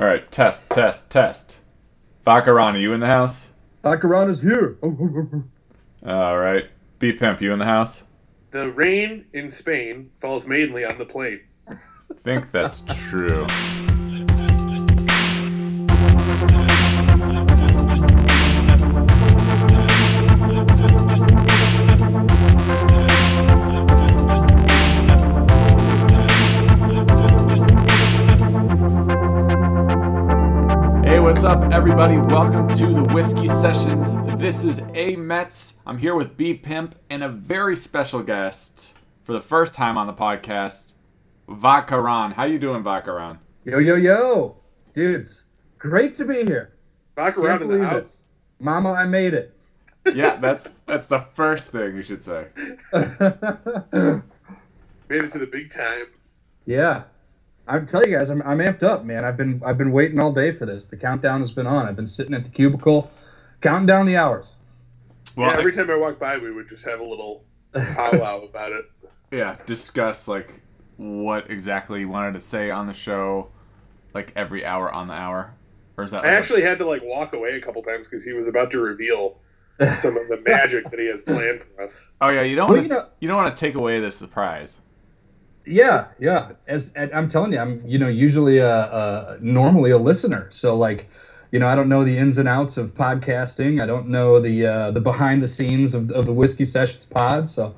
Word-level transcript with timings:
All 0.00 0.06
right, 0.06 0.30
test, 0.30 0.70
test, 0.70 1.10
test. 1.10 1.58
Vodka 2.24 2.52
Ron, 2.52 2.76
are 2.76 2.78
you 2.78 2.92
in 2.92 3.00
the 3.00 3.08
house? 3.08 3.50
Baccarat 3.82 4.28
is 4.28 4.40
here. 4.40 4.78
All 4.82 6.38
right. 6.38 6.66
B 7.00 7.12
Pimp, 7.12 7.40
you 7.40 7.52
in 7.52 7.58
the 7.58 7.64
house? 7.64 8.04
The 8.52 8.70
rain 8.70 9.24
in 9.32 9.50
Spain 9.50 10.10
falls 10.20 10.46
mainly 10.46 10.84
on 10.84 10.98
the 10.98 11.04
plate. 11.04 11.42
I 11.68 11.76
think 12.14 12.52
that's 12.52 12.82
true. 13.08 13.44
Up, 31.48 31.72
everybody? 31.72 32.18
Welcome 32.18 32.68
to 32.76 32.86
the 32.88 33.02
Whiskey 33.14 33.48
Sessions. 33.48 34.12
This 34.38 34.64
is 34.64 34.82
A 34.92 35.16
Metz. 35.16 35.76
I'm 35.86 35.96
here 35.96 36.14
with 36.14 36.36
B 36.36 36.52
Pimp 36.52 36.94
and 37.08 37.24
a 37.24 37.28
very 37.30 37.74
special 37.74 38.22
guest 38.22 38.94
for 39.22 39.32
the 39.32 39.40
first 39.40 39.72
time 39.72 39.96
on 39.96 40.06
the 40.06 40.12
podcast, 40.12 40.92
Vodka 41.48 41.98
Ron. 41.98 42.32
How 42.32 42.44
you 42.44 42.58
doing, 42.58 42.82
Vodka 42.82 43.14
Ron? 43.14 43.38
Yo, 43.64 43.78
yo, 43.78 43.94
yo. 43.94 44.56
Dudes, 44.92 45.44
great 45.78 46.18
to 46.18 46.26
be 46.26 46.44
here. 46.44 46.74
Back 47.14 47.38
around 47.38 47.62
in 47.62 47.68
the 47.68 47.82
house. 47.82 48.02
it. 48.02 48.10
Mama, 48.62 48.92
I 48.92 49.06
made 49.06 49.32
it. 49.32 49.56
Yeah, 50.14 50.36
that's 50.36 50.74
that's 50.84 51.06
the 51.06 51.20
first 51.32 51.70
thing 51.70 51.96
you 51.96 52.02
should 52.02 52.22
say. 52.22 52.48
Made 52.92 53.16
it 55.24 55.32
to 55.32 55.38
the 55.38 55.48
big 55.50 55.72
time. 55.72 56.08
yeah. 56.66 57.04
I'm 57.68 57.86
telling 57.86 58.10
you 58.10 58.18
guys, 58.18 58.30
I'm, 58.30 58.42
I'm 58.42 58.58
amped 58.58 58.82
up, 58.82 59.04
man. 59.04 59.24
I've 59.24 59.36
been 59.36 59.62
I've 59.64 59.78
been 59.78 59.92
waiting 59.92 60.18
all 60.18 60.32
day 60.32 60.52
for 60.52 60.66
this. 60.66 60.86
The 60.86 60.96
countdown 60.96 61.40
has 61.40 61.50
been 61.52 61.66
on. 61.66 61.86
I've 61.86 61.96
been 61.96 62.06
sitting 62.06 62.34
at 62.34 62.42
the 62.44 62.50
cubicle, 62.50 63.10
counting 63.60 63.86
down 63.86 64.06
the 64.06 64.16
hours. 64.16 64.46
Well, 65.36 65.50
yeah, 65.50 65.58
every 65.58 65.72
time 65.72 65.90
I 65.90 65.96
walk 65.96 66.18
by, 66.18 66.38
we 66.38 66.50
would 66.50 66.68
just 66.68 66.84
have 66.84 67.00
a 67.00 67.04
little 67.04 67.44
powwow 67.72 68.42
about 68.48 68.72
it. 68.72 68.86
yeah, 69.30 69.56
discuss 69.66 70.26
like 70.26 70.62
what 70.96 71.50
exactly 71.50 72.00
you 72.00 72.08
wanted 72.08 72.34
to 72.34 72.40
say 72.40 72.70
on 72.70 72.86
the 72.86 72.92
show, 72.92 73.50
like 74.14 74.32
every 74.34 74.64
hour 74.64 74.90
on 74.90 75.06
the 75.08 75.14
hour, 75.14 75.52
or 75.96 76.04
is 76.04 76.10
that? 76.10 76.24
I 76.24 76.28
like 76.28 76.32
a- 76.34 76.38
actually 76.38 76.62
had 76.62 76.78
to 76.78 76.86
like 76.86 77.02
walk 77.04 77.34
away 77.34 77.50
a 77.56 77.60
couple 77.60 77.82
times 77.82 78.06
because 78.08 78.24
he 78.24 78.32
was 78.32 78.48
about 78.48 78.70
to 78.72 78.78
reveal 78.80 79.38
some 80.00 80.16
of 80.16 80.26
the 80.28 80.40
magic 80.46 80.90
that 80.90 80.98
he 80.98 81.06
has 81.06 81.22
planned 81.22 81.60
for 81.76 81.84
us. 81.84 81.92
oh 82.20 82.30
yeah, 82.30 82.42
you 82.42 82.56
don't 82.56 82.68
Well, 82.68 82.78
want 82.78 82.88
you 82.88 82.94
know, 82.94 83.06
you 83.20 83.28
don't 83.28 83.36
want 83.36 83.52
to 83.54 83.58
take 83.58 83.74
away 83.76 84.00
the 84.00 84.10
surprise. 84.10 84.80
Yeah, 85.68 86.06
yeah. 86.18 86.52
As 86.66 86.92
I'm 86.96 87.28
telling 87.28 87.52
you, 87.52 87.58
I'm 87.58 87.82
you 87.86 87.98
know 87.98 88.08
usually 88.08 88.58
a, 88.58 88.74
a 88.74 89.38
normally 89.40 89.90
a 89.90 89.98
listener. 89.98 90.48
So 90.50 90.76
like, 90.76 91.08
you 91.52 91.58
know, 91.58 91.68
I 91.68 91.74
don't 91.74 91.88
know 91.88 92.04
the 92.04 92.16
ins 92.16 92.38
and 92.38 92.48
outs 92.48 92.78
of 92.78 92.94
podcasting. 92.94 93.82
I 93.82 93.86
don't 93.86 94.08
know 94.08 94.40
the 94.40 94.66
uh, 94.66 94.90
the 94.92 95.00
behind 95.00 95.42
the 95.42 95.48
scenes 95.48 95.94
of, 95.94 96.10
of 96.10 96.24
the 96.24 96.32
whiskey 96.32 96.64
sessions 96.64 97.04
pod. 97.04 97.48
So 97.48 97.74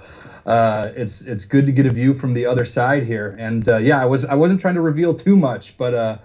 uh, 0.47 0.93
it's 0.95 1.23
it's 1.23 1.45
good 1.45 1.67
to 1.67 1.73
get 1.73 1.87
a 1.87 1.91
view 1.91 2.15
from 2.15 2.33
the 2.33 2.47
other 2.47 2.65
side 2.65 3.05
here. 3.05 3.37
And 3.39 3.69
uh, 3.69 3.79
yeah, 3.79 4.01
I 4.01 4.05
was 4.05 4.25
I 4.25 4.35
wasn't 4.35 4.61
trying 4.61 4.75
to 4.75 4.81
reveal 4.81 5.13
too 5.13 5.37
much, 5.37 5.77
but 5.77 5.93
uh, 5.93 6.19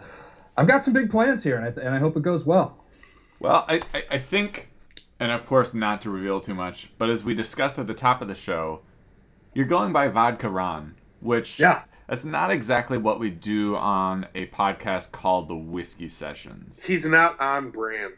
I've 0.57 0.67
got 0.67 0.85
some 0.85 0.93
big 0.93 1.09
plans 1.09 1.43
here, 1.43 1.57
and 1.57 1.65
I, 1.65 1.81
and 1.81 1.95
I 1.95 1.99
hope 1.99 2.15
it 2.15 2.21
goes 2.21 2.45
well. 2.45 2.77
Well, 3.39 3.65
I, 3.67 3.81
I, 3.93 4.03
I 4.11 4.17
think, 4.17 4.69
and 5.19 5.31
of 5.31 5.45
course 5.45 5.73
not 5.73 6.01
to 6.03 6.09
reveal 6.09 6.39
too 6.39 6.53
much, 6.53 6.91
but 6.97 7.09
as 7.09 7.23
we 7.23 7.33
discussed 7.33 7.77
at 7.77 7.87
the 7.87 7.93
top 7.93 8.21
of 8.21 8.27
the 8.27 8.35
show, 8.35 8.81
you're 9.53 9.65
going 9.65 9.91
by 9.91 10.07
Vodka 10.07 10.49
Ron, 10.49 10.95
which 11.25 11.59
Yeah. 11.59 11.81
that's 12.07 12.23
not 12.23 12.51
exactly 12.51 12.97
what 12.97 13.19
we 13.19 13.29
do 13.29 13.75
on 13.75 14.27
a 14.35 14.45
podcast 14.47 15.11
called 15.11 15.47
the 15.47 15.55
Whiskey 15.55 16.07
Sessions. 16.07 16.83
He's 16.83 17.05
not 17.05 17.39
on 17.39 17.71
brand. 17.71 18.13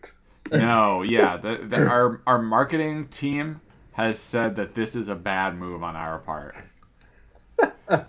No, 0.51 1.01
yeah, 1.07 1.37
the, 1.37 1.57
the, 1.57 1.85
our 1.85 2.21
our 2.27 2.41
marketing 2.41 3.07
team 3.07 3.61
has 3.93 4.19
said 4.19 4.55
that 4.57 4.75
this 4.75 4.95
is 4.95 5.07
a 5.07 5.15
bad 5.15 5.57
move 5.57 5.81
on 5.83 5.95
our 5.95 6.19
part. 6.19 6.55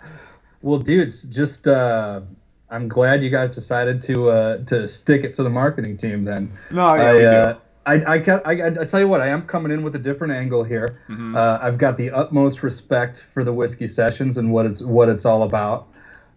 Well, 0.61 0.79
dudes, 0.79 1.23
just 1.23 1.67
uh, 1.67 2.21
I'm 2.69 2.89
glad 2.89 3.23
you 3.23 3.29
guys 3.29 3.51
decided 3.51 4.01
to 4.03 4.29
uh, 4.29 4.57
to 4.65 4.89
stick 4.89 5.23
it 5.23 5.33
to 5.35 5.43
the 5.43 5.49
marketing 5.49 5.97
team 5.97 6.25
then. 6.25 6.51
No, 6.69 6.85
yeah, 6.95 7.01
I, 7.01 7.13
we 7.13 7.25
uh, 7.25 7.53
do. 7.53 7.59
I, 7.89 8.15
I, 8.15 8.41
I, 8.45 8.67
I 8.81 8.85
tell 8.85 8.99
you 8.99 9.07
what, 9.07 9.21
I 9.21 9.27
am 9.29 9.47
coming 9.47 9.71
in 9.71 9.81
with 9.81 9.95
a 9.95 9.99
different 9.99 10.33
angle 10.33 10.63
here. 10.63 10.99
Mhm. 11.09 11.35
Uh, 11.35 11.59
I've 11.61 11.77
got 11.77 11.97
the 11.97 12.11
utmost 12.11 12.61
respect 12.61 13.23
for 13.33 13.43
the 13.43 13.53
whiskey 13.53 13.87
sessions 13.87 14.37
and 14.37 14.51
what 14.51 14.65
it's 14.65 14.81
what 14.81 15.09
it's 15.09 15.25
all 15.25 15.43
about. 15.43 15.87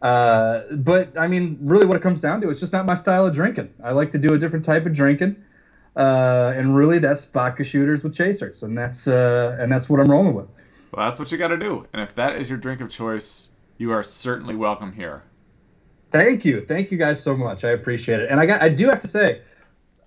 Uh, 0.01 0.63
but 0.73 1.17
I 1.17 1.29
mean, 1.29 1.59
really, 1.61 1.87
what 1.87 1.97
it 1.97 2.03
comes 2.03 2.21
down 2.21 2.41
to, 2.41 2.51
it's 2.51 2.61
just 2.61 2.73
not 2.73 2.87
my 2.87 2.95
style 2.95 3.27
of 3.27 3.35
drinking. 3.35 3.69
I 3.85 3.93
like 3.93 4.11
to 4.13 4.19
do 4.19 4.35
a 4.35 4.39
different 4.39 4.65
type 4.65 4.87
of 4.87 4.95
drinking, 4.95 5.37
uh, 5.97 6.55
and 6.57 6.75
really, 6.75 6.99
that's 6.99 7.25
vodka 7.25 7.65
shooters 7.65 8.03
with 8.03 8.15
chasers, 8.15 8.63
and 8.63 8.77
that's 8.77 9.07
uh, 9.07 9.57
and 9.61 9.71
that's 9.71 9.89
what 9.89 10.01
I'm 10.01 10.11
rolling 10.11 10.35
with. 10.35 10.49
Well, 10.93 11.07
that's 11.07 11.19
what 11.19 11.31
you 11.31 11.39
got 11.39 11.49
to 11.49 11.57
do. 11.57 11.87
And 11.93 12.03
if 12.03 12.15
that 12.17 12.41
is 12.41 12.51
your 12.51 12.59
drink 12.59 12.81
of 12.81 12.91
choice, 12.91 13.49
you 13.79 13.93
are 13.93 14.03
certainly 14.03 14.57
welcome 14.57 14.93
here. 14.93 15.23
Thank 16.11 16.45
you, 16.45 16.65
thank 16.67 16.91
you 16.91 16.99
guys 16.99 17.23
so 17.23 17.37
much. 17.37 17.63
I 17.65 17.71
appreciate 17.71 18.21
it, 18.21 18.31
and 18.31 18.41
I 18.41 18.47
got 18.47 18.61
I 18.61 18.71
do 18.71 18.87
have 18.89 19.01
to 19.03 19.09
say, 19.09 19.43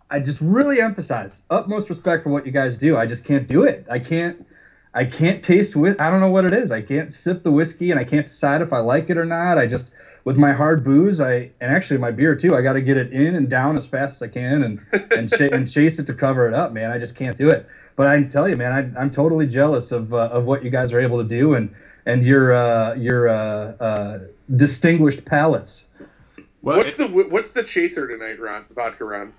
I 0.09 0.19
just 0.19 0.39
really 0.41 0.81
emphasize 0.81 1.39
utmost 1.49 1.89
respect 1.89 2.23
for 2.23 2.29
what 2.29 2.45
you 2.45 2.51
guys 2.51 2.77
do. 2.77 2.95
I 2.97 3.05
just 3.05 3.23
can't 3.23 3.47
do 3.47 3.63
it. 3.63 3.85
I 3.89 3.99
can't. 3.99 4.45
I 4.93 5.03
can't 5.03 5.43
taste 5.43 5.75
with. 5.75 5.99
I 5.99 6.09
don't 6.09 6.21
know 6.21 6.29
what 6.29 6.45
it 6.45 6.53
is. 6.53 6.71
I 6.71 6.81
can't 6.81 7.11
sip 7.13 7.43
the 7.43 7.51
whiskey, 7.51 7.91
and 7.91 7.99
I 7.99 8.03
can't 8.05 8.27
decide 8.27 8.61
if 8.61 8.71
I 8.71 8.79
like 8.79 9.09
it 9.09 9.17
or 9.17 9.25
not. 9.25 9.57
I 9.57 9.65
just 9.67 9.91
with 10.23 10.37
my 10.37 10.53
hard 10.53 10.83
booze, 10.83 11.19
I 11.19 11.51
and 11.59 11.71
actually 11.71 11.97
my 11.97 12.11
beer 12.11 12.35
too. 12.35 12.55
I 12.55 12.61
got 12.61 12.73
to 12.73 12.81
get 12.81 12.95
it 12.97 13.11
in 13.11 13.35
and 13.35 13.49
down 13.49 13.77
as 13.77 13.85
fast 13.85 14.15
as 14.17 14.21
I 14.21 14.27
can, 14.29 14.63
and 14.63 14.79
and, 15.11 15.29
ch- 15.29 15.41
and 15.51 15.69
chase 15.69 15.99
it 15.99 16.07
to 16.07 16.13
cover 16.13 16.47
it 16.47 16.53
up, 16.53 16.71
man. 16.71 16.91
I 16.91 16.97
just 16.97 17.15
can't 17.15 17.37
do 17.37 17.49
it. 17.49 17.67
But 17.97 18.07
I 18.07 18.15
can 18.21 18.29
tell 18.29 18.47
you, 18.47 18.55
man, 18.57 18.71
I, 18.95 19.01
I'm 19.01 19.09
totally 19.11 19.47
jealous 19.47 19.91
of 19.91 20.13
uh, 20.13 20.29
of 20.31 20.45
what 20.45 20.63
you 20.63 20.69
guys 20.69 20.93
are 20.93 20.99
able 21.01 21.17
to 21.21 21.27
do, 21.27 21.55
and 21.55 21.73
and 22.05 22.23
your 22.23 22.53
uh, 22.53 22.93
your 22.95 23.27
uh, 23.27 23.33
uh, 23.83 24.19
distinguished 24.55 25.25
palates. 25.25 25.87
Well, 26.61 26.77
What's 26.77 26.91
it- 26.91 26.97
the 26.97 27.07
what's 27.07 27.51
the 27.51 27.63
chaser 27.63 28.07
tonight, 28.07 28.39
Ron? 28.39 28.63
Vodka 28.73 29.03
Ron. 29.03 29.33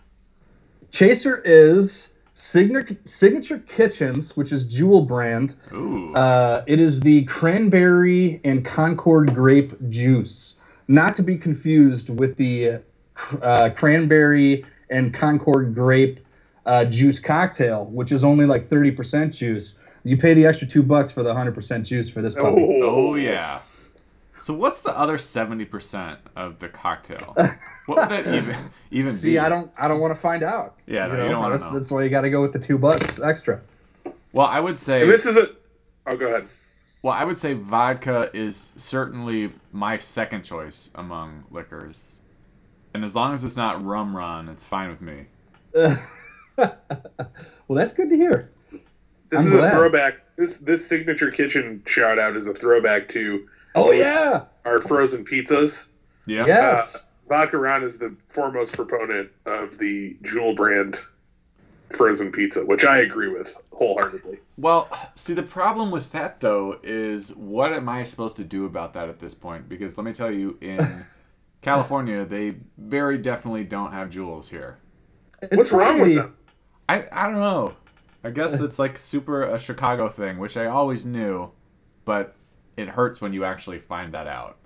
Chaser 0.90 1.38
is 1.44 2.10
Signature 2.34 2.96
Signature 3.06 3.58
Kitchens, 3.60 4.36
which 4.36 4.52
is 4.52 4.68
Jewel 4.68 5.02
brand. 5.02 5.54
ooh, 5.72 6.12
Uh, 6.14 6.62
it 6.66 6.80
is 6.80 7.00
the 7.00 7.24
cranberry 7.24 8.40
and 8.44 8.64
Concord 8.64 9.34
grape 9.34 9.74
juice, 9.90 10.56
not 10.88 11.16
to 11.16 11.22
be 11.22 11.36
confused 11.36 12.08
with 12.10 12.36
the 12.36 12.80
uh, 13.42 13.70
cranberry 13.70 14.64
and 14.90 15.12
Concord 15.14 15.74
grape 15.74 16.20
uh, 16.66 16.84
juice 16.84 17.20
cocktail, 17.20 17.86
which 17.86 18.12
is 18.12 18.22
only 18.24 18.44
like 18.46 18.68
30% 18.68 19.32
juice. 19.32 19.78
You 20.04 20.16
pay 20.16 20.34
the 20.34 20.46
extra 20.46 20.66
two 20.68 20.82
bucks 20.82 21.10
for 21.10 21.22
the 21.22 21.32
100% 21.32 21.82
juice 21.84 22.08
for 22.08 22.22
this 22.22 22.34
puppy. 22.34 22.80
oh 22.82 23.14
yeah. 23.14 23.60
So 24.38 24.52
what's 24.52 24.80
the 24.80 24.96
other 24.96 25.16
seventy 25.16 25.64
percent 25.64 26.18
of 26.36 26.58
the 26.58 26.68
cocktail? 26.68 27.34
What 27.86 27.98
would 27.98 28.08
that 28.10 28.26
even 28.34 28.56
even 28.90 29.14
be? 29.14 29.20
See, 29.20 29.38
I 29.38 29.48
don't, 29.48 29.70
I 29.78 29.88
don't 29.88 30.00
want 30.00 30.14
to 30.14 30.20
find 30.20 30.42
out. 30.42 30.76
Yeah, 30.86 31.06
no, 31.06 31.22
you 31.22 31.28
don't 31.28 31.40
wanna 31.40 31.58
that's, 31.58 31.70
know. 31.70 31.78
that's 31.78 31.90
why 31.90 32.02
you 32.04 32.10
got 32.10 32.22
to 32.22 32.30
go 32.30 32.42
with 32.42 32.52
the 32.52 32.58
two 32.58 32.78
bucks 32.78 33.20
extra. 33.20 33.60
Well, 34.32 34.46
I 34.46 34.60
would 34.60 34.76
say 34.76 35.02
And 35.02 35.10
this 35.10 35.24
is 35.24 35.36
a. 35.36 35.50
Oh, 36.06 36.16
go 36.16 36.26
ahead. 36.26 36.48
Well, 37.02 37.14
I 37.14 37.24
would 37.24 37.36
say 37.36 37.52
vodka 37.54 38.30
is 38.34 38.72
certainly 38.76 39.52
my 39.72 39.96
second 39.96 40.42
choice 40.42 40.90
among 40.94 41.44
liquors. 41.50 42.16
And 42.94 43.04
as 43.04 43.14
long 43.14 43.32
as 43.32 43.44
it's 43.44 43.56
not 43.56 43.84
rum 43.84 44.16
run, 44.16 44.48
it's 44.48 44.64
fine 44.64 44.90
with 44.90 45.00
me. 45.00 45.26
well, 46.56 46.76
that's 47.68 47.94
good 47.94 48.08
to 48.10 48.16
hear. 48.16 48.50
This 49.30 49.40
I'm 49.40 49.46
is 49.46 49.52
glad. 49.52 49.72
a 49.72 49.76
throwback. 49.76 50.14
This 50.36 50.56
this 50.58 50.86
signature 50.86 51.30
kitchen 51.30 51.82
shout 51.86 52.18
out 52.18 52.36
is 52.36 52.46
a 52.46 52.54
throwback 52.54 53.08
to 53.10 53.48
Oh 53.74 53.90
yeah, 53.92 54.44
our 54.64 54.80
frozen 54.80 55.24
pizzas. 55.24 55.86
Yeah. 56.26 56.44
yes. 56.46 56.94
Uh, 56.94 56.98
Vodka 57.28 57.58
Ron 57.58 57.82
is 57.82 57.98
the 57.98 58.14
foremost 58.28 58.72
proponent 58.72 59.30
of 59.46 59.78
the 59.78 60.16
Jewel 60.22 60.54
brand 60.54 60.98
frozen 61.90 62.30
pizza, 62.32 62.64
which 62.64 62.84
I 62.84 62.98
agree 62.98 63.28
with 63.28 63.56
wholeheartedly. 63.72 64.38
Well, 64.56 64.88
see, 65.14 65.34
the 65.34 65.42
problem 65.42 65.90
with 65.90 66.12
that, 66.12 66.40
though, 66.40 66.78
is 66.82 67.34
what 67.34 67.72
am 67.72 67.88
I 67.88 68.04
supposed 68.04 68.36
to 68.36 68.44
do 68.44 68.64
about 68.66 68.94
that 68.94 69.08
at 69.08 69.18
this 69.20 69.34
point? 69.34 69.68
Because 69.68 69.96
let 69.98 70.04
me 70.04 70.12
tell 70.12 70.30
you, 70.32 70.56
in 70.60 71.04
California, 71.62 72.24
they 72.24 72.56
very 72.78 73.18
definitely 73.18 73.64
don't 73.64 73.92
have 73.92 74.10
jewels 74.10 74.48
here. 74.48 74.78
It's 75.42 75.56
What's 75.56 75.72
wrong 75.72 75.94
with 75.94 75.96
probably- 75.98 76.14
them? 76.16 76.36
I, 76.88 77.04
I 77.10 77.26
don't 77.26 77.40
know. 77.40 77.74
I 78.22 78.30
guess 78.30 78.54
it's 78.60 78.78
like 78.78 78.96
super 78.98 79.42
a 79.42 79.58
Chicago 79.58 80.08
thing, 80.08 80.38
which 80.38 80.56
I 80.56 80.66
always 80.66 81.04
knew, 81.04 81.50
but 82.04 82.34
it 82.76 82.88
hurts 82.88 83.20
when 83.20 83.32
you 83.32 83.44
actually 83.44 83.78
find 83.78 84.12
that 84.14 84.26
out. 84.26 84.58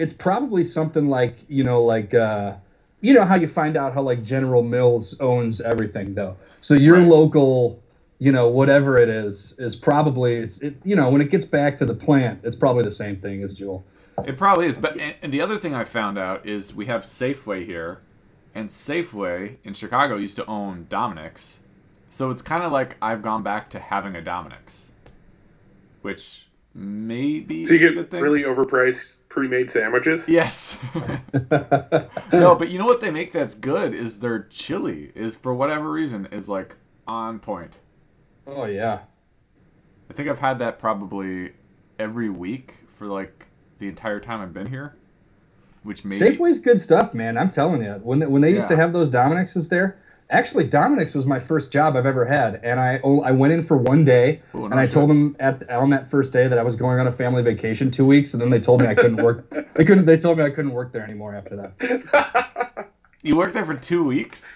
It's 0.00 0.12
probably 0.12 0.64
something 0.64 1.08
like 1.08 1.36
you 1.48 1.64
know, 1.64 1.82
like 1.82 2.14
uh, 2.14 2.54
you 3.00 3.14
know 3.14 3.24
how 3.24 3.36
you 3.36 3.48
find 3.48 3.76
out 3.76 3.94
how 3.94 4.02
like 4.02 4.24
General 4.24 4.62
Mills 4.62 5.16
owns 5.20 5.60
everything, 5.60 6.14
though. 6.14 6.36
So 6.62 6.74
your 6.74 6.98
Right. 6.98 7.08
local, 7.08 7.82
you 8.18 8.32
know, 8.32 8.48
whatever 8.48 8.98
it 8.98 9.08
is, 9.08 9.54
is 9.58 9.76
probably 9.76 10.36
it's 10.36 10.58
it. 10.62 10.76
You 10.84 10.96
know, 10.96 11.10
when 11.10 11.20
it 11.20 11.30
gets 11.30 11.44
back 11.46 11.78
to 11.78 11.86
the 11.86 11.94
plant, 11.94 12.40
it's 12.44 12.56
probably 12.56 12.82
the 12.84 12.90
same 12.90 13.16
thing 13.20 13.42
as 13.42 13.54
Jewel. 13.54 13.84
It 14.26 14.36
probably 14.36 14.66
is. 14.66 14.76
But 14.78 15.00
and, 15.00 15.14
and 15.22 15.32
the 15.32 15.40
other 15.40 15.58
thing 15.58 15.74
I 15.74 15.84
found 15.84 16.18
out 16.18 16.46
is 16.46 16.74
we 16.74 16.86
have 16.86 17.02
Safeway 17.02 17.64
here, 17.66 18.00
and 18.54 18.68
Safeway 18.68 19.56
in 19.64 19.74
Chicago 19.74 20.16
used 20.16 20.36
to 20.36 20.46
own 20.46 20.86
Dominick's, 20.90 21.60
so 22.10 22.30
it's 22.30 22.42
kind 22.42 22.62
of 22.62 22.72
like 22.72 22.96
I've 23.02 23.22
gone 23.22 23.42
back 23.42 23.70
to 23.70 23.78
having 23.78 24.16
a 24.16 24.22
Dominick's, 24.22 24.88
which 26.02 26.48
maybe 26.74 27.66
So 27.66 27.74
you 27.74 27.78
is 27.78 27.82
a 27.82 27.88
get 27.88 27.94
good 27.94 28.10
thing. 28.10 28.22
really 28.22 28.42
overpriced 28.42 29.14
pre-made 29.30 29.70
sandwiches. 29.70 30.28
Yes. 30.28 30.78
no, 32.32 32.54
but 32.54 32.68
you 32.68 32.78
know 32.78 32.84
what 32.84 33.00
they 33.00 33.10
make 33.10 33.32
that's 33.32 33.54
good 33.54 33.94
is 33.94 34.18
their 34.18 34.42
chili 34.50 35.12
is 35.14 35.34
for 35.34 35.54
whatever 35.54 35.90
reason 35.90 36.26
is 36.30 36.48
like 36.48 36.76
on 37.06 37.38
point. 37.38 37.78
oh 38.46 38.66
yeah. 38.66 39.00
I 40.10 40.12
think 40.12 40.28
I've 40.28 40.40
had 40.40 40.58
that 40.58 40.78
probably 40.80 41.52
every 41.98 42.28
week 42.28 42.74
for 42.98 43.06
like 43.06 43.46
the 43.78 43.86
entire 43.88 44.18
time 44.18 44.40
I've 44.40 44.52
been 44.52 44.66
here, 44.66 44.96
which 45.84 46.04
maybe 46.04 46.36
Safeway's 46.36 46.60
good 46.60 46.80
stuff, 46.80 47.14
man. 47.14 47.38
I'm 47.38 47.50
telling 47.50 47.82
you. 47.82 47.92
When 48.02 48.18
they, 48.18 48.26
when 48.26 48.42
they 48.42 48.50
used 48.50 48.68
to 48.68 48.76
have 48.76 48.92
those 48.92 49.08
Dominick's 49.08 49.68
there, 49.68 49.99
actually 50.30 50.68
Dominick's 50.68 51.14
was 51.14 51.26
my 51.26 51.38
first 51.40 51.70
job 51.72 51.96
I've 51.96 52.06
ever 52.06 52.24
had, 52.24 52.60
and 52.64 52.80
I 52.80 52.96
I 53.04 53.30
went 53.32 53.52
in 53.52 53.62
for 53.62 53.76
one 53.76 54.04
day, 54.04 54.40
Ooh, 54.54 54.60
no 54.60 54.64
and 54.66 54.74
I 54.74 54.84
shit. 54.84 54.94
told 54.94 55.10
them 55.10 55.36
at 55.40 55.68
on 55.70 55.90
that 55.90 56.10
first 56.10 56.32
day 56.32 56.48
that 56.48 56.58
I 56.58 56.62
was 56.62 56.76
going 56.76 56.98
on 56.98 57.06
a 57.06 57.12
family 57.12 57.42
vacation 57.42 57.90
two 57.90 58.06
weeks, 58.06 58.32
and 58.32 58.40
then 58.40 58.50
they 58.50 58.60
told 58.60 58.80
me 58.80 58.86
I 58.86 58.94
couldn't 58.94 59.22
work. 59.22 59.46
They 59.74 59.84
couldn't. 59.84 60.04
They 60.04 60.18
told 60.18 60.36
me 60.36 60.44
I 60.44 60.50
couldn't 60.50 60.72
work 60.72 60.92
there 60.92 61.02
anymore 61.02 61.34
after 61.34 61.56
that. 61.56 62.88
you 63.22 63.36
worked 63.36 63.54
there 63.54 63.64
for 63.64 63.74
two 63.74 64.04
weeks. 64.04 64.54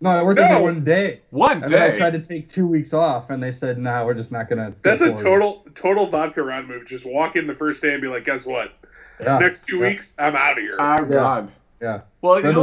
No, 0.00 0.10
I 0.10 0.22
worked 0.22 0.38
there 0.38 0.48
No. 0.48 0.58
for 0.58 0.62
one 0.64 0.84
day, 0.84 1.20
One 1.30 1.62
and 1.64 1.72
then 1.72 1.92
I 1.92 1.96
tried 1.96 2.12
to 2.12 2.20
take 2.20 2.48
two 2.48 2.66
weeks 2.66 2.92
off, 2.92 3.30
and 3.30 3.42
they 3.42 3.50
said, 3.52 3.78
"No, 3.78 4.06
we're 4.06 4.14
just 4.14 4.30
not 4.30 4.48
gonna." 4.48 4.70
go 4.70 4.76
That's 4.82 5.02
a 5.02 5.06
forward." 5.06 5.22
total 5.24 5.66
total 5.74 6.06
vodka 6.08 6.42
run 6.42 6.66
move. 6.68 6.86
Just 6.86 7.04
walk 7.04 7.36
in 7.36 7.46
the 7.46 7.54
first 7.54 7.82
day 7.82 7.92
and 7.92 8.00
be 8.00 8.08
like, 8.08 8.24
guess 8.24 8.44
what? 8.44 8.72
Yeah. 9.20 9.38
Next 9.38 9.66
two 9.66 9.78
yeah. 9.78 9.88
weeks, 9.88 10.14
I'm 10.18 10.36
out 10.36 10.52
of 10.52 10.58
here. 10.62 10.76
Oh 10.78 11.04
God. 11.04 11.50
Yeah. 11.82 12.02
Well, 12.22 12.40
you 12.40 12.48
In 12.48 12.54
know 12.54 12.62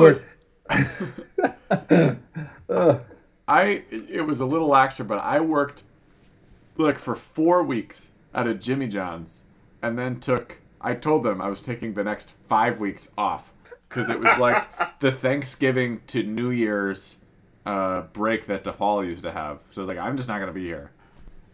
other 0.70 0.90
what? 1.36 1.58
words- 1.90 2.18
Ugh. 2.70 3.02
I 3.50 3.84
it 3.90 4.26
was 4.28 4.40
a 4.42 4.46
little 4.46 4.70
laxer, 4.70 5.08
but 5.08 5.20
I 5.20 5.40
worked 5.40 5.84
like 6.78 7.00
for 7.00 7.16
four 7.16 7.64
weeks 7.64 8.10
at 8.34 8.46
a 8.48 8.54
Jimmy 8.54 8.88
John's, 8.88 9.44
and 9.82 9.98
then 9.98 10.20
took. 10.20 10.60
I 10.82 10.94
told 10.94 11.24
them 11.24 11.42
I 11.42 11.48
was 11.50 11.62
taking 11.62 11.94
the 11.94 12.04
next 12.04 12.34
five 12.50 12.80
weeks 12.80 13.10
off 13.18 13.52
because 13.90 14.10
it 14.10 14.20
was 14.20 14.38
like 14.38 14.68
the 15.00 15.12
Thanksgiving 15.12 16.02
to 16.08 16.22
New 16.24 16.50
Year's 16.52 17.18
uh, 17.66 18.02
break 18.14 18.46
that 18.48 18.64
DePaul 18.64 19.06
used 19.06 19.24
to 19.24 19.32
have. 19.32 19.60
So 19.72 19.82
I 19.82 19.86
was 19.86 19.96
like, 19.96 20.06
I'm 20.06 20.16
just 20.18 20.28
not 20.28 20.40
gonna 20.40 20.52
be 20.52 20.66
here, 20.66 20.92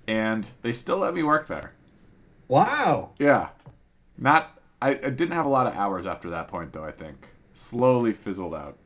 and 0.07 0.47
they 0.63 0.73
still 0.73 0.97
let 0.97 1.13
me 1.13 1.21
work 1.23 1.47
there. 1.47 1.73
wow. 2.47 3.11
Yeah, 3.19 3.49
not. 4.17 4.59
I, 4.81 4.89
I 4.89 4.95
didn't 5.11 5.31
have 5.31 5.45
a 5.45 5.49
lot 5.49 5.67
of 5.67 5.75
hours 5.75 6.05
after 6.07 6.31
that 6.31 6.47
point 6.47 6.73
though. 6.73 6.83
I 6.83 6.91
think 6.91 7.27
slowly 7.53 8.11
fizzled 8.13 8.55
out. 8.55 8.77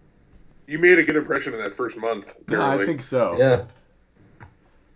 You 0.67 0.79
made 0.79 0.99
a 0.99 1.03
good 1.03 1.15
impression 1.15 1.53
in 1.53 1.61
that 1.61 1.77
first 1.77 1.97
month. 1.97 2.27
No, 2.47 2.61
I 2.61 2.85
think 2.85 3.01
so. 3.01 3.37
Yeah. 3.39 3.63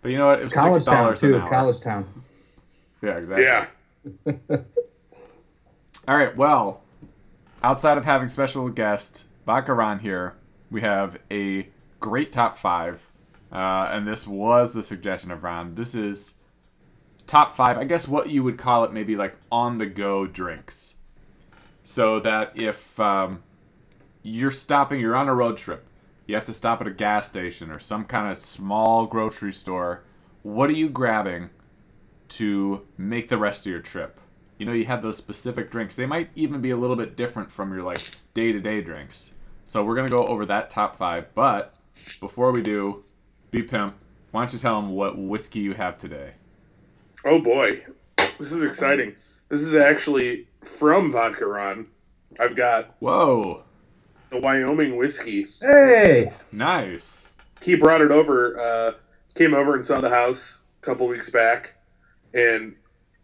But 0.01 0.11
you 0.11 0.17
know 0.17 0.27
what? 0.27 0.39
It 0.39 0.43
was 0.43 0.53
six 0.53 0.61
College 0.61 0.83
town 0.83 0.95
dollars 1.03 1.23
an 1.23 1.29
too. 1.29 1.37
hour. 1.37 1.49
College 1.49 1.81
town. 1.81 2.23
Yeah, 3.01 3.17
exactly. 3.17 3.45
Yeah. 3.45 4.57
All 6.07 6.17
right. 6.17 6.35
Well, 6.35 6.81
outside 7.63 7.97
of 7.97 8.05
having 8.05 8.27
special 8.27 8.67
guest 8.69 9.25
Vodka 9.45 9.73
Ron 9.73 9.99
here, 9.99 10.35
we 10.69 10.81
have 10.81 11.19
a 11.31 11.67
great 11.99 12.31
top 12.31 12.57
five, 12.57 13.07
uh, 13.51 13.89
and 13.91 14.07
this 14.07 14.27
was 14.27 14.73
the 14.73 14.83
suggestion 14.83 15.31
of 15.31 15.43
Ron. 15.43 15.75
This 15.75 15.95
is 15.95 16.33
top 17.27 17.55
five. 17.55 17.77
I 17.77 17.85
guess 17.85 18.07
what 18.07 18.29
you 18.29 18.43
would 18.43 18.57
call 18.57 18.83
it, 18.83 18.91
maybe 18.91 19.15
like 19.15 19.35
on 19.51 19.77
the 19.77 19.85
go 19.85 20.27
drinks. 20.27 20.95
So 21.83 22.19
that 22.19 22.53
if 22.55 22.99
um, 22.99 23.43
you're 24.23 24.51
stopping, 24.51 24.99
you're 24.99 25.15
on 25.15 25.27
a 25.27 25.35
road 25.35 25.57
trip, 25.57 25.85
you 26.27 26.35
have 26.35 26.45
to 26.45 26.53
stop 26.53 26.81
at 26.81 26.87
a 26.87 26.91
gas 26.91 27.27
station 27.27 27.71
or 27.71 27.79
some 27.79 28.05
kind 28.05 28.29
of 28.29 28.37
small 28.37 29.05
grocery 29.05 29.53
store. 29.53 30.03
What 30.43 30.69
are 30.69 30.73
you 30.73 30.89
grabbing 30.89 31.49
to 32.29 32.85
make 32.97 33.27
the 33.27 33.37
rest 33.37 33.65
of 33.65 33.71
your 33.71 33.81
trip? 33.81 34.19
You 34.57 34.65
know, 34.65 34.73
you 34.73 34.85
have 34.85 35.01
those 35.01 35.17
specific 35.17 35.71
drinks. 35.71 35.95
They 35.95 36.05
might 36.05 36.29
even 36.35 36.61
be 36.61 36.69
a 36.69 36.77
little 36.77 36.95
bit 36.95 37.15
different 37.15 37.51
from 37.51 37.73
your 37.73 37.83
like 37.83 38.01
day-to-day 38.33 38.81
drinks. 38.81 39.31
So 39.65 39.83
we're 39.83 39.95
gonna 39.95 40.09
go 40.09 40.25
over 40.25 40.45
that 40.45 40.69
top 40.69 40.95
five. 40.97 41.33
But 41.33 41.75
before 42.19 42.51
we 42.51 42.61
do, 42.61 43.03
B 43.49 43.63
Pimp, 43.63 43.95
why 44.31 44.41
don't 44.41 44.53
you 44.53 44.59
tell 44.59 44.79
them 44.79 44.91
what 44.91 45.17
whiskey 45.17 45.59
you 45.59 45.73
have 45.73 45.97
today? 45.97 46.33
Oh 47.25 47.39
boy, 47.39 47.83
this 48.39 48.51
is 48.51 48.63
exciting. 48.63 49.15
This 49.49 49.61
is 49.61 49.75
actually 49.75 50.47
from 50.63 51.11
Vodka 51.11 51.45
Ron. 51.45 51.87
I've 52.39 52.55
got 52.55 52.95
Whoa, 52.99 53.63
the 54.31 54.39
Wyoming 54.39 54.95
whiskey. 54.95 55.47
Hey. 55.59 56.31
nice. 56.51 57.27
He 57.61 57.75
brought 57.75 58.01
it 58.01 58.11
over. 58.11 58.59
Uh, 58.59 58.93
came 59.35 59.53
over 59.53 59.75
and 59.75 59.85
saw 59.85 59.99
the 59.99 60.09
house 60.09 60.57
a 60.81 60.85
couple 60.85 61.07
weeks 61.07 61.29
back, 61.29 61.75
and 62.33 62.75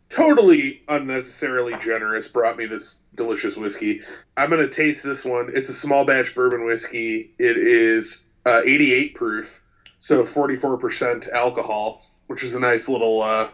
totally 0.09 0.83
unnecessarily 0.87 1.73
generous 1.83 2.27
brought 2.27 2.57
me 2.57 2.65
this 2.65 2.99
delicious 3.15 3.55
whiskey. 3.55 4.01
I'm 4.35 4.49
gonna 4.49 4.69
taste 4.69 5.01
this 5.01 5.23
one. 5.23 5.51
It's 5.53 5.69
a 5.69 5.73
small 5.73 6.05
batch 6.05 6.35
bourbon 6.35 6.65
whiskey. 6.65 7.33
It 7.39 7.57
is 7.57 8.23
uh, 8.45 8.61
88 8.65 9.15
proof, 9.15 9.61
so 9.99 10.23
44% 10.23 11.31
alcohol, 11.31 12.05
which 12.27 12.43
is 12.43 12.53
a 12.53 12.59
nice 12.59 12.87
little, 12.87 13.23
uh, 13.23 13.49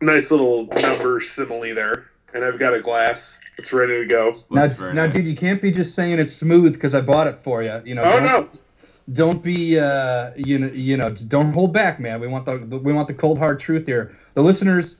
nice 0.00 0.30
little 0.30 0.66
number 0.66 1.20
simile 1.20 1.74
there. 1.74 2.10
And 2.34 2.44
I've 2.44 2.58
got 2.58 2.74
a 2.74 2.80
glass. 2.80 3.39
It's 3.60 3.72
ready 3.74 3.94
to 3.98 4.06
go. 4.06 4.42
Now, 4.50 4.64
now, 4.64 4.92
nice. 4.92 5.14
dude, 5.14 5.26
you 5.26 5.36
can't 5.36 5.60
be 5.60 5.70
just 5.70 5.94
saying 5.94 6.18
it's 6.18 6.32
smooth 6.32 6.72
because 6.72 6.94
I 6.94 7.02
bought 7.02 7.26
it 7.26 7.38
for 7.44 7.62
you. 7.62 7.78
You 7.84 7.94
know, 7.94 8.04
Oh 8.04 8.20
don't, 8.20 8.24
no! 8.24 8.48
don't 9.12 9.42
be, 9.42 9.78
uh, 9.78 10.30
you 10.36 10.58
know, 10.58 10.68
you 10.68 10.96
know, 10.96 11.10
don't 11.10 11.52
hold 11.52 11.72
back, 11.74 12.00
man. 12.00 12.20
We 12.20 12.26
want 12.26 12.46
the, 12.46 12.56
we 12.78 12.92
want 12.94 13.06
the 13.06 13.12
cold 13.14 13.38
hard 13.38 13.60
truth 13.60 13.84
here. 13.84 14.16
The 14.32 14.42
listeners, 14.42 14.96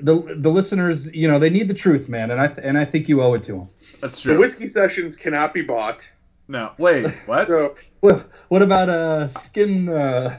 the 0.00 0.36
the 0.38 0.50
listeners, 0.50 1.12
you 1.12 1.26
know, 1.26 1.40
they 1.40 1.50
need 1.50 1.66
the 1.66 1.74
truth, 1.74 2.08
man, 2.08 2.30
and 2.30 2.40
I 2.40 2.46
and 2.62 2.78
I 2.78 2.84
think 2.84 3.08
you 3.08 3.22
owe 3.22 3.34
it 3.34 3.42
to 3.44 3.52
them. 3.52 3.68
That's 4.00 4.20
true. 4.20 4.34
The 4.34 4.38
whiskey 4.38 4.68
sessions 4.68 5.16
cannot 5.16 5.52
be 5.52 5.62
bought. 5.62 6.06
No, 6.46 6.72
wait, 6.78 7.12
what? 7.26 7.48
So, 7.48 7.74
What 8.00 8.30
what 8.48 8.62
about 8.62 8.88
uh 8.88 9.28
skin 9.40 9.88
uh 9.88 10.38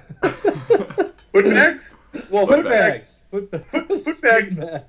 foot 1.33 1.45
bags? 1.45 1.89
Well, 2.30 2.45
foot 2.45 2.63
foot 2.63 2.65
bags. 2.65 3.24
bags? 3.31 3.50
Foot, 3.50 4.03
foot 4.03 4.15
skin 4.18 4.56
bag. 4.56 4.83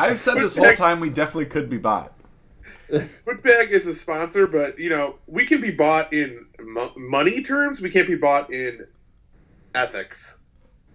Bag. 0.00 0.12
I've 0.12 0.20
said 0.20 0.36
this 0.36 0.56
whole 0.56 0.74
time 0.74 1.00
we 1.00 1.10
definitely 1.10 1.46
could 1.46 1.68
be 1.68 1.78
bought. 1.78 2.12
Footbag 2.90 3.70
is 3.70 3.86
a 3.86 3.94
sponsor, 3.94 4.46
but 4.46 4.78
you 4.78 4.90
know 4.90 5.16
we 5.26 5.46
can 5.46 5.60
be 5.60 5.70
bought 5.70 6.12
in 6.12 6.46
mo- 6.60 6.92
money 6.96 7.42
terms. 7.42 7.80
We 7.80 7.90
can't 7.90 8.06
be 8.06 8.14
bought 8.16 8.52
in 8.52 8.86
ethics. 9.74 10.36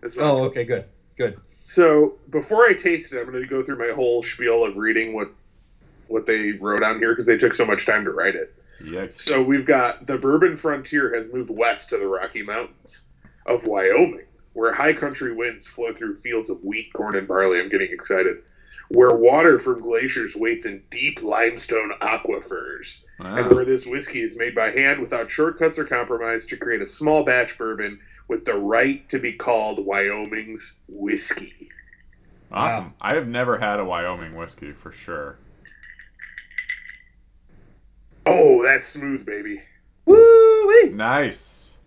That's 0.01 0.15
what 0.15 0.25
I'm 0.25 0.31
Oh, 0.31 0.43
okay, 0.45 0.63
good, 0.63 0.85
good. 1.17 1.39
So 1.67 2.17
before 2.29 2.65
I 2.67 2.74
taste 2.74 3.12
it, 3.13 3.19
I'm 3.19 3.29
going 3.29 3.43
to 3.43 3.47
go 3.50 3.63
through 3.63 3.77
my 3.77 3.93
whole 3.93 4.24
spiel 4.24 4.63
of 4.65 4.77
reading 4.77 5.13
what 5.13 5.29
what 6.07 6.25
they 6.25 6.53
wrote 6.53 6.81
on 6.83 7.00
here 7.00 7.12
because 7.12 7.25
they 7.25 7.38
took 7.38 7.53
so 7.53 7.65
much 7.65 7.85
time 7.85 8.03
to 8.05 8.12
write 8.12 8.35
it. 8.35 8.55
Yikes. 8.81 9.21
So 9.21 9.41
we've 9.41 9.65
got 9.65 10.07
the 10.07 10.17
bourbon 10.17 10.57
frontier 10.57 11.13
has 11.15 11.31
moved 11.33 11.50
west 11.50 11.89
to 11.89 11.97
the 11.97 12.07
Rocky 12.07 12.41
Mountains 12.41 13.01
of 13.45 13.65
Wyoming, 13.65 14.25
where 14.53 14.74
high 14.74 14.93
country 14.93 15.33
winds 15.35 15.67
flow 15.67 15.93
through 15.93 16.17
fields 16.17 16.50
of 16.50 16.63
wheat, 16.63 16.93
corn, 16.93 17.15
and 17.15 17.27
barley. 17.27 17.59
I'm 17.59 17.69
getting 17.69 17.91
excited. 17.91 18.38
Where 18.89 19.15
water 19.15 19.60
from 19.60 19.81
glaciers 19.81 20.36
waits 20.36 20.65
in 20.65 20.81
deep 20.89 21.22
limestone 21.22 21.91
aquifers, 22.01 23.03
and 23.19 23.51
where 23.51 23.65
this 23.65 23.86
whiskey 23.86 24.22
is 24.22 24.36
made 24.36 24.55
by 24.55 24.72
hand 24.72 25.00
without 25.00 25.29
shortcuts 25.29 25.77
or 25.77 25.86
compromise 25.86 26.46
to 26.48 26.58
create 26.58 26.81
a 26.81 26.88
small 26.88 27.24
batch 27.24 27.58
bourbon 27.58 28.00
with 28.27 28.46
the 28.46 28.55
right 28.55 29.08
to 29.10 29.19
be 29.19 29.34
called 29.34 29.86
Wyoming's 29.86 30.74
whiskey. 30.88 31.69
Awesome. 32.51 32.93
I 33.00 33.13
have 33.13 33.27
never 33.27 33.60
had 33.60 33.79
a 33.79 33.86
Wyoming 33.86 34.36
whiskey 34.36 34.72
for 34.72 34.91
sure. 34.91 35.38
Oh, 38.25 38.63
that's 38.63 38.88
smooth, 38.88 39.25
baby. 39.25 39.62
Woo! 40.05 40.89
Nice. 40.91 41.77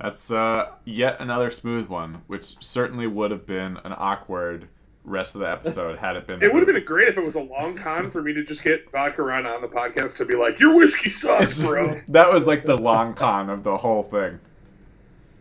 That's 0.00 0.30
uh, 0.30 0.72
yet 0.84 1.20
another 1.20 1.50
smooth 1.50 1.88
one, 1.88 2.22
which 2.26 2.56
certainly 2.62 3.06
would 3.06 3.30
have 3.30 3.46
been 3.46 3.78
an 3.84 3.94
awkward 3.96 4.68
rest 5.04 5.34
of 5.34 5.42
the 5.42 5.50
episode 5.50 5.98
had 5.98 6.16
it 6.16 6.26
been. 6.26 6.42
It 6.42 6.52
would 6.52 6.66
have 6.66 6.74
been 6.74 6.84
great 6.84 7.08
if 7.08 7.16
it 7.16 7.24
was 7.24 7.34
a 7.34 7.40
long 7.40 7.76
con 7.76 8.10
for 8.10 8.22
me 8.22 8.32
to 8.32 8.42
just 8.44 8.62
get 8.64 8.90
Vodka 8.90 9.22
Ron 9.22 9.46
on 9.46 9.60
the 9.60 9.68
podcast 9.68 10.16
to 10.16 10.24
be 10.24 10.34
like, 10.34 10.58
"Your 10.58 10.74
whiskey 10.74 11.10
sucks, 11.10 11.60
bro." 11.60 12.00
that 12.08 12.32
was 12.32 12.46
like 12.46 12.64
the 12.64 12.76
long 12.78 13.14
con 13.14 13.50
of 13.50 13.62
the 13.64 13.76
whole 13.76 14.04
thing. 14.04 14.38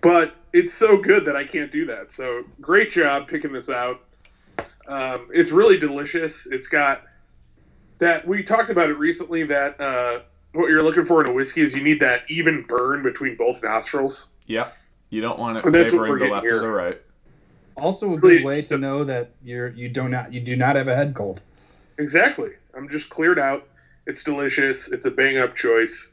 but 0.01 0.35
it's 0.51 0.73
so 0.75 0.97
good 0.97 1.25
that 1.25 1.35
I 1.35 1.45
can't 1.45 1.71
do 1.71 1.85
that. 1.85 2.11
So 2.11 2.43
great 2.61 2.91
job 2.91 3.27
picking 3.27 3.51
this 3.53 3.69
out. 3.69 4.01
Um, 4.87 5.29
it's 5.33 5.49
really 5.51 5.79
delicious. 5.79 6.45
It's 6.45 6.67
got 6.67 7.03
that 7.99 8.27
we 8.27 8.43
talked 8.43 8.69
about 8.69 8.89
it 8.89 8.97
recently. 8.99 9.43
That 9.45 9.79
uh, 9.79 10.19
what 10.51 10.67
you're 10.69 10.83
looking 10.83 11.05
for 11.05 11.23
in 11.23 11.29
a 11.29 11.33
whiskey 11.33 11.61
is 11.61 11.73
you 11.73 11.81
need 11.81 12.01
that 12.01 12.23
even 12.29 12.63
burn 12.67 13.01
between 13.01 13.35
both 13.37 13.63
nostrils. 13.63 14.27
Yeah, 14.45 14.71
You 15.09 15.21
don't 15.21 15.39
want 15.39 15.57
it 15.57 15.65
And 15.65 15.73
that's 15.73 15.93
what 15.93 16.03
favoring 16.03 16.19
the 16.27 16.29
left 16.29 16.45
here. 16.45 16.57
or 16.57 16.61
the 16.61 16.67
right. 16.67 17.01
Also, 17.75 18.13
a 18.13 18.17
good 18.17 18.43
way 18.43 18.61
to 18.61 18.77
know 18.77 19.03
that 19.03 19.31
you're 19.43 19.69
you 19.69 19.89
do 19.89 20.07
not 20.07 20.31
you 20.31 20.41
do 20.41 20.55
not 20.55 20.75
have 20.75 20.87
a 20.87 20.95
head 20.95 21.15
cold. 21.15 21.41
Exactly. 21.97 22.51
I'm 22.75 22.89
just 22.89 23.09
cleared 23.09 23.39
out. 23.39 23.67
It's 24.05 24.23
delicious. 24.23 24.89
It's 24.89 25.05
a 25.05 25.11
bang 25.11 25.37
up 25.37 25.55
choice. 25.55 26.11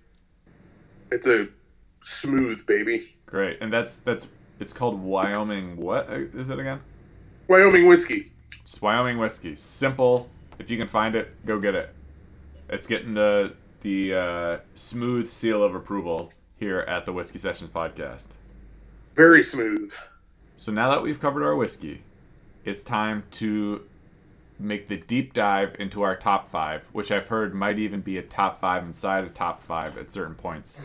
It's 1.10 1.26
a 1.26 1.48
smooth 2.04 2.64
baby. 2.66 3.14
Great, 3.26 3.58
and 3.60 3.72
that's 3.72 3.96
that's 3.98 4.28
it's 4.58 4.72
called 4.72 5.00
Wyoming. 5.00 5.76
What 5.76 6.08
uh, 6.08 6.20
it 6.34 6.58
again? 6.58 6.80
Wyoming 7.48 7.86
whiskey. 7.86 8.30
It's 8.60 8.80
Wyoming 8.80 9.18
whiskey. 9.18 9.56
Simple. 9.56 10.28
If 10.58 10.70
you 10.70 10.78
can 10.78 10.88
find 10.88 11.16
it, 11.16 11.44
go 11.46 11.58
get 11.58 11.74
it. 11.74 11.94
It's 12.68 12.86
getting 12.86 13.14
the 13.14 13.54
the 13.80 14.14
uh, 14.14 14.58
smooth 14.74 15.28
seal 15.28 15.62
of 15.62 15.74
approval 15.74 16.32
here 16.56 16.80
at 16.80 17.06
the 17.06 17.12
Whiskey 17.12 17.38
Sessions 17.38 17.70
podcast. 17.70 18.28
Very 19.16 19.42
smooth. 19.42 19.92
So 20.60 20.70
now 20.70 20.90
that 20.90 21.02
we've 21.02 21.18
covered 21.18 21.42
our 21.42 21.56
whiskey, 21.56 22.02
it's 22.66 22.84
time 22.84 23.22
to 23.30 23.82
make 24.58 24.88
the 24.88 24.98
deep 24.98 25.32
dive 25.32 25.74
into 25.78 26.02
our 26.02 26.14
top 26.14 26.46
five, 26.46 26.82
which 26.92 27.10
I've 27.10 27.28
heard 27.28 27.54
might 27.54 27.78
even 27.78 28.02
be 28.02 28.18
a 28.18 28.22
top 28.22 28.60
five 28.60 28.82
inside 28.82 29.24
a 29.24 29.30
top 29.30 29.62
five 29.62 29.96
at 29.96 30.10
certain 30.10 30.34
points. 30.34 30.78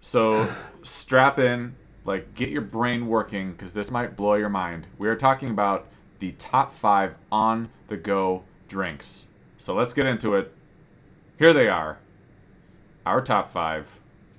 So 0.00 0.52
strap 0.82 1.38
in, 1.38 1.76
like 2.06 2.34
get 2.34 2.48
your 2.48 2.62
brain 2.62 3.06
working, 3.06 3.52
because 3.52 3.72
this 3.72 3.92
might 3.92 4.16
blow 4.16 4.34
your 4.34 4.48
mind. 4.48 4.88
We 4.98 5.06
are 5.06 5.14
talking 5.14 5.50
about 5.50 5.86
the 6.18 6.32
top 6.32 6.74
five 6.74 7.14
on 7.30 7.68
the 7.86 7.96
go 7.96 8.42
drinks. 8.66 9.28
So 9.58 9.76
let's 9.76 9.92
get 9.92 10.06
into 10.06 10.34
it. 10.34 10.52
Here 11.38 11.52
they 11.52 11.68
are 11.68 11.98
our 13.06 13.20
top 13.20 13.48
five 13.48 13.86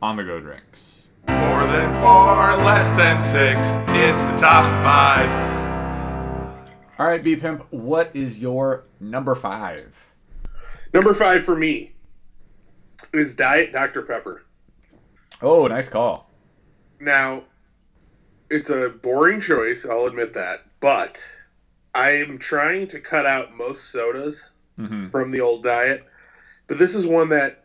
on 0.02 0.18
the 0.18 0.26
go 0.26 0.42
drinks. 0.42 0.99
More 1.48 1.68
than 1.68 1.94
four, 1.96 2.64
less 2.66 2.90
than 2.98 3.22
six. 3.22 3.64
It's 3.90 4.22
the 4.24 4.38
top 4.38 4.70
five. 4.84 5.30
All 7.00 7.08
right, 7.08 7.24
B 7.24 7.36
Pimp, 7.36 7.66
what 7.72 8.12
is 8.14 8.40
your 8.40 8.84
number 9.00 9.36
five? 9.36 9.98
Number 10.94 11.14
five 11.14 11.44
for 11.44 11.56
me 11.56 11.94
is 13.14 13.36
Diet 13.36 13.72
Dr. 13.72 14.02
Pepper. 14.02 14.44
Oh, 15.42 15.68
nice 15.68 15.88
call. 15.88 16.30
Now, 17.00 17.44
it's 18.50 18.70
a 18.70 18.90
boring 18.90 19.40
choice, 19.40 19.86
I'll 19.90 20.06
admit 20.08 20.34
that, 20.34 20.66
but 20.82 21.24
I 21.96 22.12
am 22.12 22.38
trying 22.38 22.88
to 22.90 23.00
cut 23.00 23.26
out 23.26 23.54
most 23.54 23.92
sodas 23.92 24.50
hmm 24.78 25.08
from 25.08 25.32
the 25.32 25.42
old 25.42 25.64
diet. 25.64 26.06
But 26.68 26.78
this 26.78 26.96
is 26.96 27.06
one 27.06 27.30
that 27.30 27.64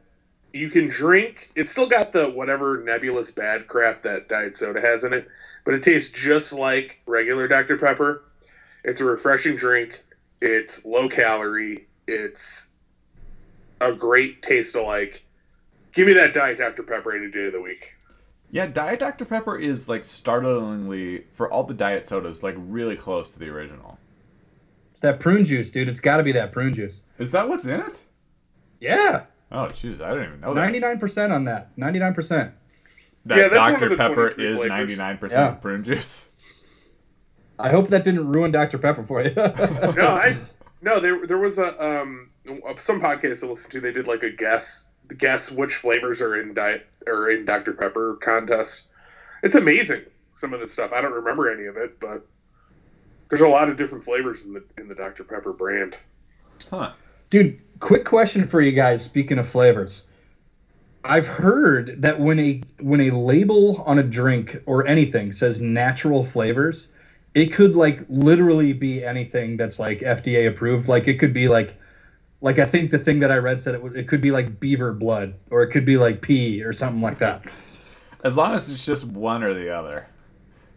you 0.54 0.70
can 0.70 0.88
drink. 0.88 1.50
It's 1.56 1.72
still 1.72 1.88
got 1.88 2.12
the 2.12 2.30
whatever 2.30 2.80
nebulous 2.82 3.30
bad 3.30 3.66
crap 3.66 4.04
that 4.04 4.28
diet 4.28 4.56
soda 4.56 4.80
has 4.80 5.02
in 5.02 5.12
it, 5.12 5.28
but 5.64 5.74
it 5.74 5.82
tastes 5.82 6.12
just 6.12 6.52
like 6.52 7.00
regular 7.06 7.48
Dr. 7.48 7.76
Pepper. 7.76 8.22
It's 8.84 9.00
a 9.00 9.04
refreshing 9.04 9.56
drink. 9.56 10.00
It's 10.40 10.84
low 10.84 11.08
calorie. 11.08 11.88
It's 12.06 12.66
a 13.80 13.92
great 13.92 14.42
taste 14.42 14.76
alike. 14.76 15.24
Give 15.92 16.06
me 16.06 16.12
that 16.14 16.34
Diet 16.34 16.58
Dr. 16.58 16.82
Pepper 16.82 17.16
any 17.16 17.30
day 17.30 17.46
of 17.46 17.52
the 17.52 17.60
week. 17.60 17.92
Yeah, 18.50 18.66
Diet 18.66 19.00
Dr. 19.00 19.24
Pepper 19.24 19.56
is 19.56 19.88
like 19.88 20.04
startlingly, 20.04 21.24
for 21.32 21.50
all 21.50 21.64
the 21.64 21.74
diet 21.74 22.04
sodas, 22.04 22.42
like 22.42 22.54
really 22.58 22.96
close 22.96 23.32
to 23.32 23.38
the 23.38 23.48
original. 23.48 23.98
It's 24.92 25.00
that 25.00 25.18
prune 25.18 25.44
juice, 25.44 25.72
dude. 25.72 25.88
It's 25.88 26.00
got 26.00 26.18
to 26.18 26.22
be 26.22 26.32
that 26.32 26.52
prune 26.52 26.74
juice. 26.74 27.02
Is 27.18 27.32
that 27.32 27.48
what's 27.48 27.64
in 27.64 27.80
it? 27.80 28.00
Yeah, 28.80 29.24
Oh, 29.54 29.66
jeez, 29.68 30.00
I 30.00 30.10
didn't 30.14 30.26
even 30.28 30.40
know 30.40 30.52
that. 30.54 30.60
ninety-nine 30.60 30.98
percent 30.98 31.32
on 31.32 31.44
that. 31.44 31.70
Ninety-nine 31.76 32.14
percent. 32.14 32.52
That 33.26 33.38
Yeah, 33.38 33.48
Dr. 33.48 33.96
Pepper 33.96 34.28
is 34.28 34.58
flavors. 34.58 34.98
99% 34.98 35.30
Yeah. 35.30 35.50
prune 35.52 35.82
juice. 35.84 36.26
I 37.58 37.70
hope 37.70 37.88
that 37.90 38.04
didn't 38.04 38.32
ruin 38.32 38.50
Dr 38.50 38.78
Pepper 38.78 39.04
for 39.04 39.22
you. 39.22 39.30
No, 39.34 40.08
I 40.08 40.38
no. 40.82 41.00
There 41.00 41.26
there 41.26 41.38
was 41.38 41.56
a 41.56 41.82
um 41.82 42.30
some 42.84 43.00
podcast 43.00 43.42
I 43.42 43.46
listened 43.46 43.72
to. 43.72 43.80
They 43.80 43.92
did 43.92 44.06
like 44.06 44.22
a 44.24 44.30
guess 44.30 44.86
guess 45.18 45.50
which 45.50 45.76
flavors 45.76 46.20
are 46.20 46.40
in 46.40 46.52
diet 46.54 46.86
or 47.06 47.30
in 47.30 47.44
Dr 47.44 47.72
Pepper 47.74 48.18
contest. 48.22 48.82
It's 49.42 49.54
amazing 49.54 50.02
some 50.36 50.52
of 50.52 50.60
the 50.60 50.68
stuff. 50.68 50.90
I 50.92 51.00
don't 51.00 51.12
remember 51.12 51.50
any 51.50 51.66
of 51.66 51.76
it, 51.76 51.98
but 52.00 52.26
there's 53.30 53.40
a 53.42 53.48
lot 53.48 53.68
of 53.70 53.76
different 53.78 54.04
flavors 54.04 54.40
in 54.44 54.52
the 54.52 54.64
in 54.78 54.88
the 54.88 54.94
Dr 54.94 55.22
Pepper 55.24 55.52
brand. 55.52 55.96
Huh. 56.68 56.92
Dude, 57.30 57.60
quick 57.80 58.04
question 58.04 58.46
for 58.46 58.60
you 58.60 58.72
guys. 58.72 59.04
Speaking 59.04 59.38
of 59.38 59.48
flavors, 59.48 60.04
I've 61.04 61.26
heard 61.26 62.02
that 62.02 62.18
when 62.18 62.38
a 62.38 62.62
when 62.80 63.00
a 63.02 63.10
label 63.10 63.82
on 63.86 63.98
a 63.98 64.02
drink 64.02 64.62
or 64.66 64.86
anything 64.86 65.32
says 65.32 65.60
natural 65.60 66.24
flavors, 66.24 66.88
it 67.34 67.52
could 67.52 67.76
like 67.76 68.00
literally 68.08 68.72
be 68.72 69.04
anything 69.04 69.56
that's 69.56 69.78
like 69.78 70.00
FDA 70.00 70.48
approved. 70.48 70.88
Like 70.88 71.08
it 71.08 71.18
could 71.18 71.34
be 71.34 71.48
like 71.48 71.74
like 72.40 72.58
I 72.58 72.64
think 72.64 72.90
the 72.90 72.98
thing 72.98 73.20
that 73.20 73.30
I 73.30 73.36
read 73.36 73.60
said 73.60 73.74
it 73.74 73.82
would 73.82 73.96
it 73.96 74.08
could 74.08 74.20
be 74.20 74.30
like 74.30 74.58
beaver 74.60 74.92
blood 74.92 75.34
or 75.50 75.62
it 75.62 75.70
could 75.70 75.84
be 75.84 75.96
like 75.96 76.22
pee 76.22 76.62
or 76.62 76.72
something 76.72 77.02
like 77.02 77.18
that. 77.18 77.44
As 78.24 78.38
long 78.38 78.54
as 78.54 78.70
it's 78.70 78.86
just 78.86 79.04
one 79.04 79.42
or 79.42 79.52
the 79.52 79.70
other. 79.70 80.06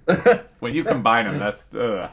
When 0.60 0.74
you 0.74 0.84
combine 0.84 1.26
them, 1.26 1.38
that's. 1.38 1.74
Ugh. 1.76 2.10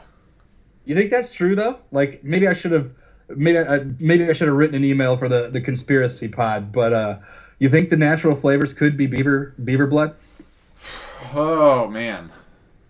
You 0.85 0.95
think 0.95 1.09
that's 1.09 1.31
true 1.31 1.55
though? 1.55 1.79
Like 1.91 2.23
maybe 2.23 2.47
I 2.47 2.53
should 2.53 2.71
have 2.71 2.91
maybe 3.29 3.59
I, 3.59 3.85
maybe 3.99 4.29
I 4.29 4.33
should 4.33 4.47
have 4.47 4.57
written 4.57 4.75
an 4.75 4.83
email 4.83 5.17
for 5.17 5.29
the 5.29 5.49
the 5.49 5.61
conspiracy 5.61 6.27
pod, 6.27 6.71
but 6.71 6.93
uh 6.93 7.17
you 7.59 7.69
think 7.69 7.89
the 7.89 7.97
natural 7.97 8.35
flavors 8.35 8.73
could 8.73 8.97
be 8.97 9.07
beaver 9.07 9.53
beaver 9.63 9.87
blood? 9.87 10.15
Oh, 11.33 11.87
man. 11.87 12.31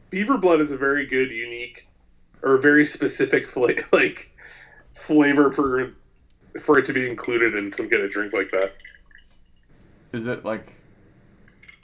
Beaver 0.09 0.37
blood 0.37 0.61
is 0.61 0.71
a 0.71 0.77
very 0.77 1.05
good, 1.05 1.29
unique, 1.29 1.87
or 2.41 2.57
very 2.57 2.85
specific 2.85 3.47
fla- 3.49 3.73
like 3.91 4.31
flavor 4.93 5.51
for 5.51 5.93
for 6.59 6.79
it 6.79 6.85
to 6.85 6.93
be 6.93 7.07
included 7.07 7.55
in 7.55 7.73
some 7.73 7.89
kind 7.89 8.03
of 8.03 8.11
drink 8.11 8.33
like 8.33 8.51
that. 8.51 8.75
Is 10.13 10.27
it 10.27 10.45
like. 10.45 10.73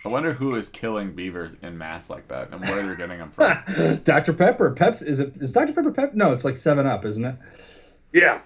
I 0.03 0.08
wonder 0.08 0.34
who 0.34 0.55
is 0.55 0.67
killing 0.67 1.13
beavers 1.13 1.53
in 1.62 1.77
mass 1.77 2.10
like 2.10 2.27
that 2.29 2.50
and 2.51 2.60
where 2.62 2.81
they're 2.81 2.96
getting 2.96 3.20
them 3.20 3.29
from. 3.29 4.01
Dr 4.03 4.34
Pepper, 4.34 4.72
Peps 4.72 5.03
is 5.03 5.20
it 5.20 5.34
is 5.39 5.51
Dr 5.51 5.74
Pepper 5.74 5.91
Pep? 5.91 6.15
No, 6.15 6.34
it's 6.34 6.43
like 6.43 6.58
7 6.58 6.88
Up, 6.88 7.05
isn't 7.05 7.24
it? 7.24 7.36
Yeah, 8.13 8.41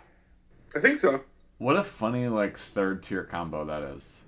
I 0.75 0.79
think 0.79 0.99
so. 0.99 1.21
What 1.57 1.77
a 1.77 1.83
funny, 1.83 2.27
like, 2.27 2.57
third 2.57 3.01
tier 3.03 3.23
combo 3.23 3.65
that 3.65 3.81
is. 3.83 4.21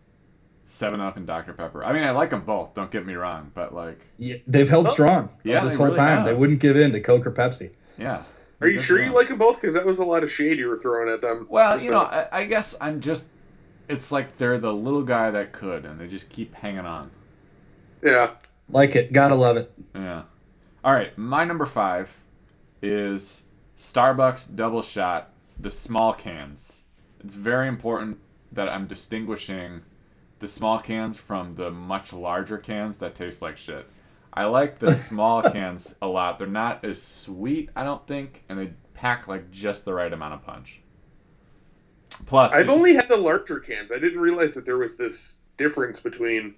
7 0.65 0.99
Up 0.99 1.15
and 1.17 1.25
Dr. 1.27 1.53
Pepper. 1.53 1.83
I 1.83 1.93
mean, 1.93 2.03
I 2.03 2.11
like 2.11 2.29
them 2.31 2.41
both, 2.41 2.73
don't 2.73 2.91
get 2.91 3.05
me 3.05 3.13
wrong, 3.15 3.51
but, 3.53 3.73
like, 3.73 3.99
Yeah, 4.17 4.37
they've 4.47 4.67
held 4.69 4.87
Oh. 4.87 4.93
strong 4.93 5.29
Yeah, 5.43 5.63
this 5.63 5.75
whole 5.75 5.85
really 5.87 5.97
time. 5.97 6.17
have. 6.19 6.25
They 6.25 6.33
wouldn't 6.33 6.59
give 6.59 6.75
in 6.77 6.91
to 6.93 6.99
Coke 7.01 7.25
or 7.25 7.31
Pepsi. 7.31 7.71
yeah. 7.97 8.23
Are 8.59 8.67
you 8.67 8.79
sure 8.79 9.03
you 9.03 9.11
like 9.13 9.27
them 9.27 9.37
both? 9.37 9.61
Because 9.61 9.75
that 9.75 9.85
was 9.85 9.99
a 9.99 10.03
lot 10.03 10.23
of 10.23 10.31
shade 10.31 10.57
you 10.57 10.67
were 10.67 10.79
throwing 10.79 11.13
at 11.13 11.21
them. 11.21 11.45
Well, 11.47 11.79
you 11.79 11.91
know, 11.91 11.99
I, 12.01 12.27
I 12.31 12.43
guess 12.45 12.75
I'm 12.81 12.99
just. 13.01 13.27
It's 13.87 14.11
like 14.11 14.35
they're 14.37 14.57
the 14.57 14.73
little 14.73 15.03
guy 15.03 15.29
that 15.29 15.51
could, 15.53 15.85
and 15.85 15.99
they 15.99 16.07
just 16.07 16.27
keep 16.29 16.55
hanging 16.55 16.79
on. 16.87 17.11
Yeah. 18.01 18.31
Like 18.67 18.95
it, 18.95 19.13
gotta 19.13 19.35
love 19.35 19.57
it. 19.57 19.71
Yeah. 19.93 20.23
All 20.83 20.91
right, 20.91 21.15
my 21.19 21.43
number 21.43 21.65
five 21.67 22.11
is 22.81 23.43
Starbucks 23.77 24.55
Double 24.55 24.81
Shot, 24.81 25.31
the 25.59 25.69
small 25.69 26.13
cans. 26.13 26.83
It's 27.23 27.35
very 27.35 27.67
important 27.67 28.19
that 28.51 28.69
I'm 28.69 28.87
distinguishing 28.87 29.81
the 30.39 30.47
small 30.47 30.79
cans 30.79 31.17
from 31.17 31.55
the 31.55 31.71
much 31.71 32.13
larger 32.13 32.57
cans 32.57 32.97
that 32.97 33.15
taste 33.15 33.41
like 33.41 33.57
shit. 33.57 33.87
I 34.33 34.45
like 34.45 34.79
the 34.79 34.93
small 34.93 35.41
cans 35.43 35.95
a 36.01 36.07
lot. 36.07 36.37
They're 36.37 36.47
not 36.47 36.83
as 36.83 37.01
sweet, 37.01 37.69
I 37.75 37.83
don't 37.83 38.05
think, 38.07 38.43
and 38.49 38.57
they 38.57 38.71
pack 38.93 39.27
like 39.27 39.51
just 39.51 39.85
the 39.85 39.93
right 39.93 40.11
amount 40.11 40.33
of 40.33 40.43
punch. 40.43 40.81
Plus, 42.25 42.53
I've 42.53 42.69
only 42.69 42.95
had 42.95 43.07
the 43.07 43.17
larger 43.17 43.59
cans. 43.59 43.91
I 43.91 43.99
didn't 43.99 44.19
realize 44.19 44.53
that 44.55 44.65
there 44.65 44.77
was 44.77 44.97
this 44.97 45.37
difference 45.57 45.99
between 45.99 46.55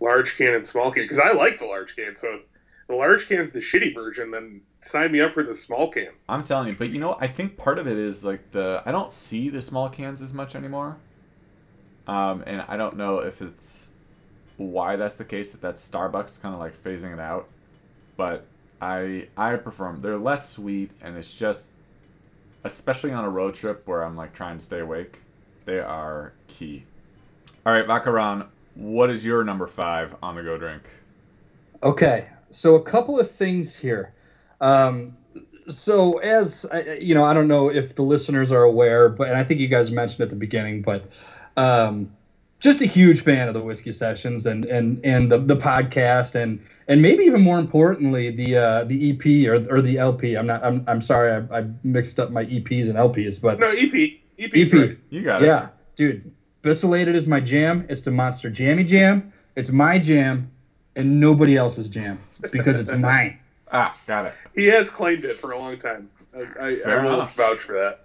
large 0.00 0.36
can 0.36 0.54
and 0.54 0.66
small 0.66 0.90
can 0.90 1.04
because 1.04 1.18
I 1.18 1.32
like 1.32 1.58
the 1.58 1.66
large 1.66 1.94
can. 1.96 2.16
So 2.16 2.40
the 2.88 2.94
large 2.94 3.28
can's 3.28 3.52
the 3.52 3.60
shitty 3.60 3.94
version, 3.94 4.30
then 4.30 4.60
sign 4.82 5.12
me 5.12 5.20
up 5.20 5.34
for 5.34 5.42
the 5.42 5.54
small 5.54 5.90
can. 5.90 6.08
I'm 6.28 6.44
telling 6.44 6.68
you, 6.68 6.76
but 6.78 6.90
you 6.90 6.98
know, 6.98 7.16
I 7.20 7.26
think 7.26 7.56
part 7.56 7.78
of 7.78 7.86
it 7.86 7.96
is 7.96 8.24
like 8.24 8.52
the 8.52 8.82
I 8.86 8.92
don't 8.92 9.10
see 9.10 9.48
the 9.48 9.62
small 9.62 9.88
cans 9.88 10.22
as 10.22 10.32
much 10.32 10.54
anymore, 10.54 10.96
um, 12.06 12.44
and 12.46 12.64
I 12.68 12.76
don't 12.76 12.96
know 12.96 13.18
if 13.18 13.42
it's 13.42 13.90
why 14.56 14.96
that's 14.96 15.16
the 15.16 15.24
case. 15.24 15.50
that 15.50 15.60
that's 15.60 15.86
Starbucks 15.88 16.40
kind 16.40 16.54
of 16.54 16.60
like 16.60 16.80
phasing 16.82 17.12
it 17.12 17.20
out, 17.20 17.48
but 18.16 18.46
I 18.80 19.28
I 19.36 19.56
prefer 19.56 19.92
them. 19.92 20.00
They're 20.00 20.18
less 20.18 20.48
sweet, 20.50 20.90
and 21.02 21.16
it's 21.16 21.34
just, 21.34 21.70
especially 22.64 23.12
on 23.12 23.24
a 23.24 23.30
road 23.30 23.54
trip 23.54 23.86
where 23.86 24.04
I'm 24.04 24.16
like 24.16 24.32
trying 24.32 24.58
to 24.58 24.64
stay 24.64 24.80
awake, 24.80 25.18
they 25.64 25.80
are 25.80 26.32
key. 26.46 26.84
All 27.64 27.72
right, 27.72 27.86
Vodka 27.86 28.12
Ron, 28.12 28.48
what 28.76 29.10
is 29.10 29.24
your 29.24 29.42
number 29.42 29.66
five 29.66 30.14
on 30.22 30.36
the 30.36 30.42
go 30.42 30.56
drink? 30.56 30.82
Okay, 31.82 32.28
so 32.56 32.74
a 32.74 32.82
couple 32.82 33.20
of 33.20 33.30
things 33.32 33.76
here. 33.76 34.12
Um, 34.60 35.16
so 35.68 36.18
as 36.18 36.64
you 37.00 37.14
know, 37.14 37.24
I 37.24 37.34
don't 37.34 37.48
know 37.48 37.68
if 37.70 37.94
the 37.94 38.02
listeners 38.02 38.52
are 38.52 38.62
aware, 38.62 39.08
but 39.08 39.28
and 39.28 39.36
I 39.36 39.44
think 39.44 39.60
you 39.60 39.68
guys 39.68 39.90
mentioned 39.90 40.22
at 40.22 40.30
the 40.30 40.36
beginning, 40.36 40.82
but 40.82 41.10
um, 41.56 42.12
just 42.60 42.80
a 42.80 42.86
huge 42.86 43.20
fan 43.20 43.48
of 43.48 43.54
the 43.54 43.60
whiskey 43.60 43.92
sessions 43.92 44.46
and 44.46 44.64
and 44.64 45.04
and 45.04 45.30
the, 45.30 45.38
the 45.38 45.56
podcast 45.56 46.34
and 46.34 46.64
and 46.88 47.02
maybe 47.02 47.24
even 47.24 47.42
more 47.42 47.58
importantly 47.58 48.30
the 48.30 48.56
uh, 48.56 48.84
the 48.84 49.10
EP 49.10 49.48
or, 49.48 49.76
or 49.76 49.82
the 49.82 49.98
LP. 49.98 50.36
I'm 50.36 50.46
not. 50.46 50.64
I'm, 50.64 50.84
I'm 50.86 51.02
sorry. 51.02 51.32
I, 51.50 51.58
I 51.58 51.64
mixed 51.82 52.18
up 52.18 52.30
my 52.30 52.44
EPs 52.44 52.84
and 52.86 52.94
LPs, 52.94 53.42
but 53.42 53.58
No, 53.58 53.68
EP. 53.68 53.92
EP. 54.38 54.50
EP. 54.54 54.72
right. 54.72 54.98
You 55.10 55.22
got 55.22 55.42
it. 55.42 55.46
Yeah, 55.46 55.68
dude. 55.96 56.32
Bicylated 56.62 57.14
is 57.14 57.26
my 57.26 57.40
jam. 57.40 57.86
It's 57.88 58.02
the 58.02 58.10
Monster 58.10 58.50
Jammy 58.50 58.84
Jam. 58.84 59.32
It's 59.54 59.70
my 59.70 59.98
jam, 59.98 60.50
and 60.96 61.20
nobody 61.20 61.56
else's 61.56 61.88
jam 61.88 62.18
because 62.50 62.80
it's 62.80 62.90
mine. 62.90 63.38
Ah, 63.72 63.96
got 64.06 64.26
it. 64.26 64.34
He 64.54 64.66
has 64.66 64.88
claimed 64.88 65.24
it 65.24 65.38
for 65.38 65.50
a 65.50 65.58
long 65.58 65.76
time. 65.80 66.08
I, 66.32 66.68
I, 66.68 66.76
Fair 66.76 67.00
I 67.00 67.04
will 67.04 67.14
enough. 67.14 67.34
vouch 67.34 67.58
for 67.58 67.72
that. 67.72 68.04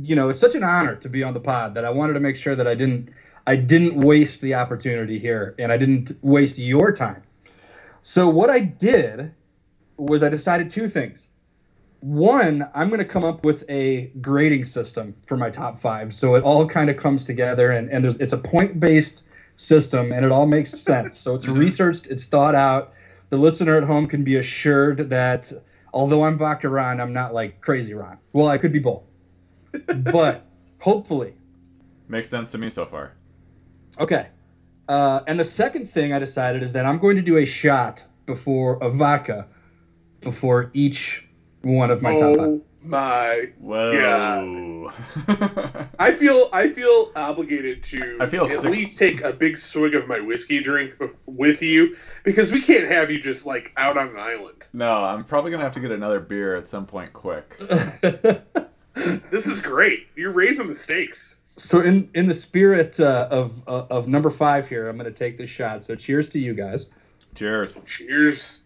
You 0.00 0.14
know, 0.14 0.28
it's 0.28 0.38
such 0.38 0.54
an 0.54 0.62
honor 0.62 0.94
to 0.94 1.08
be 1.08 1.24
on 1.24 1.34
the 1.34 1.40
pod 1.40 1.74
that 1.74 1.84
I 1.84 1.90
wanted 1.90 2.12
to 2.12 2.20
make 2.20 2.36
sure 2.36 2.54
that 2.54 2.68
I 2.68 2.76
didn't 2.76 3.08
I 3.44 3.56
didn't 3.56 3.96
waste 3.96 4.40
the 4.40 4.54
opportunity 4.54 5.18
here 5.18 5.56
and 5.58 5.72
I 5.72 5.76
didn't 5.76 6.12
waste 6.22 6.58
your 6.58 6.92
time. 6.92 7.24
So 8.02 8.28
what 8.28 8.50
I 8.50 8.60
did 8.60 9.34
was 9.96 10.22
I 10.22 10.28
decided 10.28 10.70
two 10.70 10.88
things. 10.88 11.26
One, 11.98 12.68
I'm 12.72 12.88
going 12.88 13.00
to 13.00 13.04
come 13.04 13.24
up 13.24 13.42
with 13.42 13.64
a 13.68 14.12
grading 14.20 14.64
system 14.64 15.16
for 15.26 15.36
my 15.36 15.50
top 15.50 15.80
five, 15.80 16.14
so 16.14 16.36
it 16.36 16.44
all 16.44 16.68
kind 16.68 16.88
of 16.88 16.96
comes 16.96 17.24
together, 17.24 17.72
and, 17.72 17.90
and 17.90 18.04
there's 18.04 18.20
it's 18.20 18.32
a 18.32 18.38
point 18.38 18.78
based 18.78 19.24
system, 19.58 20.12
and 20.12 20.24
it 20.24 20.32
all 20.32 20.46
makes 20.46 20.70
sense. 20.80 21.18
So 21.18 21.34
it's 21.34 21.46
researched, 21.46 22.06
it's 22.06 22.26
thought 22.26 22.54
out. 22.54 22.94
The 23.28 23.36
listener 23.36 23.76
at 23.76 23.82
home 23.84 24.06
can 24.06 24.24
be 24.24 24.36
assured 24.36 25.10
that 25.10 25.52
although 25.92 26.24
I'm 26.24 26.38
Vodka 26.38 26.70
Ron, 26.70 26.98
I'm 26.98 27.12
not 27.12 27.34
like 27.34 27.60
crazy 27.60 27.92
Ron. 27.92 28.16
Well, 28.32 28.48
I 28.48 28.56
could 28.56 28.72
be 28.72 28.78
both, 28.78 29.02
but 29.86 30.46
hopefully, 30.78 31.34
Makes 32.08 32.30
sense 32.30 32.50
to 32.52 32.58
me 32.58 32.70
so 32.70 32.86
far. 32.86 33.12
okay. 34.00 34.28
Uh, 34.88 35.20
and 35.26 35.38
the 35.38 35.44
second 35.44 35.90
thing 35.90 36.14
I 36.14 36.18
decided 36.18 36.62
is 36.62 36.72
that 36.72 36.86
I'm 36.86 36.98
going 36.98 37.16
to 37.16 37.22
do 37.22 37.36
a 37.36 37.44
shot 37.44 38.02
before 38.24 38.78
a 38.80 38.88
vodka 38.88 39.46
before 40.22 40.70
each 40.72 41.28
one 41.60 41.90
of 41.90 42.00
my 42.00 42.16
top 42.18 42.36
five. 42.36 42.60
My! 42.88 43.50
Whoa. 43.58 44.92
I 45.98 46.12
feel 46.14 46.48
I 46.52 46.70
feel 46.70 47.12
obligated 47.14 47.82
to 47.84 48.18
I 48.20 48.26
feel 48.26 48.44
at 48.44 48.50
sick. 48.50 48.70
least 48.70 48.98
take 48.98 49.20
a 49.22 49.32
big 49.32 49.58
swig 49.58 49.94
of 49.94 50.08
my 50.08 50.20
whiskey 50.20 50.60
drink 50.60 50.94
with 51.26 51.62
you 51.62 51.96
because 52.24 52.50
we 52.50 52.60
can't 52.62 52.90
have 52.90 53.10
you 53.10 53.20
just 53.20 53.46
like 53.46 53.72
out 53.76 53.96
on 53.98 54.08
an 54.08 54.18
island. 54.18 54.62
no, 54.72 55.04
I'm 55.04 55.24
probably 55.24 55.50
gonna 55.50 55.64
have 55.64 55.74
to 55.74 55.80
get 55.80 55.90
another 55.92 56.20
beer 56.20 56.56
at 56.56 56.66
some 56.66 56.86
point 56.86 57.12
quick. 57.12 57.60
This 59.30 59.46
is 59.46 59.60
great. 59.60 60.08
You're 60.16 60.32
raising 60.32 60.66
the 60.66 60.74
stakes. 60.74 61.36
so 61.56 61.80
in 61.82 62.10
in 62.14 62.26
the 62.26 62.34
spirit 62.34 62.98
uh, 62.98 63.28
of 63.30 63.62
uh, 63.68 63.86
of 63.90 64.08
number 64.08 64.28
five 64.28 64.68
here, 64.68 64.88
I'm 64.88 64.96
going 64.98 65.12
to 65.12 65.16
take 65.16 65.38
this 65.38 65.48
shot. 65.48 65.84
So 65.84 65.94
cheers 65.94 66.30
to 66.30 66.40
you 66.40 66.52
guys. 66.52 66.90
Cheers. 67.36 67.78
Cheers. 67.86 68.58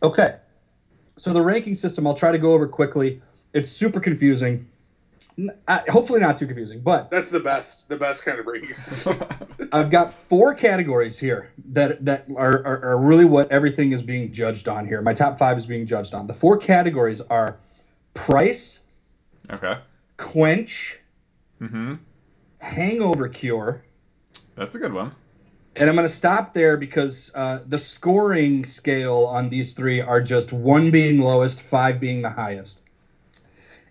Okay. 0.00 0.36
So 1.18 1.32
the 1.32 1.42
ranking 1.42 1.74
system, 1.74 2.06
I'll 2.06 2.14
try 2.16 2.32
to 2.32 2.38
go 2.38 2.52
over 2.52 2.68
quickly. 2.68 3.22
It's 3.52 3.70
super 3.70 4.00
confusing. 4.00 4.68
N- 5.38 5.50
I- 5.66 5.82
hopefully 5.88 6.20
not 6.20 6.38
too 6.38 6.46
confusing, 6.46 6.80
but 6.80 7.10
That's 7.10 7.30
the 7.30 7.40
best. 7.40 7.88
The 7.88 7.96
best 7.96 8.22
kind 8.22 8.38
of 8.38 8.46
race. 8.46 9.06
I've 9.72 9.90
got 9.90 10.12
four 10.12 10.54
categories 10.54 11.18
here 11.18 11.50
that 11.72 12.04
that 12.04 12.26
are, 12.36 12.64
are, 12.64 12.84
are 12.90 12.98
really 12.98 13.24
what 13.24 13.50
everything 13.50 13.92
is 13.92 14.02
being 14.02 14.32
judged 14.32 14.68
on 14.68 14.86
here. 14.86 15.00
My 15.02 15.14
top 15.14 15.38
five 15.38 15.58
is 15.58 15.66
being 15.66 15.86
judged 15.86 16.14
on. 16.14 16.26
The 16.26 16.34
four 16.34 16.56
categories 16.58 17.20
are 17.22 17.56
price, 18.14 18.80
okay. 19.50 19.78
quench, 20.18 20.98
Mm-hmm. 21.60 21.94
hangover 22.58 23.28
cure, 23.30 23.82
That's 24.56 24.74
a 24.74 24.78
good 24.78 24.92
one. 24.92 25.12
And 25.76 25.88
I'm 25.88 25.94
going 25.94 26.08
to 26.08 26.14
stop 26.14 26.54
there 26.54 26.76
because 26.76 27.30
uh, 27.34 27.60
the 27.66 27.78
scoring 27.78 28.64
scale 28.64 29.26
on 29.26 29.50
these 29.50 29.74
three 29.74 30.00
are 30.00 30.22
just 30.22 30.52
one 30.52 30.90
being 30.90 31.20
lowest, 31.20 31.60
five 31.60 32.00
being 32.00 32.22
the 32.22 32.30
highest. 32.30 32.82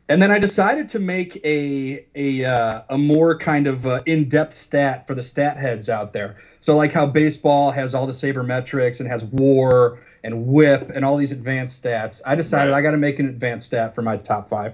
And 0.10 0.22
then 0.22 0.32
I 0.32 0.39
decided 0.39 0.89
to 0.89 1.00
make 1.00 1.44
a 1.44 2.06
a 2.13 2.46
uh, 2.46 2.82
a 2.89 2.98
more 2.98 3.38
kind 3.38 3.68
of 3.68 3.88
uh, 3.88 4.01
in-depth 4.06 4.56
stat 4.56 5.08
for 5.08 5.15
the 5.15 5.24
stat 5.24 5.58
heads 5.58 5.89
out 5.89 6.13
there. 6.13 6.38
So 6.62 6.75
like 6.75 6.92
how 6.92 7.08
baseball 7.08 7.72
has 7.72 7.96
all 7.96 8.08
the 8.08 8.13
sabermetrics 8.13 9.00
and 9.00 9.10
has 9.10 9.24
WAR 9.24 10.00
and 10.24 10.48
WHIP 10.48 10.92
and 10.94 11.05
all 11.05 11.18
these 11.18 11.31
advanced 11.31 11.83
stats. 11.83 12.22
I 12.25 12.36
decided 12.36 12.72
Right. 12.72 12.79
I 12.79 12.81
got 12.81 12.92
to 12.92 12.98
make 12.98 13.20
an 13.20 13.27
advanced 13.27 13.68
stat 13.68 13.96
for 13.96 14.01
my 14.01 14.18
top 14.18 14.50
five. 14.50 14.74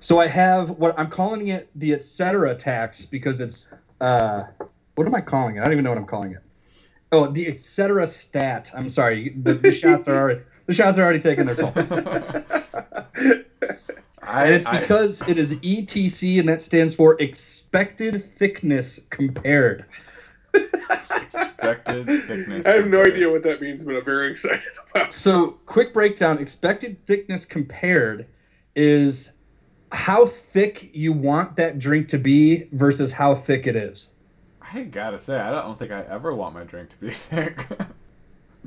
So 0.00 0.18
I 0.18 0.26
have 0.28 0.70
what 0.70 0.98
I'm 0.98 1.10
calling 1.10 1.48
it 1.48 1.70
the 1.74 1.92
etc. 1.94 2.54
tax 2.54 3.06
because 3.06 3.40
it's 3.40 3.70
uh, 4.00 4.44
what 5.00 5.06
am 5.06 5.14
I 5.14 5.22
calling 5.22 5.56
it? 5.56 5.60
I 5.60 5.64
don't 5.64 5.72
even 5.72 5.84
know 5.84 5.90
what 5.92 5.98
I'm 5.98 6.04
calling 6.04 6.32
it. 6.32 6.40
Oh, 7.10 7.26
the 7.32 7.48
etc. 7.48 8.06
stat. 8.06 8.70
I'm 8.76 8.90
sorry. 8.90 9.30
The, 9.42 9.54
the 9.54 9.72
shots 9.72 10.06
are 10.08 10.14
already 10.14 10.40
the 10.66 10.74
shots 10.74 10.98
are 10.98 11.02
already 11.04 11.20
taking 11.20 11.46
their 11.46 11.54
toll. 11.54 11.72
I, 14.22 14.44
And 14.44 14.54
it's 14.54 14.66
I- 14.66 14.78
because 14.80 15.26
it 15.26 15.38
is 15.38 15.54
ETC, 15.54 16.38
and 16.38 16.46
that 16.50 16.60
stands 16.60 16.94
for 16.94 17.18
expected 17.18 18.36
thickness 18.36 19.00
compared. 19.08 19.86
expected 20.52 22.06
thickness. 22.26 22.66
I 22.66 22.72
have 22.74 22.88
no 22.88 23.00
idea 23.00 23.30
what 23.30 23.42
that 23.44 23.62
means, 23.62 23.82
but 23.82 23.96
I'm 23.96 24.04
very 24.04 24.32
excited 24.32 24.60
about. 24.90 25.08
it. 25.08 25.14
So, 25.14 25.52
quick 25.64 25.94
breakdown: 25.94 26.36
expected 26.40 26.98
thickness 27.06 27.46
compared 27.46 28.26
is 28.76 29.32
how 29.92 30.26
thick 30.26 30.90
you 30.92 31.14
want 31.14 31.56
that 31.56 31.78
drink 31.78 32.08
to 32.10 32.18
be 32.18 32.68
versus 32.72 33.10
how 33.12 33.34
thick 33.34 33.66
it 33.66 33.76
is. 33.76 34.10
I 34.72 34.82
gotta 34.82 35.18
say, 35.18 35.38
I 35.38 35.50
don't 35.50 35.78
think 35.78 35.90
I 35.90 36.02
ever 36.02 36.34
want 36.34 36.54
my 36.54 36.64
drink 36.64 36.90
to 36.90 36.96
be 36.96 37.10
thick. 37.10 37.66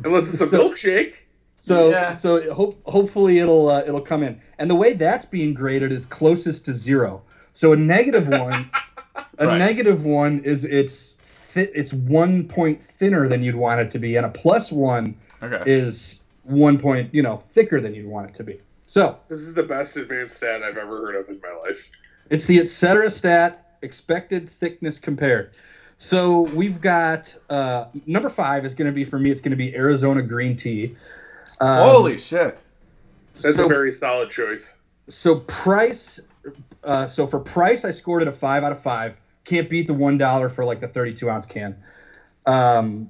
Unless 0.03 0.29
it's 0.33 0.41
a 0.41 0.47
So- 0.47 0.69
milkshake. 0.69 1.13
So, 1.55 1.91
Yeah. 1.91 2.13
so 2.13 2.53
hope, 2.53 2.81
hopefully 2.85 3.39
it'll 3.39 3.69
uh, 3.69 3.83
it'll 3.87 4.01
come 4.01 4.21
in. 4.21 4.41
And 4.59 4.69
the 4.69 4.75
way 4.75 4.93
that's 4.93 5.25
being 5.25 5.53
graded 5.53 5.93
is 5.93 6.05
closest 6.05 6.65
to 6.65 6.73
zero. 6.73 7.21
So 7.53 7.71
a 7.71 7.75
negative 7.77 8.27
one, 8.27 8.69
a 9.37 9.47
Right. 9.47 9.57
negative 9.57 10.03
one 10.03 10.41
is 10.43 10.65
it's 10.65 11.13
fit, 11.21 11.71
it's 11.73 11.93
one 11.93 12.49
point 12.49 12.83
thinner 12.83 13.29
than 13.29 13.43
you'd 13.43 13.55
want 13.55 13.79
it 13.79 13.91
to 13.91 13.99
be, 13.99 14.17
and 14.17 14.25
a 14.25 14.29
plus 14.29 14.73
one 14.73 15.15
okay. 15.41 15.63
is 15.65 16.23
one 16.43 16.77
point 16.77 17.13
you 17.13 17.21
know 17.23 17.41
thicker 17.51 17.79
than 17.79 17.93
you'd 17.93 18.07
want 18.07 18.27
it 18.29 18.35
to 18.35 18.43
be. 18.43 18.59
So 18.85 19.17
This 19.29 19.39
is 19.39 19.53
the 19.53 19.63
best 19.63 19.95
advanced 19.95 20.35
stat 20.37 20.63
I've 20.63 20.75
ever 20.77 20.97
heard 20.97 21.15
of 21.15 21.29
in 21.29 21.39
my 21.41 21.53
life. 21.69 21.87
it's 22.29 22.45
the 22.45 22.59
et 22.59 22.67
cetera 22.67 23.09
stat 23.09 23.77
expected 23.83 24.49
thickness 24.49 24.99
compared. 24.99 25.51
So 25.97 26.41
we've 26.41 26.81
got 26.81 27.33
uh, 27.49 27.85
number 28.05 28.29
five 28.29 28.65
is 28.65 28.75
going 28.75 28.87
to 28.87 28.93
be 28.93 29.05
for 29.05 29.17
me. 29.17 29.31
It's 29.31 29.41
going 29.41 29.51
to 29.51 29.57
be 29.57 29.75
Arizona 29.75 30.21
green 30.21 30.55
tea. 30.55 30.95
Um, 31.61 31.89
Holy 31.89 32.17
shit. 32.17 32.61
That's 33.41 33.55
so- 33.55 33.65
a 33.65 33.67
very 33.67 33.93
solid 33.93 34.29
choice. 34.29 34.69
So 35.09 35.39
price, 35.41 36.21
uh, 36.83 37.07
so 37.07 37.27
for 37.27 37.39
price, 37.39 37.83
I 37.83 37.91
scored 37.91 38.21
it 38.21 38.27
a 38.27 38.31
five 38.31 38.63
out 38.63 38.71
of 38.71 38.81
five. 38.81 39.15
Can't 39.43 39.69
beat 39.69 39.87
the 39.87 39.93
one 39.93 40.17
dollar 40.17 40.47
for 40.47 40.63
like 40.63 40.79
the 40.79 40.87
thirty-two 40.87 41.29
ounce 41.29 41.45
can. 41.45 41.75
Um, 42.45 43.09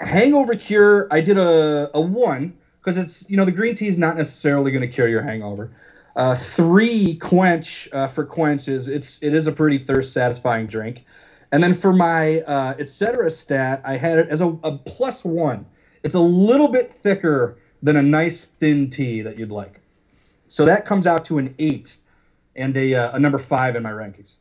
hangover 0.00 0.54
cure, 0.54 1.08
I 1.10 1.22
did 1.22 1.38
a 1.38 1.90
a 1.94 2.00
one 2.00 2.58
because 2.78 2.98
it's 2.98 3.28
you 3.30 3.38
know 3.38 3.46
the 3.46 3.52
green 3.52 3.74
tea 3.74 3.88
is 3.88 3.98
not 3.98 4.18
necessarily 4.18 4.70
going 4.70 4.82
to 4.82 4.88
cure 4.88 5.08
your 5.08 5.22
hangover. 5.22 5.70
Uh, 6.16 6.36
three 6.36 7.16
quench 7.16 7.88
uh, 7.92 8.08
for 8.08 8.24
quench 8.24 8.68
is 8.68 8.88
it's 8.88 9.22
it 9.22 9.32
is 9.32 9.46
a 9.46 9.52
pretty 9.52 9.78
thirst 9.78 10.12
satisfying 10.12 10.66
drink. 10.66 11.04
And 11.52 11.62
then 11.62 11.74
for 11.74 11.92
my 11.92 12.40
uh, 12.42 12.74
et 12.78 12.88
cetera 12.88 13.30
stat, 13.30 13.82
I 13.84 13.96
had 13.96 14.18
it 14.18 14.28
as 14.28 14.40
a, 14.40 14.48
a 14.62 14.78
plus 14.78 15.24
one. 15.24 15.66
It's 16.02 16.14
a 16.14 16.20
little 16.20 16.68
bit 16.68 16.92
thicker 16.92 17.58
than 17.82 17.96
a 17.96 18.02
nice 18.02 18.44
thin 18.44 18.90
tea 18.90 19.22
that 19.22 19.38
you'd 19.38 19.50
like. 19.50 19.80
So 20.48 20.64
that 20.64 20.84
comes 20.86 21.06
out 21.06 21.24
to 21.26 21.38
an 21.38 21.54
eight 21.58 21.96
and 22.56 22.76
a, 22.76 22.94
uh, 22.94 23.16
a 23.16 23.18
number 23.18 23.38
five 23.38 23.76
in 23.76 23.82
my 23.82 23.90
rankings. 23.90 24.36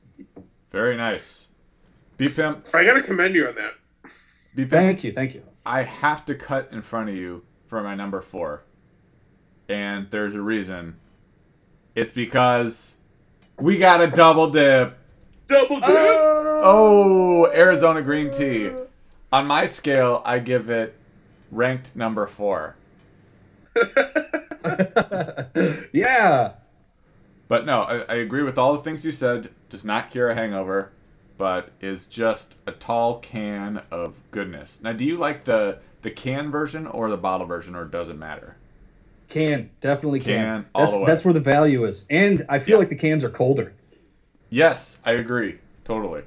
Very 0.71 0.97
nice. 0.97 1.47
B 2.17 2.29
Pimp, 2.29 2.65
I 2.73 2.83
gotta 2.83 3.01
commend 3.01 3.33
you 3.35 3.47
on 3.47 3.55
that. 3.55 3.73
B 4.55 4.63
Pimp, 4.63 4.71
Thank 4.71 5.03
you, 5.03 5.13
thank 5.13 5.33
you. 5.33 5.43
I 5.65 5.83
have 5.83 6.25
to 6.25 6.35
cut 6.35 6.69
in 6.71 6.81
front 6.81 7.09
of 7.09 7.15
you 7.15 7.43
for 7.65 7.81
my 7.81 7.95
number 7.95 8.21
four. 8.21 8.63
And 9.69 10.09
there's 10.09 10.35
a 10.35 10.41
reason. 10.41 10.97
It's 11.95 12.11
because 12.11 12.95
we 13.59 13.77
got 13.77 14.01
a 14.01 14.07
double 14.07 14.49
dip. 14.49 14.97
Double 15.49 15.79
dip. 15.79 15.89
Oh, 15.89 17.47
Arizona 17.53 18.01
green 18.01 18.31
tea. 18.31 18.71
On 19.31 19.45
my 19.47 19.65
scale, 19.65 20.21
I 20.25 20.39
give 20.39 20.69
it 20.69 20.95
ranked 21.51 21.95
number 21.95 22.27
four. 22.27 22.75
yeah. 25.93 26.53
But 27.47 27.65
no, 27.65 27.81
I, 27.81 27.99
I 28.01 28.15
agree 28.15 28.43
with 28.43 28.57
all 28.57 28.73
the 28.73 28.83
things 28.83 29.05
you 29.05 29.11
said. 29.11 29.49
Does 29.69 29.85
not 29.85 30.11
cure 30.11 30.29
a 30.29 30.35
hangover, 30.35 30.91
but 31.37 31.71
is 31.81 32.05
just 32.05 32.57
a 32.67 32.71
tall 32.71 33.19
can 33.19 33.81
of 33.91 34.15
goodness. 34.31 34.81
Now, 34.81 34.93
do 34.93 35.05
you 35.05 35.17
like 35.17 35.43
the 35.43 35.79
the 36.01 36.11
can 36.11 36.51
version 36.51 36.87
or 36.87 37.09
the 37.09 37.17
bottle 37.17 37.47
version, 37.47 37.75
or 37.75 37.85
does 37.85 38.09
it 38.09 38.17
matter? 38.17 38.55
Can 39.29 39.69
definitely 39.81 40.19
can. 40.19 40.63
Can, 40.63 40.65
all 40.73 40.81
that's 40.81 40.91
the 40.93 40.99
way. 40.99 41.05
that's 41.05 41.25
where 41.25 41.33
the 41.33 41.39
value 41.39 41.85
is, 41.85 42.05
and 42.09 42.45
I 42.49 42.59
feel 42.59 42.75
Yeah. 42.75 42.79
like 42.79 42.89
the 42.89 42.95
cans 42.95 43.23
are 43.23 43.29
colder. 43.29 43.73
Yes, 44.49 44.97
I 45.05 45.11
agree. 45.13 45.59
Totally. 45.85 46.23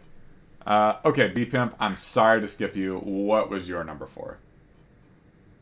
Uh, 0.66 0.96
okay, 1.04 1.28
B 1.28 1.44
Pimp, 1.44 1.74
I'm 1.80 1.96
sorry 1.96 2.40
to 2.40 2.48
skip 2.48 2.76
you. 2.76 2.98
What 2.98 3.50
was 3.50 3.68
your 3.68 3.82
number 3.84 4.06
four? 4.06 4.38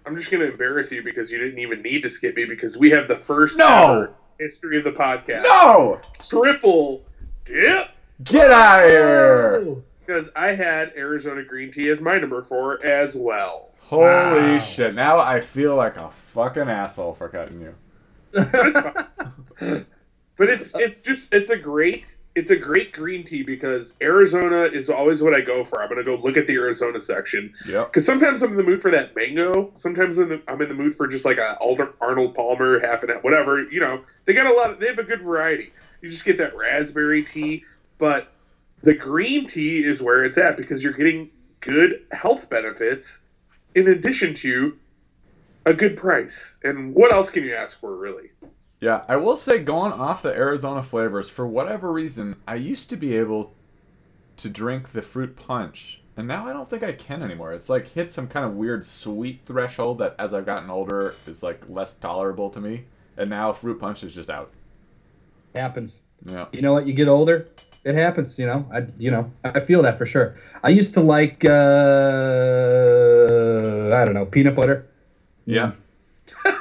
I'm 0.06 0.16
just 0.16 0.30
gonna 0.30 0.44
embarrass 0.46 0.90
you 0.90 1.02
because 1.02 1.30
you 1.30 1.38
didn't 1.38 1.58
even 1.58 1.82
need 1.82 2.02
to 2.02 2.10
skip 2.10 2.34
me 2.36 2.44
because 2.44 2.76
we 2.76 2.90
have 2.90 3.08
the 3.08 3.16
first 3.16 3.56
No! 3.56 3.66
ever 3.66 4.14
history 4.38 4.78
of 4.78 4.84
the 4.84 4.92
podcast. 4.92 5.42
No! 5.42 6.00
Triple 6.28 7.02
dip 7.44 7.88
Get 8.24 8.50
out 8.50 8.84
of 8.84 8.90
here! 8.90 9.54
Oh. 9.66 9.82
because 10.00 10.26
I 10.36 10.48
had 10.54 10.92
Arizona 10.96 11.42
green 11.44 11.72
tea 11.72 11.88
as 11.90 12.00
my 12.00 12.18
number 12.18 12.42
four 12.42 12.84
as 12.84 13.14
well. 13.14 13.70
Holy 13.80 14.04
Wow. 14.04 14.58
shit! 14.58 14.94
Now 14.94 15.18
I 15.18 15.40
feel 15.40 15.76
like 15.76 15.96
a 15.96 16.10
fucking 16.10 16.68
asshole 16.68 17.14
for 17.14 17.28
cutting 17.28 17.60
you. 17.60 17.74
But 20.36 20.48
it's 20.48 20.70
it's 20.74 21.00
just 21.00 21.32
it's 21.32 21.50
a 21.50 21.56
great 21.56 22.04
it's 22.36 22.50
a 22.50 22.56
great 22.56 22.92
green 22.92 23.24
tea 23.24 23.42
because 23.42 23.94
Arizona 24.00 24.62
is 24.62 24.88
always 24.88 25.20
what 25.20 25.34
I 25.34 25.40
go 25.40 25.64
for. 25.64 25.82
I'm 25.82 25.88
gonna 25.88 26.04
go 26.04 26.14
look 26.16 26.36
at 26.36 26.46
the 26.46 26.54
Arizona 26.54 27.00
section 27.00 27.52
Yeah. 27.66 27.84
because 27.84 28.06
sometimes 28.06 28.42
I'm 28.42 28.52
in 28.52 28.56
the 28.56 28.62
mood 28.62 28.80
for 28.80 28.90
that 28.92 29.16
mango. 29.16 29.72
Sometimes 29.76 30.16
I'm 30.16 30.24
in 30.24 30.28
the, 30.38 30.42
I'm 30.50 30.62
in 30.62 30.68
the 30.68 30.74
mood 30.74 30.94
for 30.94 31.08
just 31.08 31.24
like 31.24 31.38
a 31.38 31.56
Alder, 31.58 31.92
Arnold 32.00 32.34
Palmer 32.34 32.78
half 32.80 33.02
and 33.02 33.10
half, 33.10 33.24
whatever. 33.24 33.62
You 33.62 33.80
know, 33.80 34.04
they 34.26 34.32
got 34.32 34.46
a 34.46 34.52
lot. 34.52 34.70
Of, 34.70 34.78
they 34.78 34.86
have 34.86 34.98
a 34.98 35.04
good 35.04 35.22
variety. 35.22 35.72
You 36.02 36.10
just 36.10 36.24
get 36.24 36.38
that 36.38 36.56
raspberry 36.56 37.24
tea, 37.24 37.64
but 37.98 38.32
the 38.82 38.94
green 38.94 39.46
tea 39.48 39.84
is 39.84 40.00
where 40.00 40.24
it's 40.24 40.38
at 40.38 40.56
because 40.56 40.82
you're 40.82 40.92
getting 40.94 41.30
good 41.60 42.06
health 42.12 42.48
benefits 42.48 43.18
in 43.74 43.88
addition 43.88 44.34
to 44.36 44.78
a 45.66 45.74
good 45.74 45.96
price. 45.96 46.54
And 46.64 46.94
what 46.94 47.12
else 47.12 47.28
can 47.28 47.44
you 47.44 47.54
ask 47.54 47.78
for, 47.80 47.94
really? 47.96 48.30
Yeah, 48.80 49.02
I 49.08 49.16
will 49.16 49.36
say, 49.36 49.58
going 49.58 49.92
off 49.92 50.22
the 50.22 50.34
Arizona 50.34 50.82
flavors, 50.82 51.28
for 51.28 51.46
whatever 51.46 51.92
reason, 51.92 52.36
I 52.48 52.54
used 52.54 52.88
to 52.90 52.96
be 52.96 53.14
able 53.16 53.52
to 54.38 54.48
drink 54.48 54.92
the 54.92 55.02
fruit 55.02 55.36
punch, 55.36 56.00
and 56.16 56.26
now 56.26 56.46
I 56.48 56.54
don't 56.54 56.68
think 56.68 56.82
I 56.82 56.92
can 56.92 57.22
anymore. 57.22 57.52
It's 57.52 57.68
like 57.68 57.92
hit 57.92 58.10
some 58.10 58.26
kind 58.26 58.46
of 58.46 58.54
weird 58.54 58.82
sweet 58.84 59.40
threshold 59.44 59.98
that, 59.98 60.14
as 60.18 60.32
I've 60.32 60.46
gotten 60.46 60.70
older, 60.70 61.14
is 61.26 61.42
like 61.42 61.62
less 61.68 61.92
tolerable 61.94 62.48
to 62.50 62.60
me, 62.60 62.84
and 63.18 63.28
now 63.28 63.52
fruit 63.52 63.78
punch 63.78 64.02
is 64.02 64.14
just 64.14 64.30
out. 64.30 64.50
happens. 65.54 65.98
Yeah. 66.24 66.46
You 66.52 66.62
know 66.62 66.72
what? 66.72 66.86
You 66.86 66.94
get 66.94 67.08
older, 67.08 67.48
it 67.84 67.94
happens. 67.94 68.38
You 68.38 68.46
know, 68.46 68.66
I 68.72 68.86
you 68.98 69.10
know 69.10 69.30
I 69.44 69.60
feel 69.60 69.82
that 69.82 69.98
for 69.98 70.06
sure. 70.06 70.36
I 70.62 70.70
used 70.70 70.94
to 70.94 71.00
like 71.00 71.44
uh, 71.44 71.50
I 73.94 74.04
don't 74.04 74.14
know 74.14 74.24
peanut 74.26 74.54
butter. 74.54 74.86
Yeah. 75.44 75.72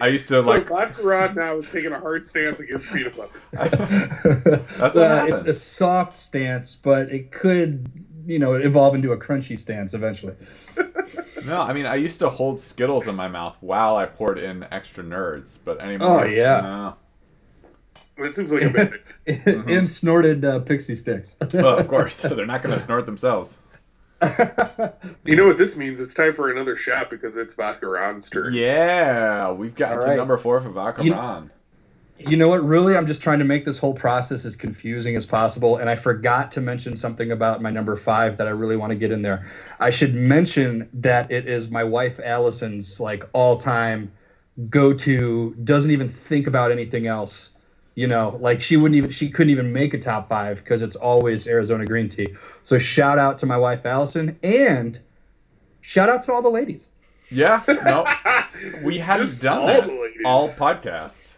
I 0.00 0.08
used 0.08 0.28
to 0.28 0.42
So 0.42 0.48
like. 0.48 0.68
Vodka 0.68 1.02
Ron 1.02 1.34
now 1.34 1.58
is 1.58 1.66
taking 1.68 1.92
a 1.92 2.00
hard 2.00 2.26
stance 2.26 2.60
against 2.60 2.88
peanut 2.92 3.16
butter. 3.16 3.40
That's 4.78 4.94
what 4.94 5.04
Uh, 5.04 5.16
happens. 5.16 5.46
It's 5.46 5.56
a 5.56 5.60
soft 5.60 6.16
stance, 6.16 6.74
but 6.74 7.10
it 7.12 7.30
could 7.32 7.90
you 8.26 8.38
know 8.38 8.54
evolve 8.54 8.94
into 8.94 9.12
a 9.12 9.16
crunchy 9.16 9.58
stance 9.58 9.94
eventually. 9.94 10.34
No, 11.44 11.60
I 11.62 11.72
mean 11.72 11.86
I 11.86 11.94
used 11.94 12.18
to 12.20 12.28
hold 12.28 12.58
Skittles 12.58 13.06
in 13.06 13.14
my 13.14 13.28
mouth 13.28 13.56
while 13.60 13.96
I 13.96 14.06
poured 14.06 14.38
in 14.38 14.64
extra 14.72 15.04
nerds, 15.04 15.58
but 15.64 15.80
anymore. 15.80 16.24
Oh, 16.24 16.28
yeah. 16.28 16.60
no. 16.60 16.96
That 18.18 18.34
seems 18.34 18.50
like 18.50 18.62
a 18.62 18.70
bit. 18.70 19.46
and 19.68 19.88
snorted 19.88 20.44
uh, 20.44 20.60
pixie 20.60 20.96
sticks. 20.96 21.36
Well, 21.52 21.78
of 21.78 21.86
course, 21.94 22.22
they're 22.22 22.46
not 22.46 22.62
going 22.62 22.74
to 22.74 22.82
snort 22.82 23.04
themselves. 23.06 23.58
You 25.24 25.34
know 25.36 25.46
what 25.46 25.58
this 25.58 25.76
means? 25.76 26.00
It's 26.00 26.14
time 26.14 26.34
for 26.34 26.50
another 26.50 26.76
shot 26.76 27.10
because 27.10 27.36
it's 27.36 27.54
vodka 27.54 27.86
Ron's 27.88 28.30
turn. 28.30 28.54
Yeah, 28.54 29.50
we've 29.50 29.74
got 29.74 29.94
All 29.96 30.00
to 30.02 30.06
right. 30.08 30.16
number 30.16 30.36
four 30.38 30.60
for 30.60 30.70
Vodka 30.70 31.04
You- 31.04 31.12
Ron. 31.14 31.50
You 32.18 32.38
know 32.38 32.48
what? 32.48 32.64
Really, 32.64 32.96
I'm 32.96 33.06
just 33.06 33.22
trying 33.22 33.40
to 33.40 33.44
make 33.44 33.66
this 33.66 33.76
whole 33.76 33.92
process 33.92 34.46
as 34.46 34.56
confusing 34.56 35.16
as 35.16 35.26
possible. 35.26 35.76
And 35.76 35.90
I 35.90 35.96
forgot 35.96 36.50
to 36.52 36.62
mention 36.62 36.96
something 36.96 37.30
about 37.30 37.60
my 37.60 37.70
number 37.70 37.94
five 37.94 38.38
that 38.38 38.46
I 38.46 38.52
really 38.52 38.76
want 38.76 38.90
to 38.90 38.96
get 38.96 39.12
in 39.12 39.20
there. 39.20 39.50
I 39.80 39.90
should 39.90 40.14
mention 40.14 40.88
that 40.94 41.30
it 41.30 41.46
is 41.46 41.70
my 41.70 41.84
wife 41.84 42.18
Allison's 42.18 42.98
like 43.00 43.28
all 43.34 43.58
time 43.58 44.10
go 44.70 44.94
to, 44.94 45.54
doesn't 45.62 45.90
even 45.90 46.08
think 46.08 46.46
about 46.46 46.72
anything 46.72 47.06
else. 47.06 47.50
You 47.96 48.06
know, 48.06 48.38
like 48.40 48.62
she 48.62 48.78
wouldn't 48.78 48.96
even, 48.96 49.10
she 49.10 49.28
couldn't 49.28 49.50
even 49.50 49.74
make 49.74 49.92
a 49.92 49.98
top 49.98 50.30
five 50.30 50.56
because 50.58 50.82
it's 50.82 50.96
always 50.96 51.46
Arizona 51.46 51.84
green 51.84 52.08
tea. 52.08 52.28
So 52.66 52.80
shout 52.80 53.16
out 53.16 53.38
to 53.38 53.46
my 53.46 53.56
wife 53.56 53.86
Allison 53.86 54.36
and 54.42 54.98
shout 55.82 56.08
out 56.08 56.24
to 56.24 56.32
all 56.32 56.42
the 56.42 56.48
ladies. 56.48 56.88
Yeah, 57.30 57.62
no, 57.68 58.04
we 58.82 58.98
hadn't 58.98 59.28
Just 59.28 59.40
done 59.40 59.58
all 59.60 59.66
that 59.68 59.90
all 60.24 60.48
podcasts, 60.48 61.34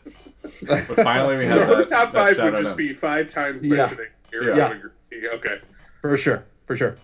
but 0.63 0.87
finally 0.97 1.37
we 1.37 1.47
had 1.47 1.69
So 1.69 1.77
that, 1.81 1.89
top 1.91 2.13
that 2.13 2.27
five 2.29 2.37
shout 2.37 2.53
would 2.55 2.63
just 2.63 2.71
in. 2.71 2.77
be 2.79 2.95
five 2.95 3.31
times 3.31 3.63
Yeah. 3.63 3.77
mentioning 3.77 4.07
Arizona 4.33 4.79
green 4.79 4.93
tea. 5.23 5.29
Okay. 5.35 5.59
For 6.01 6.17
sure, 6.17 6.45
for 6.65 6.77
sure. 6.79 6.97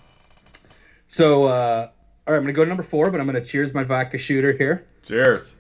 So, 1.06 1.44
uh, 1.44 1.90
all 2.26 2.32
right, 2.32 2.38
I'm 2.38 2.44
gonna 2.44 2.54
go 2.54 2.64
to 2.64 2.68
number 2.68 2.82
four, 2.82 3.10
but 3.10 3.20
I'm 3.20 3.26
gonna 3.26 3.44
cheers 3.44 3.74
my 3.74 3.84
vodka 3.84 4.16
shooter 4.16 4.52
here. 4.52 4.86
Cheers. 5.02 5.56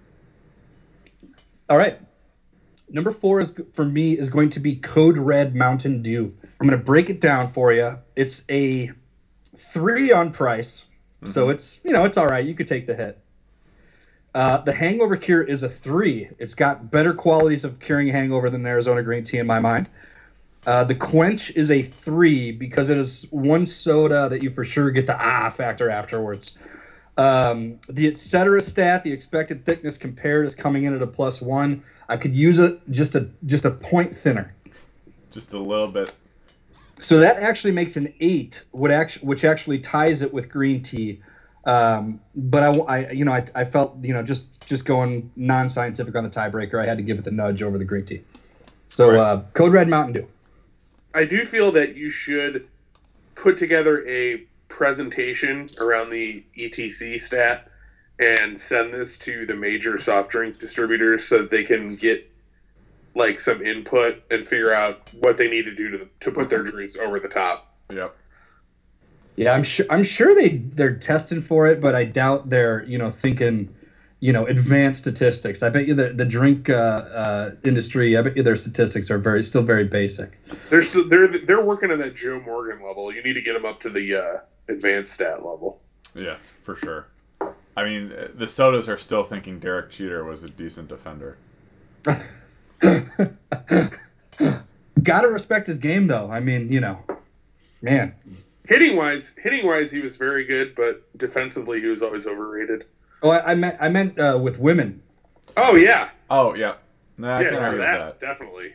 All 1.68 1.76
right, 1.76 2.00
number 2.88 3.12
four 3.12 3.40
is 3.42 3.54
for 3.74 3.84
me 3.84 4.12
is 4.18 4.30
going 4.30 4.48
to 4.50 4.60
be 4.60 4.76
Code 4.76 5.18
Red 5.18 5.54
Mountain 5.54 6.00
Dew. 6.00 6.34
I'm 6.64 6.70
gonna 6.70 6.82
break 6.82 7.10
it 7.10 7.20
down 7.20 7.52
for 7.52 7.74
you. 7.74 7.98
It's 8.16 8.42
a 8.48 8.90
three 9.58 10.12
on 10.12 10.32
price, 10.32 10.86
so 11.22 11.50
it's 11.50 11.82
you 11.84 11.92
know 11.92 12.06
it's 12.06 12.16
all 12.16 12.26
right. 12.26 12.42
You 12.42 12.54
could 12.54 12.68
take 12.68 12.86
the 12.86 12.94
hit. 12.94 13.18
Uh, 14.34 14.56
the 14.62 14.72
hangover 14.72 15.18
cure 15.18 15.42
is 15.42 15.62
a 15.62 15.68
three. 15.68 16.30
It's 16.38 16.54
got 16.54 16.90
better 16.90 17.12
qualities 17.12 17.64
of 17.64 17.80
curing 17.80 18.08
a 18.08 18.12
hangover 18.12 18.48
than 18.48 18.64
Arizona 18.64 19.02
green 19.02 19.24
tea 19.24 19.36
in 19.36 19.46
my 19.46 19.60
mind. 19.60 19.90
Uh, 20.66 20.84
the 20.84 20.94
quench 20.94 21.50
is 21.50 21.70
a 21.70 21.82
three 21.82 22.50
because 22.50 22.88
it 22.88 22.96
is 22.96 23.26
one 23.30 23.66
soda 23.66 24.30
that 24.30 24.42
you 24.42 24.50
for 24.50 24.64
sure 24.64 24.90
get 24.90 25.06
the 25.06 25.22
ah 25.22 25.50
factor 25.50 25.90
afterwards. 25.90 26.56
Um, 27.18 27.78
the 27.90 28.06
et 28.06 28.16
cetera 28.16 28.62
stat, 28.62 29.04
the 29.04 29.12
expected 29.12 29.66
thickness 29.66 29.98
compared 29.98 30.46
is 30.46 30.54
coming 30.54 30.84
in 30.84 30.94
at 30.94 31.02
a 31.02 31.06
plus 31.06 31.42
one. 31.42 31.84
I 32.08 32.16
could 32.16 32.34
use 32.34 32.58
it 32.58 32.80
just 32.90 33.16
a 33.16 33.28
just 33.44 33.66
a 33.66 33.70
point 33.70 34.16
thinner. 34.18 34.50
Just 35.30 35.52
a 35.52 35.58
little 35.58 35.88
bit. 35.88 36.14
So 37.00 37.18
that 37.20 37.38
actually 37.38 37.72
makes 37.72 37.96
an 37.96 38.12
eight, 38.20 38.64
which 38.72 39.44
actually 39.44 39.78
ties 39.80 40.22
it 40.22 40.32
with 40.32 40.48
green 40.48 40.82
tea. 40.82 41.20
Um, 41.64 42.20
but 42.34 42.62
I, 42.62 42.78
I, 42.78 43.10
you 43.10 43.24
know, 43.24 43.32
I, 43.32 43.46
I 43.54 43.64
felt, 43.64 43.96
you 44.02 44.12
know, 44.12 44.22
just 44.22 44.46
just 44.66 44.84
going 44.84 45.30
non-scientific 45.36 46.14
on 46.14 46.24
the 46.24 46.30
tiebreaker, 46.30 46.82
I 46.82 46.86
had 46.86 46.96
to 46.96 47.02
give 47.02 47.18
it 47.18 47.24
the 47.24 47.30
nudge 47.30 47.62
over 47.62 47.76
the 47.76 47.84
green 47.84 48.06
tea. 48.06 48.22
So 48.88 49.10
Right. 49.10 49.18
uh, 49.18 49.42
Code 49.52 49.72
Red 49.72 49.88
Mountain 49.88 50.14
Dew. 50.14 50.28
I 51.14 51.24
do 51.24 51.44
feel 51.44 51.72
that 51.72 51.96
you 51.96 52.10
should 52.10 52.66
put 53.34 53.58
together 53.58 54.06
a 54.08 54.44
presentation 54.68 55.70
around 55.78 56.10
the 56.10 56.42
ETC 56.56 57.20
stat 57.20 57.68
and 58.18 58.60
send 58.60 58.92
this 58.92 59.18
to 59.18 59.44
the 59.46 59.54
major 59.54 59.98
soft 59.98 60.30
drink 60.30 60.58
distributors 60.58 61.26
so 61.26 61.38
that 61.38 61.50
they 61.50 61.64
can 61.64 61.96
get 61.96 62.30
like 63.14 63.40
some 63.40 63.64
input 63.64 64.22
and 64.30 64.46
figure 64.46 64.72
out 64.72 65.08
what 65.20 65.38
they 65.38 65.48
need 65.48 65.64
to 65.64 65.74
do 65.74 65.90
to, 65.90 66.08
to 66.20 66.30
put 66.30 66.50
their 66.50 66.62
drinks 66.62 66.96
over 66.96 67.20
the 67.20 67.28
top. 67.28 67.74
Yep. 67.92 68.16
Yeah, 69.36 69.52
I'm 69.52 69.62
sure. 69.62 69.86
I'm 69.90 70.04
sure 70.04 70.34
they 70.34 70.58
they're 70.58 70.94
testing 70.94 71.42
for 71.42 71.66
it, 71.66 71.80
but 71.80 71.94
I 71.94 72.04
doubt 72.04 72.50
they're 72.50 72.84
you 72.84 72.98
know 72.98 73.10
thinking, 73.10 73.74
you 74.20 74.32
know, 74.32 74.46
advanced 74.46 75.00
statistics. 75.00 75.62
I 75.62 75.70
bet 75.70 75.88
you 75.88 75.94
the 75.94 76.12
the 76.12 76.24
drink 76.24 76.70
uh, 76.70 76.72
uh, 76.72 77.50
industry. 77.64 78.16
I 78.16 78.22
bet 78.22 78.36
you 78.36 78.44
their 78.44 78.56
statistics 78.56 79.10
are 79.10 79.18
very 79.18 79.42
still 79.42 79.62
very 79.62 79.84
basic. 79.84 80.38
They're 80.70 80.84
so, 80.84 81.02
they're 81.02 81.38
they're 81.38 81.64
working 81.64 81.90
on 81.90 81.98
that 81.98 82.14
Joe 82.14 82.40
Morgan 82.46 82.84
level. 82.86 83.12
You 83.12 83.24
need 83.24 83.34
to 83.34 83.42
get 83.42 83.54
them 83.54 83.64
up 83.64 83.80
to 83.80 83.90
the 83.90 84.14
uh, 84.14 84.38
advanced 84.68 85.14
stat 85.14 85.44
level. 85.44 85.80
Yes, 86.14 86.52
for 86.62 86.76
sure. 86.76 87.08
I 87.76 87.82
mean, 87.82 88.12
uh, 88.12 88.28
the 88.32 88.46
sodas 88.46 88.88
are 88.88 88.96
still 88.96 89.24
thinking 89.24 89.58
Derek 89.58 89.90
Jeter 89.90 90.24
was 90.24 90.44
a 90.44 90.48
decent 90.48 90.88
defender. 90.88 91.38
Gotta 95.02 95.28
respect 95.28 95.66
his 95.66 95.78
game 95.78 96.06
though. 96.06 96.30
I 96.30 96.40
mean, 96.40 96.70
you 96.72 96.80
know, 96.80 96.98
man. 97.82 98.14
Hitting 98.66 98.96
wise, 98.96 99.30
hitting 99.42 99.66
wise, 99.66 99.90
he 99.90 100.00
was 100.00 100.16
very 100.16 100.46
good, 100.46 100.74
but 100.74 101.06
defensively, 101.18 101.80
he 101.80 101.86
was 101.86 102.00
always 102.00 102.26
overrated. 102.26 102.84
Oh, 103.22 103.30
I, 103.30 103.52
I 103.52 103.54
meant 103.54 103.76
I 103.80 103.88
meant 103.88 104.18
uh, 104.18 104.38
with 104.42 104.58
women. 104.58 105.02
Oh 105.56 105.76
yeah, 105.76 106.08
Oh, 106.30 106.54
yeah. 106.54 106.74
No, 107.16 107.28
I 107.28 107.42
yeah, 107.42 107.50
can't 107.50 107.52
no, 107.52 107.58
argue 107.60 107.78
that, 107.78 107.98
that. 107.98 108.20
definitely. 108.20 108.74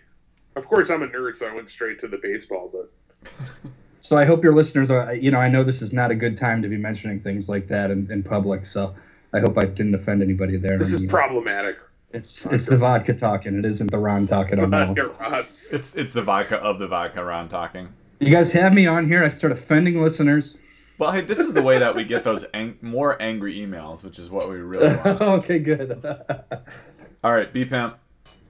Of 0.55 0.65
course, 0.67 0.89
I'm 0.89 1.03
a 1.03 1.07
nerd, 1.07 1.37
so 1.37 1.45
I 1.47 1.53
went 1.53 1.69
straight 1.69 1.99
to 2.01 2.07
the 2.07 2.17
baseball. 2.17 2.71
But 2.71 3.31
So 4.01 4.17
I 4.17 4.25
hope 4.25 4.43
your 4.43 4.55
listeners 4.55 4.89
are. 4.89 5.13
You 5.13 5.31
know, 5.31 5.39
I 5.39 5.49
know 5.49 5.63
this 5.63 5.81
is 5.81 5.91
not 5.93 6.11
a 6.11 6.15
good 6.15 6.37
time 6.37 6.61
to 6.61 6.67
be 6.67 6.77
mentioning 6.77 7.19
things 7.21 7.49
like 7.49 7.67
that 7.67 7.91
in, 7.91 8.09
in 8.11 8.23
public. 8.23 8.65
So 8.65 8.95
I 9.33 9.39
hope 9.39 9.57
I 9.57 9.65
didn't 9.65 9.93
offend 9.95 10.21
anybody 10.23 10.57
there. 10.57 10.77
this 10.77 10.93
is 10.93 11.01
You 11.01 11.07
know, 11.07 11.11
problematic. 11.13 11.77
It's 12.11 12.45
it's 12.47 12.65
the 12.65 12.77
vodka 12.77 13.13
talking. 13.13 13.59
It 13.59 13.65
isn't 13.65 13.91
the 13.91 13.99
Ron 13.99 14.25
talking 14.25 14.59
on 14.59 14.71
that 14.71 14.89
one. 14.89 15.45
It's 15.71 15.93
it's 15.95 16.13
the 16.13 16.23
vodka 16.23 16.57
of 16.57 16.79
the 16.79 16.87
vodka 16.87 17.23
Ron 17.23 17.47
talking. 17.49 17.89
You 18.19 18.31
guys 18.31 18.51
have 18.53 18.73
me 18.73 18.87
on 18.87 19.07
here. 19.07 19.23
I 19.23 19.29
start 19.29 19.53
offending 19.53 20.01
listeners. 20.01 20.57
Well, 20.97 21.11
hey, 21.11 21.21
this 21.21 21.39
is 21.39 21.53
the 21.53 21.61
way 21.61 21.79
that 21.79 21.95
we 21.95 22.03
get 22.03 22.23
those 22.25 22.43
ang- 22.53 22.77
more 22.81 23.21
angry 23.21 23.57
emails, 23.57 24.03
which 24.03 24.19
is 24.19 24.29
what 24.29 24.49
we 24.49 24.57
really 24.57 24.95
want. 24.95 25.21
okay, 25.21 25.59
good. 25.59 26.03
All 27.23 27.31
right, 27.31 27.53
B 27.53 27.63
Pimp, 27.63 27.95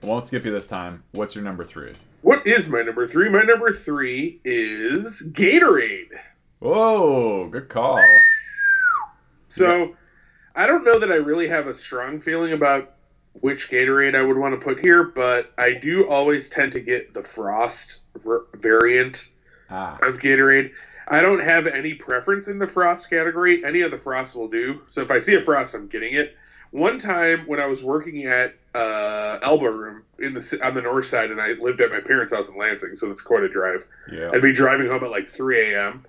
I 0.01 0.05
won't 0.05 0.25
skip 0.25 0.45
you 0.45 0.51
this 0.51 0.67
time. 0.67 1.03
What's 1.11 1.35
your 1.35 1.43
number 1.43 1.65
three? 1.65 1.93
What 2.21 2.47
is 2.47 2.67
my 2.67 2.81
number 2.81 3.07
three? 3.07 3.29
My 3.29 3.43
number 3.43 3.73
three 3.73 4.39
is 4.43 5.21
Gatorade. 5.31 6.17
Whoa, 6.59 7.49
good 7.49 7.69
call. 7.69 8.01
So 9.49 9.95
I 10.55 10.65
don't 10.65 10.83
know 10.83 10.99
that 10.99 11.11
I 11.11 11.15
really 11.15 11.47
have 11.47 11.67
a 11.67 11.75
strong 11.75 12.19
feeling 12.19 12.53
about 12.53 12.93
which 13.41 13.69
Gatorade 13.69 14.15
I 14.15 14.21
would 14.21 14.37
want 14.37 14.59
to 14.59 14.63
put 14.63 14.79
here, 14.79 15.03
but 15.03 15.51
I 15.57 15.73
do 15.73 16.07
always 16.09 16.49
tend 16.49 16.73
to 16.73 16.79
get 16.79 17.13
the 17.13 17.23
Frost 17.23 17.97
variant 18.53 19.27
Ah, 19.69 19.97
of 20.01 20.17
Gatorade. 20.19 20.71
I 21.07 21.21
don't 21.21 21.39
have 21.41 21.67
any 21.67 21.93
preference 21.93 22.47
in 22.47 22.59
the 22.59 22.67
Frost 22.67 23.09
category. 23.09 23.63
Any 23.63 23.81
of 23.81 23.91
the 23.91 23.97
Frost 23.97 24.35
will 24.35 24.47
do. 24.47 24.81
So 24.91 25.01
if 25.01 25.11
I 25.11 25.19
see 25.19 25.35
a 25.35 25.41
Frost, 25.41 25.73
I'm 25.75 25.87
getting 25.87 26.13
it. 26.15 26.35
One 26.71 26.99
time 26.99 27.45
when 27.47 27.59
I 27.59 27.65
was 27.67 27.81
working 27.81 28.25
at 28.25 28.55
uh, 28.75 29.39
Elbow 29.41 29.67
Room 29.67 30.03
in 30.19 30.33
the 30.35 30.59
on 30.63 30.75
the 30.75 30.81
north 30.81 31.07
side, 31.07 31.31
and 31.31 31.41
I 31.41 31.53
lived 31.53 31.81
at 31.81 31.91
my 31.91 31.99
parents' 31.99 32.31
house 32.33 32.47
in 32.47 32.57
Lansing, 32.57 32.95
so 32.95 33.09
it's 33.09 33.21
quite 33.23 33.43
a 33.43 33.49
drive. 33.49 33.87
yeah. 34.11 34.29
I'd 34.33 34.41
be 34.43 34.53
driving 34.53 34.87
home 34.87 35.03
at 35.03 35.09
like 35.09 35.27
3 35.29 35.73
a.m. 35.73 36.05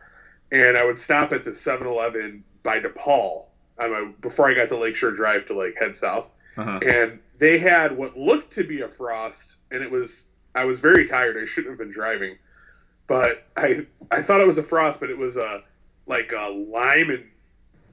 and 0.53 0.77
I 0.77 0.85
would 0.85 0.99
stop 0.99 1.33
at 1.33 1.45
the 1.47 1.51
7-Eleven 1.53 2.45
by 2.63 2.81
DePaul 2.81 3.45
on 3.79 3.91
my, 3.91 4.11
before 4.21 4.51
I 4.51 4.55
got 4.55 4.69
to 4.69 4.77
Lakeshore 4.79 5.13
Drive 5.13 5.47
to 5.47 5.55
like 5.55 5.77
head 5.79 5.97
south, 5.97 6.29
Uh-huh. 6.57 6.81
and 6.87 7.21
they 7.39 7.59
had 7.59 7.97
what 7.97 8.17
looked 8.19 8.55
to 8.55 8.65
be 8.65 8.81
a 8.83 8.89
frost, 8.89 9.55
and 9.71 9.83
it 9.83 9.91
was 9.91 10.25
I 10.55 10.65
was 10.65 10.81
very 10.81 11.07
tired. 11.09 11.37
I 11.41 11.47
shouldn't 11.47 11.71
have 11.73 11.79
been 11.79 11.93
driving, 11.93 12.37
but 13.07 13.47
I 13.57 13.87
I 14.11 14.23
thought 14.23 14.41
it 14.41 14.47
was 14.47 14.59
a 14.59 14.63
frost, 14.63 15.01
but 15.01 15.11
it 15.11 15.19
was 15.19 15.37
a 15.37 15.63
like 16.07 16.33
a 16.37 16.49
lime 16.51 17.11
and 17.11 17.25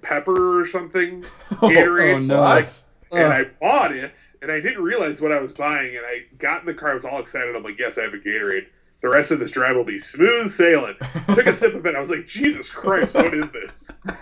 pepper 0.02 0.60
or 0.62 0.66
something 0.68 1.24
Gatorade. 1.52 2.16
Oh, 2.16 2.20
no. 2.20 2.40
What? 2.42 2.82
and 3.12 3.24
Ugh. 3.24 3.32
I 3.32 3.44
bought 3.62 3.92
it, 3.96 4.14
and 4.42 4.52
I 4.52 4.60
didn't 4.60 4.84
realize 4.84 5.22
what 5.22 5.32
I 5.32 5.40
was 5.40 5.52
buying. 5.54 5.96
And 5.96 6.06
I 6.06 6.24
got 6.40 6.62
in 6.62 6.66
the 6.66 6.74
car, 6.74 6.92
I 6.92 6.94
was 6.96 7.06
all 7.06 7.22
excited. 7.22 7.56
I'm 7.56 7.64
like, 7.64 7.80
yes, 7.80 7.98
I 7.98 8.04
have 8.04 8.14
a 8.14 8.18
Gatorade. 8.18 8.68
The 9.02 9.10
rest 9.10 9.32
of 9.32 9.40
this 9.40 9.52
drive 9.52 9.76
will 9.76 9.84
be 9.86 10.00
smooth 10.00 10.52
sailing. 10.52 10.96
Took 11.28 11.46
a 11.46 11.56
sip 11.56 11.76
of 11.76 11.86
it. 11.86 11.96
I 11.96 12.00
was 12.02 12.10
like, 12.10 12.28
Jesus 12.28 12.70
Christ, 12.70 13.14
what 13.14 13.34
is 13.34 13.46
this? 13.52 13.92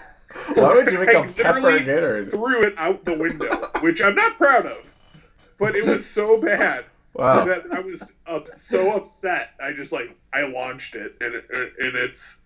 Why 0.55 0.73
would 0.75 0.91
you 0.91 0.99
make 0.99 1.09
a 1.09 1.19
I 1.19 1.27
pepper 1.27 1.61
literally 1.61 1.85
Gatorade? 1.85 2.31
Threw 2.31 2.61
it 2.63 2.73
out 2.77 3.05
the 3.05 3.13
window, 3.13 3.69
which 3.81 4.01
I'm 4.01 4.15
not 4.15 4.37
proud 4.37 4.65
of, 4.65 4.85
but 5.59 5.75
it 5.75 5.85
was 5.85 6.05
so 6.07 6.39
bad 6.39 6.85
Wow. 7.13 7.45
that 7.45 7.63
I 7.71 7.79
was 7.79 8.11
up, 8.27 8.47
so 8.57 8.91
upset. 8.93 9.51
I 9.63 9.71
just 9.71 9.91
like 9.91 10.15
I 10.33 10.41
launched 10.41 10.95
it, 10.95 11.15
and 11.21 11.33
it, 11.35 11.45
and 11.51 11.95
it's 11.95 12.39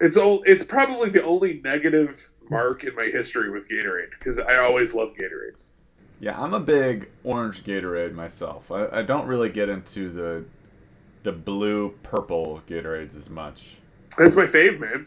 it's 0.00 0.16
all 0.16 0.42
it's 0.46 0.64
probably 0.64 1.10
the 1.10 1.22
only 1.22 1.60
negative 1.62 2.30
mark 2.50 2.84
in 2.84 2.94
my 2.94 3.04
history 3.12 3.50
with 3.50 3.68
Gatorade 3.68 4.10
because 4.18 4.38
I 4.38 4.56
always 4.56 4.94
love 4.94 5.10
Gatorade. 5.10 5.54
Yeah, 6.20 6.40
I'm 6.40 6.54
a 6.54 6.60
big 6.60 7.10
orange 7.24 7.64
Gatorade 7.64 8.14
myself. 8.14 8.70
I, 8.72 8.86
I 8.92 9.02
don't 9.02 9.26
really 9.26 9.50
get 9.50 9.68
into 9.68 10.10
the 10.10 10.44
the 11.24 11.32
blue 11.32 11.94
purple 12.02 12.62
Gatorades 12.66 13.16
as 13.16 13.28
much. 13.28 13.74
That's 14.16 14.34
my 14.34 14.46
fave, 14.46 14.80
man. 14.80 15.06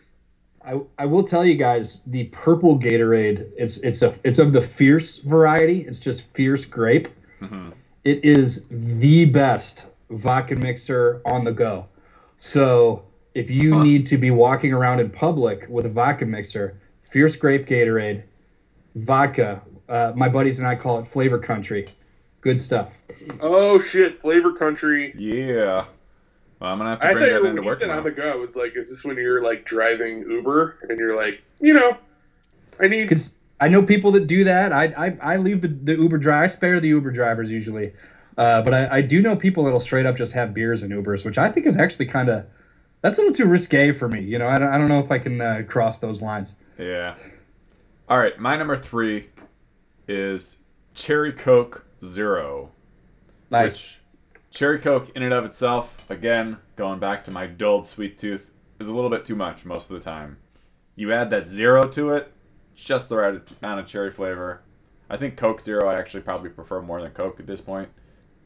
I, 0.65 0.79
I 0.97 1.05
will 1.05 1.23
tell 1.23 1.45
you 1.45 1.55
guys 1.55 2.01
the 2.07 2.25
purple 2.25 2.77
Gatorade. 2.79 3.49
It's 3.57 3.77
it's 3.77 4.01
a 4.01 4.15
it's 4.23 4.39
of 4.39 4.51
the 4.51 4.61
fierce 4.61 5.17
variety. 5.19 5.81
It's 5.81 5.99
just 5.99 6.23
fierce 6.33 6.65
grape. 6.65 7.07
hmm 7.39 7.69
It 8.03 8.23
is 8.25 8.65
the 8.69 9.25
best 9.25 9.85
vodka 10.09 10.55
mixer 10.55 11.21
on 11.25 11.43
the 11.43 11.51
go. 11.51 11.85
So 12.39 13.03
if 13.33 13.49
you 13.49 13.73
Huh. 13.73 13.83
need 13.83 14.07
to 14.07 14.17
be 14.17 14.31
walking 14.31 14.73
around 14.73 14.99
in 14.99 15.09
public 15.09 15.65
with 15.69 15.85
a 15.85 15.89
vodka 15.89 16.25
mixer, 16.25 16.79
fierce 17.03 17.35
grape 17.35 17.67
Gatorade, 17.67 18.23
vodka. 18.95 19.61
Uh, 19.87 20.13
my 20.15 20.27
buddies 20.29 20.57
and 20.59 20.67
I 20.67 20.75
call 20.75 20.99
it 20.99 21.07
flavor 21.07 21.37
country. 21.37 21.87
Good 22.41 22.59
stuff. 22.59 22.89
Oh 23.39 23.79
shit, 23.79 24.21
Flavor 24.21 24.53
Country. 24.53 25.13
Yeah. 25.17 25.85
Well, 26.65 26.73
I'm 26.73 26.79
gonna 26.79 26.89
have 26.89 27.01
to 27.01 27.11
bring 27.11 27.17
thought 27.17 27.25
that 27.25 27.43
you 27.43 27.45
into 27.45 27.61
were 27.61 27.65
work 27.67 27.81
on 27.83 27.89
now. 27.89 28.01
the 28.01 28.09
go. 28.09 28.27
I 28.27 28.35
was 28.35 28.55
like, 28.55 28.75
is 28.75 28.89
this 28.89 29.03
when 29.03 29.17
you're 29.17 29.43
like 29.43 29.65
driving 29.65 30.21
Uber 30.27 30.87
and 30.89 30.97
you're 30.97 31.15
like, 31.15 31.43
you 31.61 31.75
know, 31.75 31.95
I 32.79 32.87
need 32.87 33.03
Because 33.03 33.37
I 33.61 33.67
know 33.67 33.83
people 33.83 34.11
that 34.13 34.25
do 34.25 34.45
that. 34.45 34.73
I 34.73 34.85
I, 34.85 35.17
I 35.21 35.37
leave 35.37 35.61
the, 35.61 35.67
the 35.67 35.91
Uber 35.91 36.17
driver. 36.17 36.43
I 36.43 36.47
spare 36.47 36.79
the 36.79 36.87
Uber 36.87 37.11
drivers 37.11 37.51
usually, 37.51 37.93
uh, 38.39 38.63
but 38.63 38.73
I, 38.73 38.97
I 38.97 39.01
do 39.01 39.21
know 39.21 39.35
people 39.35 39.65
that'll 39.65 39.79
straight 39.79 40.07
up 40.07 40.17
just 40.17 40.31
have 40.31 40.55
beers 40.55 40.81
in 40.81 40.89
Ubers, 40.89 41.23
which 41.23 41.37
I 41.37 41.51
think 41.51 41.67
is 41.67 41.77
actually 41.77 42.07
kind 42.07 42.29
of 42.29 42.47
that's 43.01 43.19
a 43.19 43.21
little 43.21 43.35
too 43.35 43.45
risque 43.45 43.91
for 43.91 44.09
me. 44.09 44.21
You 44.21 44.39
know, 44.39 44.47
I 44.47 44.57
don't, 44.57 44.69
I 44.69 44.79
don't 44.79 44.87
know 44.87 45.01
if 45.01 45.11
I 45.11 45.19
can 45.19 45.39
uh, 45.39 45.61
cross 45.67 45.99
those 45.99 46.23
lines. 46.23 46.55
Yeah. 46.79 47.13
All 48.09 48.17
right, 48.17 48.39
my 48.39 48.55
number 48.55 48.75
three 48.75 49.29
is 50.07 50.57
Cherry 50.95 51.31
Coke 51.31 51.85
Zero. 52.03 52.71
Nice. 53.51 53.71
Which 53.71 53.99
Cherry 54.55 54.79
Coke, 54.79 55.11
in 55.17 55.21
and 55.21 55.33
of 55.33 55.43
itself, 55.43 55.97
again, 56.07 56.59
going 56.77 56.97
back 56.97 57.25
to 57.25 57.31
my 57.31 57.45
dulled 57.45 57.85
sweet 57.85 58.17
tooth, 58.17 58.49
is 58.79 58.87
a 58.87 58.93
little 58.93 59.09
bit 59.09 59.25
too 59.25 59.35
much 59.35 59.65
most 59.65 59.91
of 59.91 59.97
the 59.97 60.01
time. 60.01 60.37
You 60.95 61.11
add 61.11 61.29
that 61.31 61.45
zero 61.45 61.83
to 61.89 62.11
it, 62.11 62.31
it's 62.73 62.81
just 62.81 63.09
the 63.09 63.17
right 63.17 63.41
amount 63.61 63.81
of 63.81 63.85
cherry 63.85 64.11
flavor. 64.11 64.61
I 65.09 65.17
think 65.17 65.35
Coke 65.35 65.59
Zero 65.59 65.89
I 65.89 65.95
actually 65.95 66.21
probably 66.21 66.49
prefer 66.51 66.81
more 66.81 67.01
than 67.01 67.11
Coke 67.11 67.41
at 67.41 67.47
this 67.47 67.59
point, 67.59 67.89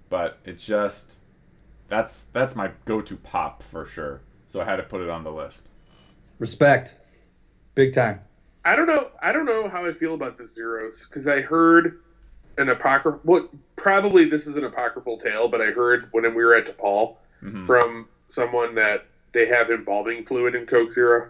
but 0.09 0.39
it's 0.45 0.65
just 0.65 1.15
that's 1.89 2.23
that's 2.23 2.55
my 2.55 2.71
go-to 2.85 3.15
pop 3.15 3.61
for 3.61 3.85
sure. 3.85 4.21
So 4.47 4.61
I 4.61 4.65
had 4.65 4.77
to 4.77 4.83
put 4.83 5.01
it 5.01 5.11
on 5.11 5.23
the 5.23 5.31
list. 5.31 5.69
Respect, 6.39 6.95
big 7.75 7.93
time. 7.93 8.21
I 8.65 8.75
don't 8.75 8.87
know. 8.87 9.11
I 9.21 9.31
don't 9.31 9.45
know 9.45 9.69
how 9.69 9.85
I 9.85 9.93
feel 9.93 10.15
about 10.15 10.39
the 10.39 10.47
zeros 10.47 11.05
because 11.07 11.27
I 11.27 11.41
heard 11.41 12.01
an 12.59 12.69
apocryphal. 12.69 13.21
Well, 13.23 13.49
probably 13.75 14.25
this 14.29 14.45
is 14.45 14.55
an 14.57 14.65
apocryphal 14.65 15.17
tale, 15.17 15.47
but 15.47 15.61
I 15.61 15.67
heard 15.71 16.09
when 16.11 16.23
we 16.35 16.43
were 16.43 16.53
at 16.55 16.65
DePaul 16.67 17.15
Mhm. 17.43 17.65
from 17.65 18.07
someone 18.27 18.75
that 18.75 19.05
they 19.31 19.45
have 19.47 19.71
embalming 19.71 20.25
fluid 20.25 20.55
in 20.55 20.65
Coke 20.65 20.91
Zero. 20.91 21.29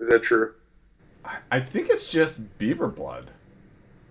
Is 0.00 0.08
that 0.08 0.22
true? 0.22 0.52
I 1.50 1.58
think 1.58 1.88
it's 1.88 2.08
just 2.10 2.58
beaver 2.58 2.86
blood. 2.86 3.30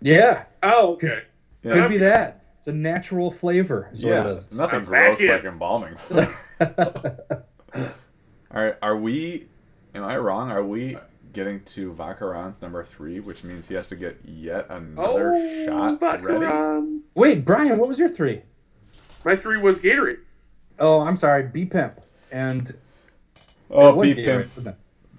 Yeah, 0.02 0.44
Oh, 0.64 0.94
okay. 0.94 1.24
Yeah. 1.64 1.74
could 1.76 1.90
be 1.90 1.98
that. 2.00 2.42
It's 2.60 2.68
a 2.68 2.74
natural 2.74 3.32
flavor. 3.32 3.90
Is 3.94 4.04
Yeah, 4.04 4.24
what 4.26 4.38
it's 4.38 4.52
nothing 4.52 4.80
I'm 4.80 4.86
gross 4.86 5.22
like 5.22 5.44
embalming. 5.46 5.94
is. 6.10 6.28
All 8.52 8.62
right, 8.64 8.76
are 8.82 8.98
we? 8.98 9.48
Am 9.94 10.04
I 10.04 10.18
wrong? 10.18 10.52
Are 10.52 10.64
we 10.64 10.98
getting 11.36 11.62
to 11.66 11.94
Vodka 11.94 12.26
Ron's 12.26 12.62
number 12.62 12.84
three, 12.84 13.20
which 13.20 13.44
means 13.44 13.68
he 13.68 13.76
has 13.76 13.88
to 13.90 13.96
get 13.96 14.18
yet 14.26 14.66
another 14.70 15.34
oh, 15.36 15.66
shot 16.00 16.24
ready? 16.24 17.00
Wait, 17.14 17.46
Brian, 17.46 17.78
what 17.78 17.88
was 17.88 18.00
your 18.00 18.10
three? 18.10 18.42
My 19.24 19.36
three 19.36 19.60
was 19.60 19.80
Gatorade. 19.80 20.20
Oh, 20.80 21.02
I'm 21.02 21.18
sorry, 21.18 21.44
B 21.44 21.66
Pimp. 21.66 22.00
And 22.32 22.74
Oh, 23.70 24.02
B 24.02 24.16
Pimp. 24.16 24.50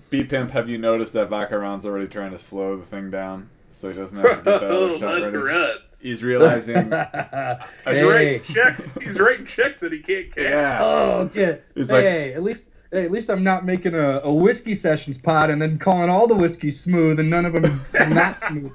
B 0.09 0.22
pimp. 0.22 0.50
Have 0.52 0.68
you 0.68 0.79
noticed 0.79 1.12
that 1.14 1.29
Vodka 1.29 1.59
Ron's 1.59 1.85
already 1.85 2.07
trying 2.07 2.31
to 2.31 2.38
slow 2.38 2.76
the 2.76 2.87
thing 2.87 3.11
down 3.11 3.50
so 3.70 3.90
he 3.90 3.96
doesn't 3.96 4.16
have 4.18 4.31
to 4.31 4.37
get 4.37 4.61
that 4.61 4.70
other 4.70 4.98
shot 4.98 5.20
Let 5.20 5.33
ready? 5.33 5.37
run. 5.37 5.76
He's 5.98 6.22
realizing. 6.22 6.76
He's 7.88 8.02
writing 8.05 8.42
checks. 8.42 8.88
He's 9.02 9.18
writing 9.18 9.46
checks 9.46 9.81
that 9.81 9.92
he 9.92 9.98
can't 10.00 10.33
cash. 10.35 10.44
yeah. 10.44 10.79
Oh, 10.81 11.11
okay. 11.22 11.61
It's 11.74 11.90
hey, 11.90 12.35
at 12.35 12.42
least 12.44 12.68
hey, 12.92 13.05
at 13.05 13.11
least 13.11 13.29
I'm 13.31 13.42
not 13.44 13.64
making 13.64 13.94
a, 13.94 14.20
a 14.20 14.33
whiskey 14.33 14.75
sessions 14.75 15.18
pod 15.18 15.51
and 15.51 15.61
then 15.61 15.79
calling 15.79 16.11
all 16.11 16.27
the 16.27 16.35
whiskey 16.35 16.70
smooth 16.70 17.18
and 17.20 17.29
none 17.31 17.44
of 17.46 17.53
them 17.55 17.85
not 18.12 18.40
smooth. 18.49 18.72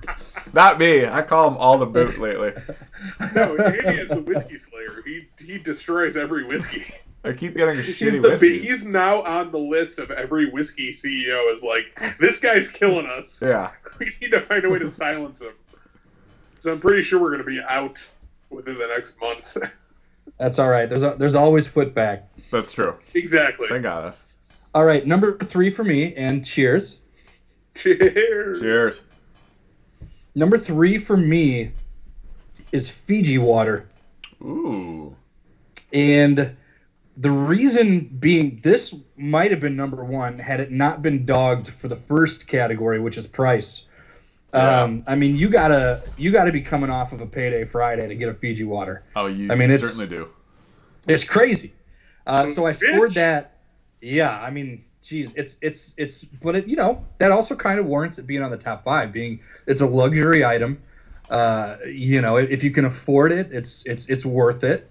Not 0.54 0.80
me. 0.80 1.06
I 1.06 1.22
call 1.22 1.48
him 1.48 1.58
all 1.58 1.78
the 1.78 1.86
boot 1.86 2.20
lately. 2.20 2.54
No, 3.36 3.56
Andy 3.58 4.02
is 4.02 4.10
the 4.10 4.22
whiskey 4.22 4.58
slayer. 4.58 5.02
He 5.06 5.28
he 5.44 5.58
destroys 5.58 6.18
every 6.18 6.44
whiskey. 6.46 6.94
I 7.24 7.34
keep 7.34 7.56
getting 7.56 7.76
He's 7.78 8.00
shitty 8.00 8.22
the 8.22 8.30
whiskeys. 8.30 8.68
he's 8.68 8.86
now 8.86 9.22
on 9.22 9.52
the 9.52 9.60
list 9.60 10.00
of 10.00 10.10
every 10.10 10.50
whiskey 10.50 10.92
CEO 10.92 11.56
is 11.56 11.62
like 11.62 12.18
this 12.20 12.40
guy's 12.40 12.68
killing 12.68 13.06
us. 13.06 13.40
Yeah. 13.42 13.72
We 14.00 14.12
need 14.20 14.32
to 14.32 14.42
find 14.42 14.66
a 14.66 14.70
way 14.72 14.80
to 14.80 14.90
silence 14.90 15.42
him. 15.42 15.54
So 16.64 16.72
I'm 16.72 16.80
pretty 16.80 17.04
sure 17.04 17.20
we're 17.22 17.30
going 17.30 17.44
to 17.44 17.46
be 17.46 17.62
out 17.62 17.98
within 18.50 18.80
the 18.80 18.88
next 18.88 19.20
month. 19.22 19.56
That's 20.40 20.58
all 20.58 20.70
right. 20.70 20.90
There's 20.90 21.04
a, 21.04 21.14
there's 21.20 21.36
always 21.36 21.68
foot 21.68 21.94
back. 21.94 22.28
That's 22.52 22.74
true. 22.74 22.96
exactly. 23.14 23.68
They 23.70 23.80
got 23.80 24.04
us. 24.04 24.26
All 24.74 24.86
right, 24.86 25.06
number 25.06 25.38
three 25.38 25.70
for 25.70 25.84
me, 25.84 26.16
and 26.16 26.46
cheers. 26.46 27.00
Cheers. 27.76 28.60
Cheers. 28.60 29.02
Number 30.36 30.58
three 30.58 30.98
for 30.98 31.18
me 31.18 31.72
is 32.72 32.90
Fiji 32.90 33.38
water. 33.38 33.88
Ooh. 34.42 35.16
And 35.94 36.56
the 37.18 37.30
reason 37.32 38.06
being, 38.20 38.60
this 38.64 38.96
might 39.18 39.52
have 39.52 39.60
been 39.60 39.76
number 39.76 40.04
one 40.06 40.40
had 40.40 40.60
it 40.62 40.72
not 40.72 41.02
been 41.02 41.26
dogged 41.26 41.70
for 41.70 41.88
the 41.90 41.96
first 41.98 42.48
category, 42.48 43.00
which 43.00 43.18
is 43.18 43.28
price. 43.28 43.88
Yeah. 44.54 44.84
Um, 44.84 45.04
I 45.08 45.16
mean, 45.16 45.38
you 45.38 45.50
gotta 45.50 46.02
you 46.18 46.32
gotta 46.32 46.52
be 46.52 46.62
coming 46.62 46.90
off 46.90 47.14
of 47.14 47.22
a 47.22 47.26
payday 47.26 47.64
Friday 47.64 48.08
to 48.08 48.16
get 48.16 48.28
a 48.30 48.34
Fiji 48.34 48.64
water. 48.66 49.04
Oh, 49.16 49.28
you 49.28 49.52
I 49.52 49.56
mean, 49.56 49.72
it's- 49.72 49.80
certainly 49.82 50.08
do. 50.08 50.28
It's 51.08 51.24
crazy. 51.24 51.74
Uh, 52.32 52.48
so 52.48 52.66
I 52.66 52.72
scored 52.72 53.16
that. 53.16 53.58
Yeah, 54.00 54.32
I 54.32 54.52
mean, 54.52 54.86
geez, 55.04 55.34
it's 55.36 55.58
it's 55.62 55.94
it's, 55.98 56.24
but 56.24 56.56
it 56.56 56.66
you 56.66 56.78
know 56.78 57.06
that 57.18 57.30
also 57.30 57.58
kind 57.58 57.78
of 57.78 57.86
warrants 57.86 58.20
it 58.20 58.26
being 58.26 58.42
on 58.42 58.52
the 58.52 58.58
top 58.58 58.86
five. 58.86 59.12
Being 59.12 59.42
it's 59.68 59.82
a 59.82 59.86
luxury 59.86 60.46
item. 60.46 60.80
Uh, 61.30 61.76
you 61.86 62.22
know, 62.22 62.38
if 62.38 62.64
you 62.64 62.72
can 62.72 62.86
afford 62.86 63.34
it, 63.34 63.52
it's 63.52 63.86
it's 63.86 64.10
it's 64.10 64.26
worth 64.26 64.64
it. 64.64 64.90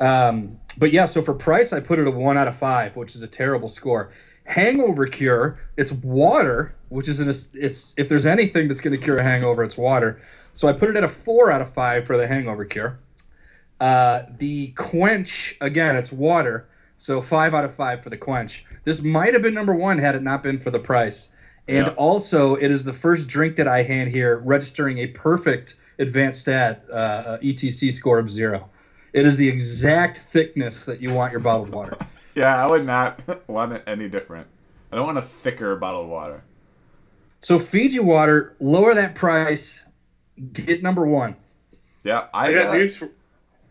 Um, 0.00 0.58
but 0.76 0.92
yeah, 0.92 1.06
so 1.06 1.22
for 1.22 1.34
price, 1.34 1.72
I 1.72 1.78
put 1.78 2.00
it 2.00 2.08
a 2.08 2.10
one 2.10 2.36
out 2.36 2.48
of 2.48 2.56
five, 2.56 2.96
which 2.96 3.14
is 3.14 3.22
a 3.22 3.28
terrible 3.28 3.68
score. 3.68 4.10
Hangover 4.42 5.06
cure, 5.06 5.60
it's 5.76 5.92
water, 5.92 6.74
which 6.88 7.06
is 7.06 7.20
an 7.20 7.28
it's 7.28 7.94
if 7.96 8.08
there's 8.08 8.26
anything 8.26 8.66
that's 8.66 8.80
going 8.80 8.98
to 8.98 9.02
cure 9.02 9.18
a 9.18 9.22
hangover, 9.22 9.62
it's 9.62 9.76
water. 9.76 10.20
So 10.54 10.66
I 10.66 10.72
put 10.72 10.90
it 10.90 10.96
at 10.96 11.04
a 11.04 11.08
four 11.08 11.52
out 11.52 11.62
of 11.62 11.72
five 11.74 12.08
for 12.08 12.16
the 12.16 12.26
hangover 12.26 12.64
cure. 12.64 12.98
Uh, 13.80 14.24
the 14.38 14.68
quench 14.72 15.56
again, 15.60 15.96
it's 15.96 16.10
water, 16.10 16.68
so 17.02 17.20
five 17.20 17.52
out 17.52 17.64
of 17.64 17.74
five 17.74 18.00
for 18.00 18.10
the 18.10 18.16
quench. 18.16 18.64
This 18.84 19.02
might 19.02 19.32
have 19.32 19.42
been 19.42 19.54
number 19.54 19.74
one 19.74 19.98
had 19.98 20.14
it 20.14 20.22
not 20.22 20.42
been 20.42 20.58
for 20.58 20.70
the 20.70 20.78
price. 20.78 21.30
And 21.66 21.86
Yeah. 21.88 21.92
also, 21.94 22.54
it 22.54 22.70
is 22.70 22.84
the 22.84 22.92
first 22.92 23.26
drink 23.26 23.56
that 23.56 23.66
I 23.66 23.82
hand 23.82 24.10
here 24.10 24.38
registering 24.38 24.98
a 24.98 25.08
perfect 25.08 25.74
advanced 25.98 26.42
stat 26.42 26.84
uh, 26.92 27.38
ETC 27.42 27.92
score 27.92 28.20
of 28.20 28.30
zero. 28.30 28.68
It 29.12 29.26
is 29.26 29.36
the 29.36 29.48
exact 29.48 30.18
thickness 30.30 30.84
that 30.84 31.00
you 31.00 31.12
want 31.12 31.32
your 31.32 31.40
bottled 31.40 31.70
water. 31.70 31.96
Yeah, 32.34 32.64
I 32.64 32.66
would 32.66 32.86
not 32.86 33.20
want 33.46 33.74
it 33.74 33.82
any 33.86 34.08
different. 34.08 34.46
I 34.90 34.96
don't 34.96 35.04
want 35.04 35.18
a 35.18 35.22
thicker 35.22 35.76
bottle 35.76 36.04
of 36.04 36.08
water. 36.08 36.42
So 37.42 37.58
Fiji 37.58 38.00
water, 38.00 38.56
lower 38.58 38.94
that 38.94 39.14
price, 39.16 39.84
get 40.54 40.82
number 40.82 41.04
one. 41.04 41.36
Yeah, 42.04 42.28
I 42.32 42.46
I 42.46 42.52
got 42.54 42.68
uh, 42.68 42.76
news 42.78 42.96
for 42.96 43.10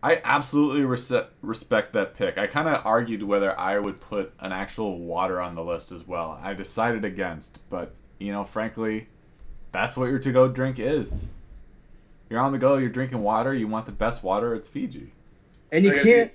I 0.04 0.20
absolutely 0.24 0.84
res- 0.84 1.12
respect 1.42 1.94
that 1.94 2.16
pick. 2.16 2.38
I 2.38 2.48
kind 2.48 2.68
of 2.68 2.86
argued 2.86 3.22
whether 3.22 3.58
I 3.60 3.78
would 3.78 4.00
put 4.00 4.34
an 4.40 4.52
actual 4.52 4.98
water 4.98 5.40
on 5.40 5.54
the 5.54 5.64
list 5.64 5.92
as 5.92 6.08
well. 6.08 6.40
I 6.42 6.54
decided 6.54 7.06
against, 7.06 7.60
but 7.70 7.94
you 8.20 8.32
know, 8.32 8.44
frankly, 8.44 9.08
that's 9.72 9.96
what 9.96 10.06
your 10.06 10.20
to-go 10.20 10.48
drink 10.48 10.80
is. 10.80 11.28
You're 12.30 12.40
on 12.40 12.52
the 12.52 12.58
go. 12.58 12.78
You're 12.78 12.90
drinking 12.90 13.22
water. 13.22 13.54
You 13.54 13.68
want 13.68 13.86
the 13.86 13.92
best 13.92 14.24
water. 14.24 14.56
It's 14.56 14.68
Fiji. 14.68 15.12
And 15.72 15.84
you 15.84 15.94
can't. 15.94 16.32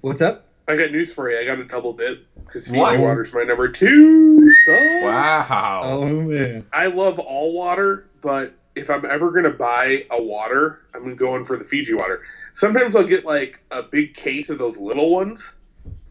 What's 0.00 0.20
up? 0.20 0.46
I 0.68 0.76
got 0.76 0.92
news 0.92 1.12
for 1.12 1.30
you. 1.30 1.38
I 1.38 1.44
got 1.44 1.58
a 1.58 1.64
double 1.64 1.92
dip 1.92 2.26
because 2.44 2.66
Fiji 2.66 2.78
What? 2.78 3.00
water's 3.00 3.32
my 3.32 3.42
number 3.42 3.68
two. 3.68 4.52
Son. 4.66 5.02
Wow. 5.04 5.80
Oh 5.84 6.06
man. 6.22 6.66
I 6.72 6.86
love 6.86 7.18
all 7.18 7.52
water, 7.52 8.08
but 8.20 8.54
if 8.74 8.90
I'm 8.90 9.04
ever 9.04 9.30
gonna 9.30 9.50
buy 9.50 10.06
a 10.10 10.22
water, 10.22 10.80
I'm 10.94 11.16
going 11.16 11.44
for 11.44 11.56
the 11.56 11.64
Fiji 11.64 11.94
water. 11.94 12.22
Sometimes 12.60 12.94
I'll 12.94 13.04
get 13.06 13.24
like 13.24 13.58
a 13.70 13.82
big 13.82 14.14
case 14.14 14.50
of 14.50 14.58
those 14.58 14.76
little 14.76 15.10
ones, 15.10 15.42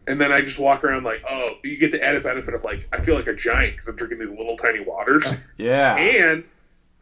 and 0.08 0.20
then 0.20 0.32
I 0.32 0.40
just 0.40 0.58
walk 0.58 0.82
around 0.82 1.04
like, 1.04 1.22
oh, 1.30 1.50
you 1.62 1.76
get 1.76 1.92
the 1.92 2.02
added 2.02 2.24
benefit 2.24 2.54
of 2.54 2.64
like 2.64 2.88
I 2.92 3.00
feel 3.00 3.14
like 3.14 3.28
a 3.28 3.34
giant 3.36 3.74
because 3.76 3.86
I'm 3.86 3.94
drinking 3.94 4.18
these 4.18 4.36
little 4.36 4.56
tiny 4.56 4.80
waters, 4.80 5.22
oh, 5.28 5.36
Yeah. 5.58 5.94
and 5.94 6.42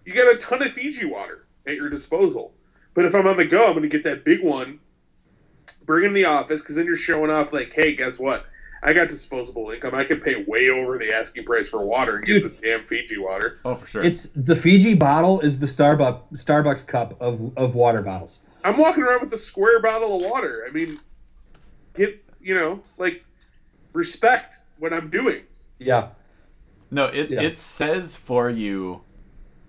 you 0.04 0.12
get 0.12 0.26
a 0.26 0.37
ton 0.37 0.62
of 0.62 0.74
Fiji 0.74 1.06
water 1.06 1.46
at 1.66 1.76
your 1.76 1.88
disposal. 1.88 2.52
But 2.92 3.06
if 3.06 3.14
I'm 3.14 3.26
on 3.26 3.38
the 3.38 3.46
go, 3.46 3.66
I'm 3.66 3.72
gonna 3.72 3.88
get 3.88 4.04
that 4.04 4.22
big 4.22 4.44
one, 4.44 4.80
bring 5.87 6.04
it 6.04 6.08
in 6.08 6.12
the 6.12 6.26
office 6.26 6.61
because 6.61 6.76
then 6.76 6.84
you're 6.84 6.96
showing 6.98 7.30
off 7.30 7.50
like, 7.50 7.72
hey, 7.74 7.96
guess 7.96 8.18
what? 8.18 8.44
I 8.82 8.92
got 8.92 9.08
disposable 9.08 9.70
income. 9.70 9.94
I 9.94 10.04
can 10.04 10.20
pay 10.20 10.44
way 10.46 10.68
over 10.68 10.98
the 10.98 11.12
asking 11.14 11.44
price 11.44 11.68
for 11.68 11.84
water 11.87 12.16
and 12.18 12.26
get 12.26 12.42
Dude. 12.42 12.44
this 12.52 12.58
damn 12.61 12.84
Fiji 12.84 13.16
water. 13.18 13.58
Oh, 13.64 13.76
for 13.76 13.87
sure. 13.87 14.04
It's 14.04 14.28
the 14.37 14.54
Fiji 14.54 14.92
bottle 14.94 15.40
is 15.40 15.58
the 15.58 15.66
Starbucks 15.66 16.20
Starbucks 16.34 16.87
cup 16.87 17.16
of, 17.20 17.56
of 17.56 17.74
water 17.74 18.02
bottles. 18.02 18.40
I'm 18.68 18.76
walking 18.76 19.02
around 19.02 19.22
with 19.22 19.33
a 19.33 19.42
square 19.42 19.81
bottle 19.81 20.16
of 20.16 20.31
water. 20.31 20.66
I 20.68 20.72
mean, 20.72 21.00
get 21.96 22.22
you 22.40 22.54
know, 22.54 22.81
like 22.98 23.24
respect 23.94 24.57
what 24.78 24.92
I'm 24.92 25.09
doing. 25.09 25.42
Yeah. 25.78 26.09
no, 26.90 27.07
it 27.07 27.31
Yeah. 27.31 27.40
it 27.42 27.57
says 27.57 28.14
for 28.14 28.50
you 28.50 29.00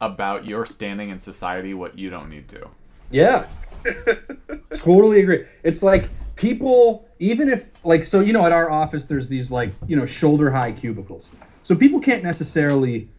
about 0.01 0.45
your 0.45 0.65
standing 0.65 1.09
in 1.09 1.19
society 1.19 1.73
what 1.73 1.97
you 1.97 2.09
don't 2.09 2.29
need 2.29 2.49
to. 2.49 2.67
Yeah. 3.09 3.47
totally 4.75 5.21
agree. 5.21 5.45
It's 5.63 5.81
like 5.81 6.09
people, 6.35 7.07
even 7.19 7.49
if 7.49 7.63
like 7.85 8.03
so, 8.03 8.19
you 8.19 8.33
know, 8.33 8.45
at 8.45 8.51
our 8.51 8.69
office 8.69 9.05
there's 9.05 9.29
these 9.29 9.49
like 9.49 9.71
you 9.87 9.95
know 9.95 10.05
shoulder 10.05 10.51
high 10.51 10.73
cubicles, 10.73 11.29
so 11.63 11.73
people 11.73 12.01
can't 12.01 12.23
necessarily, 12.23 13.09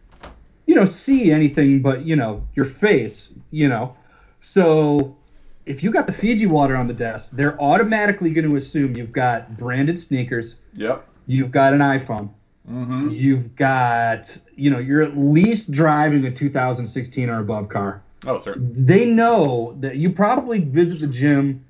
you 0.67 0.75
know, 0.75 0.85
see 0.85 1.31
anything 1.31 1.81
but 1.81 2.05
you 2.05 2.15
know 2.15 2.47
your 2.53 2.65
face, 2.65 3.29
you 3.49 3.67
know, 3.67 3.95
so. 4.41 5.17
If 5.65 5.83
you 5.83 5.91
got 5.91 6.07
the 6.07 6.13
Fiji 6.13 6.47
water 6.47 6.75
on 6.75 6.87
the 6.87 6.93
desk, 6.93 7.31
they're 7.31 7.59
automatically 7.61 8.31
going 8.31 8.49
to 8.49 8.55
assume 8.55 8.95
you've 8.95 9.11
got 9.11 9.57
branded 9.57 9.99
sneakers, 9.99 10.57
Yep. 10.73 11.07
you've 11.27 11.51
got 11.51 11.73
an 11.73 11.79
iPhone, 11.79 12.29
Mm-hmm. 12.69 13.09
you've 13.09 13.55
got, 13.55 14.37
you 14.55 14.69
know, 14.69 14.77
you're 14.79 15.01
at 15.01 15.17
least 15.17 15.71
driving 15.71 16.25
a 16.25 16.31
2016 16.31 17.29
or 17.29 17.39
above 17.39 17.69
car. 17.69 18.01
Oh, 18.25 18.37
sir. 18.37 18.53
They 18.57 19.05
know 19.05 19.75
that 19.79 19.95
you 19.97 20.11
probably 20.11 20.59
visit 20.59 20.99
the 20.99 21.07
gym. 21.07 21.65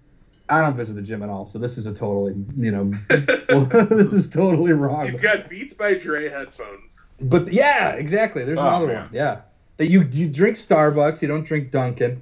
I 0.50 0.60
don't 0.60 0.76
visit 0.76 0.96
the 0.96 1.02
gym 1.02 1.24
at 1.24 1.30
all, 1.30 1.46
so 1.46 1.60
this 1.60 1.78
is 1.78 1.86
a 1.86 1.94
totally, 1.94 2.34
you 2.58 2.72
know, 2.72 2.92
this 3.10 4.12
is 4.14 4.30
totally 4.30 4.74
wrong. 4.74 5.08
You've 5.08 5.22
got 5.22 5.50
Beats 5.50 5.74
by 5.74 5.94
Dre 5.94 6.28
headphones. 6.30 7.00
But 7.22 7.54
yeah, 7.54 7.92
exactly. 7.92 8.44
There's 8.44 8.60
Oh, 8.60 8.68
another 8.68 8.88
man. 8.88 8.96
one. 9.06 9.10
Yeah, 9.14 9.42
that 9.78 9.90
you 9.90 10.02
you 10.12 10.28
drink 10.28 10.58
Starbucks, 10.58 11.22
you 11.22 11.28
don't 11.30 11.46
drink 11.46 11.72
Dunkin'. 11.72 12.22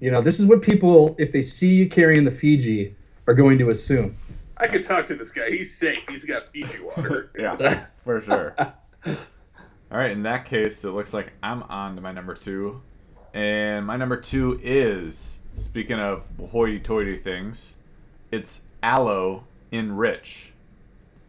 You 0.00 0.10
know, 0.10 0.22
this 0.22 0.40
is 0.40 0.46
what 0.46 0.62
people, 0.62 1.14
if 1.18 1.30
they 1.30 1.42
see 1.42 1.74
you 1.74 1.88
carrying 1.88 2.24
the 2.24 2.30
Fiji, 2.30 2.94
are 3.26 3.34
going 3.34 3.58
to 3.58 3.70
assume. 3.70 4.16
I 4.56 4.66
could 4.66 4.84
talk 4.84 5.06
to 5.08 5.14
this 5.14 5.30
guy. 5.30 5.50
He's 5.50 5.74
safe. 5.76 5.98
He's 6.08 6.24
got 6.24 6.50
Fiji 6.52 6.80
water. 6.96 7.30
yeah, 7.38 7.84
for 8.04 8.20
sure. 8.20 8.54
All 9.06 9.98
right, 9.98 10.10
in 10.10 10.22
that 10.22 10.44
case, 10.44 10.84
it 10.84 10.90
looks 10.90 11.12
like 11.12 11.32
I'm 11.42 11.62
on 11.64 11.96
to 11.96 12.00
my 12.00 12.12
number 12.12 12.34
two. 12.34 12.80
And 13.34 13.86
my 13.86 13.96
number 13.96 14.16
two 14.16 14.58
is, 14.62 15.40
speaking 15.56 15.98
of 15.98 16.22
hoity 16.50 16.80
toity 16.80 17.16
things, 17.16 17.76
it's 18.30 18.62
ALO 18.82 19.44
Enrich. 19.70 20.52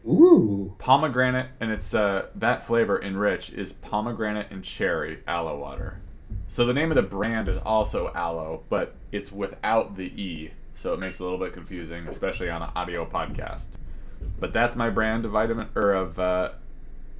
Ooh, 0.07 0.73
Pomegranate, 0.79 1.49
and 1.59 1.71
it's 1.71 1.93
uh, 1.93 2.27
that 2.35 2.65
flavor 2.65 2.97
in 2.97 3.17
rich 3.17 3.51
is 3.51 3.73
pomegranate 3.73 4.47
and 4.49 4.63
cherry 4.63 5.19
aloe 5.27 5.59
water. 5.59 5.99
So 6.51 6.65
the 6.65 6.73
name 6.73 6.91
of 6.91 6.95
the 6.95 7.01
brand 7.01 7.47
is 7.47 7.55
also 7.55 8.11
aloe, 8.13 8.63
but 8.67 8.93
it's 9.13 9.31
without 9.31 9.95
the 9.95 10.07
E, 10.21 10.51
so 10.75 10.93
it 10.93 10.99
makes 10.99 11.17
it 11.17 11.21
a 11.21 11.23
little 11.23 11.39
bit 11.39 11.53
confusing, 11.53 12.05
especially 12.09 12.49
on 12.49 12.61
an 12.61 12.71
audio 12.75 13.05
podcast. 13.05 13.69
But 14.37 14.51
that's 14.51 14.75
my 14.75 14.89
brand 14.89 15.23
of 15.23 15.31
vitamin 15.31 15.69
or 15.75 15.93
of 15.93 16.19
uh, 16.19 16.51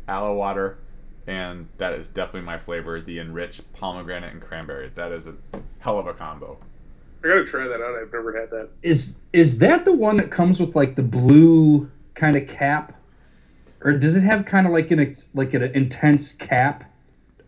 aloe 0.06 0.34
water, 0.34 0.80
and 1.28 1.70
that 1.78 1.94
is 1.94 2.10
definitely 2.10 2.41
my 2.41 2.58
flavor, 2.58 3.00
the 3.00 3.20
enriched 3.20 3.72
pomegranate 3.72 4.34
and 4.34 4.41
cranberry. 4.41 4.91
That 4.96 5.13
is 5.13 5.28
a 5.28 5.36
hell 5.80 5.98
of 5.98 6.08
a 6.08 6.13
combo. 6.13 6.58
I 7.24 7.28
gotta 7.30 7.46
try 7.46 7.70
that 7.70 7.80
out. 7.80 7.96
I've 8.02 8.12
never 8.12 8.38
had 8.38 8.50
that. 8.50 8.67
is 8.82 9.17
is 9.32 9.60
that 9.60 9.86
the 9.86 9.94
one 9.94 10.17
that 10.17 10.30
comes 10.30 10.60
with 10.60 10.76
like 10.76 10.96
the 10.96 11.04
blue 11.04 11.89
kind 12.15 12.36
of 12.36 12.50
cap, 12.50 13.00
or 13.80 13.94
does 13.94 14.17
it 14.17 14.24
have 14.24 14.46
kind 14.46 14.67
of 14.67 14.74
like 14.74 14.91
an 14.91 15.15
like 15.34 15.54
an 15.54 15.63
intense 15.74 16.34
cap? 16.34 16.90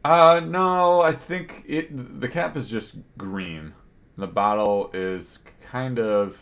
Uh, 0.03 0.41
no, 0.43 1.01
I 1.01 1.13
think 1.13 1.63
it. 1.67 2.19
The 2.19 2.27
cap 2.27 2.57
is 2.57 2.69
just 2.69 2.97
green. 3.17 3.73
The 4.17 4.27
bottle 4.27 4.89
is 4.93 5.39
kind 5.61 5.99
of. 5.99 6.37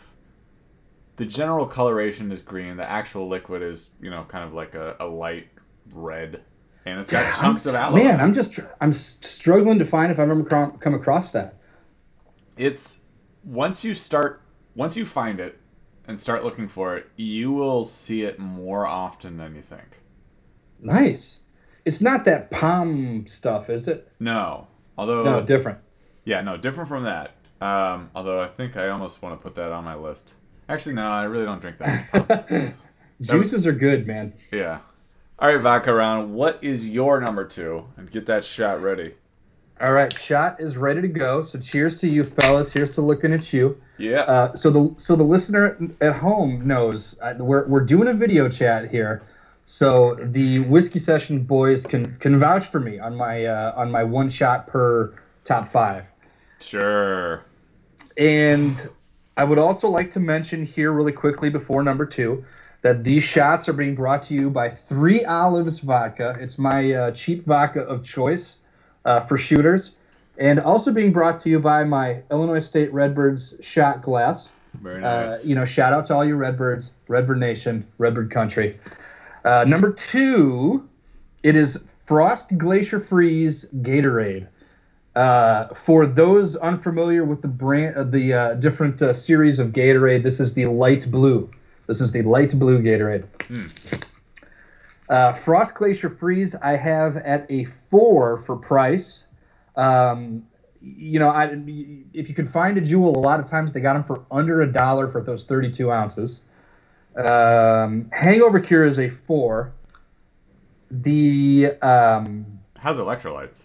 The 1.16 1.26
general 1.26 1.66
coloration 1.66 2.32
is 2.32 2.42
green. 2.42 2.76
The 2.76 2.88
actual 2.88 3.28
liquid 3.28 3.62
is, 3.62 3.90
you 4.00 4.10
know, 4.10 4.24
kind 4.24 4.44
of 4.44 4.54
like 4.54 4.74
a, 4.74 4.96
a 4.98 5.06
light 5.06 5.46
red, 5.92 6.42
and 6.86 6.98
it's 6.98 7.10
got 7.10 7.24
Yeah, 7.26 7.40
chunks 7.40 7.66
I'm- 7.66 7.74
of 7.76 7.80
aloe. 7.80 7.96
Man, 8.02 8.20
I'm 8.20 8.34
just 8.34 8.58
I'm 8.80 8.92
struggling 8.92 9.78
to 9.78 9.84
find 9.84 10.10
if 10.10 10.18
I've 10.18 10.30
ever 10.30 10.42
come 10.42 10.94
across 10.94 11.30
that. 11.32 11.56
it's 12.56 12.98
once 13.44 13.84
you 13.84 13.94
start 13.94 14.40
once 14.74 14.96
you 14.96 15.04
find 15.06 15.38
it 15.38 15.58
and 16.08 16.18
start 16.18 16.42
looking 16.44 16.66
for 16.66 16.96
it, 16.96 17.08
you 17.16 17.52
will 17.52 17.84
see 17.84 18.22
it 18.22 18.38
more 18.40 18.86
often 18.86 19.36
than 19.36 19.54
you 19.54 19.62
think. 19.62 20.02
Nice. 20.80 21.38
It's 21.84 22.00
not 22.00 22.24
that 22.26 22.50
palm 22.50 23.26
stuff, 23.26 23.68
is 23.70 23.88
it? 23.88 24.08
No, 24.20 24.66
although 24.96 25.22
No, 25.24 25.42
different. 25.42 25.78
Yeah, 26.24 26.40
no, 26.42 26.56
different 26.56 26.88
from 26.88 27.04
that. 27.04 27.32
Um, 27.60 28.10
although 28.14 28.40
I 28.40 28.48
think 28.48 28.76
I 28.76 28.88
almost 28.88 29.22
want 29.22 29.38
to 29.38 29.42
put 29.42 29.54
that 29.56 29.72
on 29.72 29.84
my 29.84 29.94
list. 29.94 30.32
Actually, 30.68 30.94
no, 30.94 31.02
I 31.02 31.24
really 31.24 31.44
don't 31.44 31.60
drink 31.60 31.78
that. 31.78 32.74
Juices 33.20 33.66
are 33.66 33.72
good, 33.72 34.06
man. 34.06 34.32
yeah. 34.52 34.80
All 35.38 35.48
right, 35.48 35.60
Vodka 35.60 35.92
Ron. 35.92 36.34
What 36.34 36.58
is 36.62 36.88
your 36.88 37.20
number 37.20 37.44
two? 37.44 37.84
And 37.96 38.10
get 38.10 38.26
that 38.26 38.44
shot 38.44 38.80
ready. 38.80 39.14
All 39.80 39.92
right, 39.92 40.12
shot 40.12 40.60
is 40.60 40.76
ready 40.76 41.00
to 41.00 41.08
go. 41.08 41.42
So 41.42 41.58
cheers 41.58 41.98
to 41.98 42.08
you, 42.08 42.22
fellas. 42.22 42.70
Here's 42.72 42.94
to 42.94 43.00
looking 43.00 43.32
at 43.32 43.52
you. 43.52 43.80
Yeah. 43.98 44.20
Uh, 44.20 44.54
so 44.54 44.70
the 44.70 44.94
so 44.98 45.16
the 45.16 45.24
listener 45.24 45.76
at 46.00 46.14
home 46.14 46.66
knows 46.66 47.16
uh, 47.20 47.34
we're 47.38 47.66
we're 47.66 47.84
doing 47.84 48.06
a 48.06 48.14
video 48.14 48.48
chat 48.48 48.88
here, 48.90 49.22
so 49.66 50.16
the 50.20 50.58
whiskey 50.60 50.98
session 50.98 51.40
boys 51.44 51.84
can 51.86 52.16
can 52.16 52.38
vouch 52.38 52.66
for 52.66 52.80
me 52.80 52.98
on 52.98 53.16
my 53.16 53.44
uh, 53.46 53.72
on 53.76 53.90
my 53.90 54.02
one 54.04 54.28
shot 54.28 54.66
per 54.66 55.14
top 55.44 55.70
five. 55.70 56.04
sure. 56.60 57.42
And 58.16 58.76
I 59.36 59.44
would 59.44 59.58
also 59.58 59.88
like 59.88 60.12
to 60.12 60.20
mention 60.20 60.66
here 60.66 60.92
really 60.92 61.12
quickly 61.12 61.48
before 61.48 61.82
number 61.82 62.04
two 62.04 62.44
that 62.82 63.04
these 63.04 63.22
shots 63.24 63.68
are 63.68 63.72
being 63.72 63.94
brought 63.94 64.22
to 64.24 64.34
you 64.34 64.50
by 64.50 64.68
Three 64.68 65.24
Olives 65.24 65.78
Vodka. 65.78 66.36
It's 66.40 66.58
my 66.58 66.92
uh, 66.92 67.10
cheap 67.12 67.46
vodka 67.46 67.80
of 67.80 68.04
choice 68.04 68.58
uh, 69.04 69.20
for 69.26 69.38
shooters. 69.38 69.96
And 70.38 70.58
also 70.58 70.92
being 70.92 71.12
brought 71.12 71.40
to 71.42 71.48
you 71.50 71.58
by 71.60 71.84
my 71.84 72.22
Illinois 72.30 72.60
State 72.60 72.92
Redbirds 72.92 73.54
shot 73.62 74.02
glass. 74.02 74.48
Very 74.82 75.02
Uh, 75.04 75.28
nice. 75.28 75.44
you 75.44 75.54
know, 75.54 75.64
shout 75.64 75.92
out 75.92 76.06
to 76.06 76.14
all 76.14 76.24
you 76.24 76.34
Redbirds, 76.36 76.90
Redbird 77.08 77.38
Nation, 77.38 77.86
Redbird 77.98 78.30
Country. 78.30 78.78
Uh, 79.44 79.64
number 79.64 79.92
two, 79.92 80.88
it 81.42 81.56
is 81.56 81.78
Frost 82.06 82.56
Glacier 82.58 83.00
Freeze 83.00 83.66
Gatorade. 83.76 84.46
Uh, 85.14 85.74
for 85.74 86.06
those 86.06 86.56
unfamiliar 86.56 87.24
with 87.24 87.42
the 87.42 87.48
brand, 87.48 87.96
uh, 87.96 88.04
the 88.04 88.32
uh, 88.32 88.54
different 88.54 89.02
uh, 89.02 89.12
series 89.12 89.58
of 89.58 89.68
Gatorade, 89.68 90.22
this 90.22 90.40
is 90.40 90.54
the 90.54 90.66
light 90.66 91.10
blue. 91.10 91.50
This 91.86 92.00
is 92.00 92.12
the 92.12 92.22
light 92.22 92.58
blue 92.58 92.80
Gatorade. 92.80 93.24
Uh, 95.08 95.34
Frost 95.34 95.74
Glacier 95.74 96.08
Freeze, 96.08 96.54
I 96.54 96.76
have 96.76 97.18
at 97.18 97.46
a 97.50 97.66
four 97.90 98.38
for 98.38 98.56
price. 98.56 99.26
Um, 99.76 100.46
you 100.80 101.18
know, 101.18 101.28
I, 101.28 101.44
if 102.14 102.28
you 102.28 102.34
could 102.34 102.48
find 102.48 102.78
a 102.78 102.80
jewel, 102.80 103.16
a 103.16 103.20
lot 103.20 103.38
of 103.38 103.50
times 103.50 103.72
they 103.72 103.80
got 103.80 103.92
them 103.92 104.04
for 104.04 104.24
under 104.30 104.62
a 104.62 104.72
dollar 104.72 105.08
for 105.08 105.22
those 105.22 105.44
32 105.44 105.90
ounces. 105.90 106.42
Um, 107.16 108.10
Hangover 108.12 108.60
Cure 108.60 108.86
is 108.86 108.98
a 108.98 109.10
four. 109.10 109.72
The 110.90 111.76
um, 111.82 112.46
How's 112.78 112.98
electrolytes? 112.98 113.64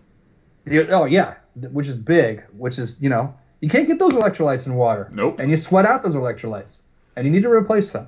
the, 0.68 0.90
oh 0.90 1.06
yeah, 1.06 1.36
which 1.56 1.88
is 1.88 1.98
big, 1.98 2.44
which 2.58 2.78
is 2.78 3.02
you 3.02 3.10
know 3.10 3.34
you 3.62 3.70
can't 3.70 3.88
get 3.88 4.00
those 4.00 4.14
electrolytes 4.14 4.66
in 4.66 4.76
water. 4.76 5.10
Nope. 5.12 5.40
And 5.40 5.50
you 5.50 5.58
sweat 5.58 5.86
out 5.86 6.04
those 6.04 6.16
electrolytes, 6.16 6.78
and 7.16 7.26
you 7.26 7.32
need 7.32 7.44
to 7.44 7.50
replace 7.52 7.92
them. 7.92 8.08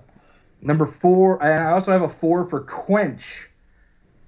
Number 0.61 0.85
four, 0.85 1.41
I 1.41 1.71
also 1.71 1.91
have 1.91 2.01
a 2.01 2.09
four 2.09 2.45
for 2.49 2.61
Quench. 2.61 3.23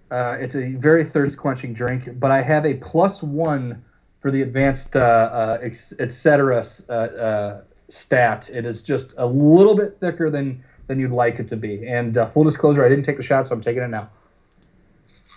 Uh, 0.10 0.38
it's 0.40 0.56
a 0.56 0.74
very 0.74 1.06
thirst 1.06 1.38
quenching 1.38 1.74
drink, 1.74 2.20
but 2.20 2.32
I 2.32 2.42
have 2.42 2.66
a 2.66 2.76
plus 2.76 3.22
one 3.22 3.84
for 4.20 4.32
the 4.32 4.42
advanced 4.42 4.96
uh, 4.96 5.00
uh, 5.00 5.70
etc. 6.00 6.66
Uh, 6.90 6.92
uh, 6.92 7.62
stat. 7.90 8.50
It 8.52 8.66
is 8.66 8.84
just 8.84 9.14
a 9.18 9.26
little 9.26 9.76
bit 9.76 9.98
thicker 10.00 10.30
than 10.30 10.64
than 10.92 11.00
you'd 11.00 11.12
like 11.12 11.40
it 11.40 11.48
to 11.50 11.56
be. 11.56 11.88
And 11.88 12.18
uh, 12.18 12.30
full 12.32 12.44
disclosure, 12.44 12.86
I 12.86 12.90
didn't 12.90 13.06
take 13.06 13.16
the 13.18 13.24
shot, 13.24 13.48
so 13.48 13.56
I'm 13.56 13.62
taking 13.62 13.82
it 13.82 13.88
now. 13.88 14.10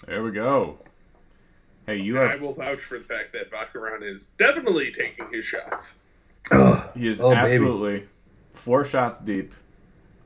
There 0.07 0.23
we 0.23 0.33
go. 0.33 0.79
Hey, 1.87 1.99
you 1.99 2.17
have. 2.17 2.33
I 2.33 2.37
will 2.37 2.53
vouch 2.55 2.81
for 2.81 2.99
the 2.99 3.05
fact 3.05 3.33
that 3.35 3.51
Vodka 3.53 3.79
Ron 3.79 4.03
is 4.03 4.31
definitely 4.39 4.91
taking 4.93 5.27
his 5.33 5.45
shots. 5.47 5.95
Ugh. 6.51 6.83
He 6.97 7.07
is 7.09 7.21
Oh, 7.21 7.31
baby. 7.31 7.53
absolutely 7.55 8.09
four 8.55 8.85
shots 8.85 9.21
deep. 9.21 9.55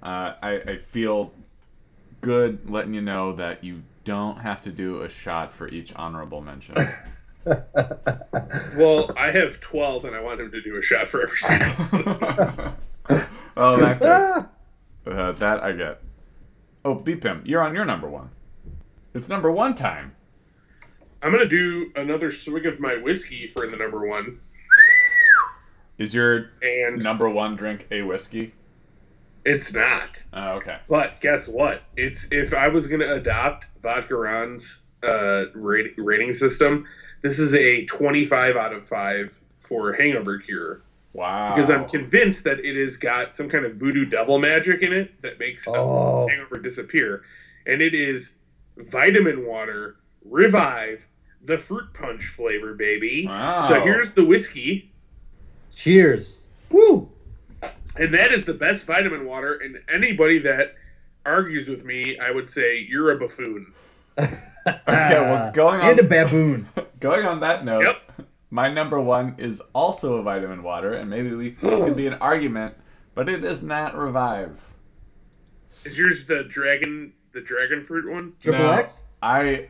Uh, 0.03 0.33
I, 0.43 0.61
I 0.67 0.79
feel 0.79 1.33
good 2.23 2.69
letting 2.71 2.95
you 2.95 3.01
know 3.03 3.35
that 3.35 3.63
you 3.63 3.83
don't 4.05 4.39
have 4.39 4.63
to 4.63 4.71
do 4.71 5.03
a 5.03 5.09
shot 5.09 5.53
for 5.53 5.69
each 5.69 5.95
honorable 5.95 6.41
mention. 6.41 6.89
Well, 8.77 9.11
I 9.17 9.31
have 9.31 9.59
12, 9.61 10.05
and 10.05 10.15
I 10.15 10.21
want 10.21 10.39
him 10.41 10.51
to 10.51 10.61
do 10.61 10.77
a 10.77 10.83
shot 10.83 11.09
for 11.09 11.23
every 11.23 11.39
single. 11.39 12.75
oh, 13.57 13.81
that 13.81 14.03
Ah! 14.05 14.47
Uh, 15.09 15.33
that 15.33 15.63
I 15.63 15.73
get. 15.73 16.03
Oh, 16.85 16.95
B 16.95 17.15
Pimp. 17.17 17.47
You're 17.47 17.63
on 17.63 17.75
your 17.75 17.85
number 17.85 18.09
one. 18.09 18.31
It's 19.15 19.29
number 19.29 19.51
one 19.51 19.75
time. 19.75 20.15
I'm 21.23 21.33
gonna 21.33 21.49
do 21.49 21.91
another 21.97 22.31
swig 22.31 22.67
of 22.67 22.79
my 22.79 22.97
whiskey 22.97 23.49
for 23.49 23.67
the 23.67 23.77
number 23.77 24.07
one, 24.07 24.39
Is 25.97 26.15
your 26.15 26.51
and 26.63 27.03
number 27.03 27.29
one 27.29 27.57
drink 27.57 27.87
a 27.91 28.03
whiskey? 28.03 28.55
it's 29.45 29.73
not. 29.73 30.11
Uh, 30.33 30.53
okay. 30.57 30.79
But 30.89 31.21
guess 31.21 31.49
what? 31.49 31.83
It's 31.97 32.27
if 32.31 32.53
I 32.53 32.69
was 32.69 32.87
gonna 32.87 33.15
adopt 33.15 33.67
Vodka 33.83 34.59
uh, 35.03 35.45
rate, 35.55 35.95
rating 35.97 36.35
system, 36.35 36.87
this 37.23 37.39
is 37.39 37.55
a 37.55 37.87
25 37.87 38.57
out 38.57 38.73
of 38.75 38.87
five 38.87 39.37
for 39.61 39.93
Hangover 39.95 40.39
Cure 40.39 40.83
Wow. 41.15 41.55
because 41.57 41.71
I'm 41.71 41.89
convinced 41.89 42.45
that 42.45 42.61
it 42.61 42.77
has 42.85 42.97
got 42.97 43.37
some 43.37 43.49
kind 43.49 43.65
of 43.65 43.75
voodoo 43.77 44.05
devil 44.05 44.39
magic 44.39 44.83
in 44.83 44.93
it 44.93 45.21
that 45.23 45.39
makes 45.39 45.67
a 45.67 45.71
Oh, 45.71 46.27
hangover 46.29 46.59
disappear, 46.59 47.23
and 47.67 47.81
it 47.83 47.95
is 47.95 48.31
vitamin 48.77 49.47
water 49.47 49.97
revive 50.25 51.01
the 51.45 51.59
fruit 51.59 51.93
punch 51.95 52.27
flavor, 52.29 52.75
baby. 52.75 53.27
Wow. 53.27 53.69
So 53.69 53.81
here's 53.81 54.13
the 54.13 54.25
whiskey, 54.25 54.93
cheers! 55.75 56.39
Woo! 56.71 57.09
and 57.97 58.15
that 58.15 58.33
is 58.33 58.45
the 58.45 58.55
best 58.55 58.85
vitamin 58.85 59.25
water. 59.27 59.55
And 59.55 59.81
anybody 59.93 60.39
that 60.41 60.75
argues 61.27 61.67
with 61.69 61.85
me, 61.85 62.17
I 62.19 62.31
would 62.31 62.49
say 62.51 62.79
you're 62.89 63.11
a 63.13 63.19
buffoon. 63.19 63.73
Okay, 64.67 65.19
well, 65.19 65.51
going 65.53 65.81
on- 65.81 65.91
and 65.93 65.99
a 66.01 66.03
baboon. 66.03 66.69
Going 67.01 67.25
on 67.25 67.41
that 67.41 67.65
note, 67.65 67.85
Yep. 67.85 68.28
My 68.51 68.73
number 68.73 69.01
one 69.01 69.35
is 69.39 69.63
also 69.75 70.15
a 70.17 70.23
vitamin 70.23 70.63
water, 70.63 70.95
and 70.95 71.09
maybe 71.11 71.35
we, 71.35 71.51
this 71.63 71.81
could 71.81 71.97
be 71.97 72.07
an 72.07 72.15
argument, 72.15 72.75
but 73.15 73.29
it 73.29 73.45
is 73.45 73.63
not 73.63 73.97
revive. 73.97 74.61
Is 75.85 75.97
yours 75.99 76.27
the 76.27 76.45
dragon, 76.45 77.13
the 77.33 77.41
dragon 77.41 77.85
fruit 77.87 78.11
one? 78.11 78.33
Triple 78.41 78.61
No, 78.65 78.71
X, 78.73 79.01
I 79.23 79.69